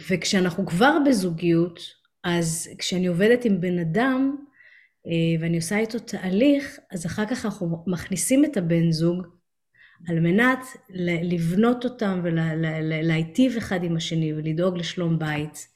וכשאנחנו 0.10 0.66
כבר 0.66 0.98
בזוגיות, 1.06 1.80
אז 2.24 2.70
כשאני 2.78 3.08
עובדת 3.08 3.46
עם 3.46 3.62
בן 3.62 3.80
אדם, 3.80 4.36
אה, 5.08 5.42
ואני 5.42 5.58
עושה 5.58 5.78
איתו 5.78 6.00
תהליך, 6.00 6.80
אז 6.92 7.06
אחר 7.06 7.26
כך 7.26 7.46
אנחנו 7.46 7.84
מכניסים 7.88 8.46
את 8.46 8.58
הבן 8.58 8.92
זוג 8.92 9.28
על 10.08 10.20
מנת 10.20 10.60
לבנות 11.24 11.86
אותם 11.86 12.22
ולהיטיב 12.24 13.58
אחד 13.58 13.84
עם 13.84 13.98
השני 13.98 14.34
ולדאוג 14.34 14.78
לשלום 14.78 15.20
בית. 15.20 15.68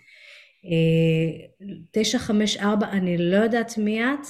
954, 1.92 2.88
אה, 2.88 2.92
אני 2.92 3.18
לא 3.18 3.38
יודעת 3.38 3.78
מי 3.78 4.04
את, 4.04 4.28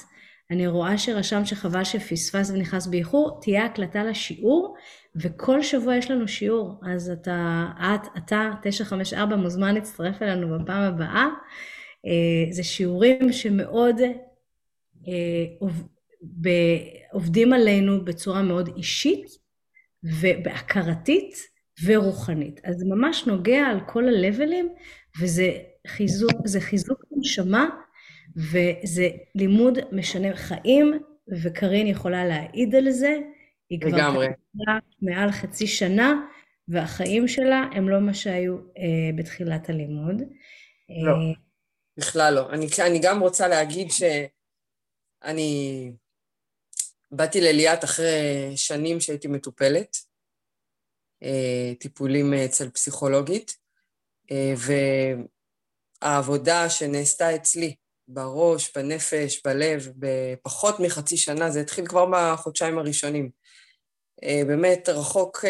אני 0.52 0.68
רואה 0.68 0.98
שרשם 0.98 1.46
שחבל 1.46 1.84
שפספס 1.84 2.52
ונכנס 2.52 2.88
באיחור, 2.88 3.40
תהיה 3.42 3.66
הקלטה 3.66 4.04
לשיעור, 4.04 4.76
וכל 5.16 5.62
שבוע 5.62 5.96
יש 5.96 6.12
לנו 6.12 6.28
שיעור, 6.28 6.82
אז 6.86 7.10
אתה, 7.10 7.66
את, 7.80 8.08
אתה, 8.18 8.52
954, 8.64 9.36
מוזמן 9.36 9.74
להצטרף 9.74 10.22
אלינו 10.22 10.60
בפעם 10.60 10.82
הבאה. 10.84 11.28
אה, 12.06 12.52
זה 12.52 12.64
שיעורים 12.64 13.32
שמאוד 13.34 14.02
אה, 15.08 15.68
עובדים 17.12 17.54
עלינו 17.54 18.06
בצורה 18.06 18.42
מאוד 18.42 18.70
אישית 18.78 19.26
ובהכרתית 20.04 21.36
ורוחנית. 21.86 22.62
אז 22.64 22.76
זה 22.76 22.86
ממש 22.86 23.28
נוגע 23.28 23.66
על 23.66 23.80
כל 23.88 24.08
הלבלים, 24.08 24.70
וזה 25.22 25.52
חיזוק, 25.88 26.32
זה 26.46 26.62
חיזוק 26.62 27.04
נשמה, 27.18 27.70
וזה 28.36 29.10
לימוד 29.36 29.80
משנה 29.92 30.36
חיים, 30.36 31.00
וקרין 31.44 31.88
יכולה 31.88 32.26
להעיד 32.26 32.76
על 32.76 32.92
זה. 32.92 33.18
היא 33.70 33.82
כבר 33.82 34.22
מעל 35.02 35.32
חצי 35.32 35.68
שנה, 35.68 36.14
והחיים 36.68 37.28
שלה 37.28 37.66
הם 37.72 37.90
לא 37.90 38.00
מה 38.00 38.14
שהיו 38.14 38.58
אה, 38.58 39.18
בתחילת 39.18 39.70
הלימוד. 39.70 40.22
לא, 41.04 41.12
אה, 41.12 41.34
בכלל 41.98 42.34
לא. 42.34 42.50
אני, 42.50 42.68
אני 42.88 43.00
גם 43.04 43.20
רוצה 43.20 43.48
להגיד 43.48 43.88
שאני 43.92 45.92
באתי 47.12 47.42
לליאת 47.42 47.84
אחרי 47.84 48.54
שנים 48.56 49.00
שהייתי 49.00 49.28
מטופלת, 49.28 49.98
אה, 51.24 51.74
טיפולים 51.80 52.34
אצל 52.34 52.70
פסיכולוגית, 52.70 53.58
אה, 54.32 54.54
והעבודה 56.02 56.70
שנעשתה 56.70 57.36
אצלי 57.36 57.76
בראש, 58.14 58.78
בנפש, 58.78 59.42
בלב, 59.46 59.88
בפחות 59.98 60.80
מחצי 60.80 61.18
שנה, 61.18 61.52
זה 61.52 61.62
התחיל 61.62 61.88
כבר 61.88 62.06
בחודשיים 62.14 62.78
הראשונים. 62.78 63.30
אה, 64.24 64.42
באמת 64.48 64.90
רחוק 64.90 65.46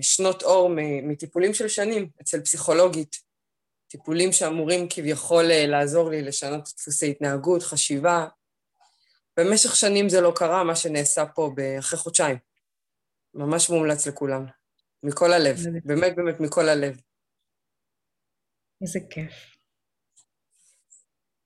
שנות 0.00 0.42
אור 0.42 0.70
מטיפולים 1.02 1.54
של 1.54 1.68
שנים 1.68 2.08
אצל 2.22 2.40
פסיכולוגית. 2.40 3.16
טיפולים 3.88 4.32
שאמורים 4.32 4.86
כביכול 4.90 5.44
לעזור 5.44 6.10
לי 6.10 6.22
לשנות 6.22 6.68
דפוסי 6.76 7.10
התנהגות, 7.10 7.62
חשיבה, 7.62 8.26
במשך 9.36 9.76
שנים 9.76 10.08
זה 10.08 10.20
לא 10.20 10.32
קרה, 10.36 10.64
מה 10.64 10.76
שנעשה 10.76 11.26
פה 11.26 11.50
אחרי 11.78 11.98
חודשיים. 11.98 12.36
ממש 13.34 13.70
מומלץ 13.70 14.06
לכולם. 14.06 14.46
מכל 15.02 15.32
הלב, 15.32 15.56
באמת 15.84 16.16
באמת 16.16 16.40
מכל 16.40 16.68
הלב. 16.68 17.00
איזה 18.82 18.98
כיף. 19.10 19.32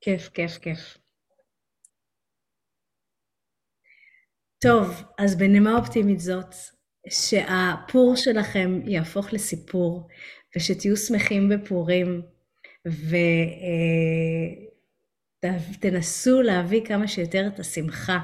כיף, 0.06 0.28
כיף, 0.28 0.58
כיף. 0.58 0.98
טוב, 4.58 5.02
אז 5.18 5.38
בנימה 5.38 5.76
אופטימית 5.78 6.20
זאת, 6.20 6.54
שהפור 7.08 8.16
שלכם 8.16 8.80
יהפוך 8.84 9.32
לסיפור, 9.32 10.08
ושתהיו 10.56 10.96
שמחים 10.96 11.48
בפורים, 11.48 12.22
ו... 12.88 13.14
אה, 13.62 14.66
להביא 16.42 16.86
כמה 16.86 17.08
שיותר 17.08 17.46
את 17.54 17.58
השמחה 17.58 18.18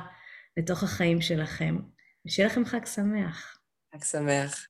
לתוך 0.57 0.83
החיים 0.83 1.21
שלכם, 1.21 1.77
ושיהיה 2.27 2.49
לכם 2.49 2.65
חג 2.65 2.85
שמח. 2.87 3.59
חג 3.95 4.05
שמח. 4.05 4.67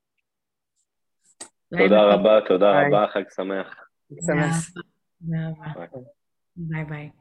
תודה 1.78 2.02
רבה, 2.02 2.38
תודה 2.48 2.66
רבה, 2.70 3.06
חג 3.12 3.24
שמח. 3.36 3.74
חג 4.08 4.16
שמח. 4.26 4.82
Bye 6.56 6.84
bye. 6.84 7.12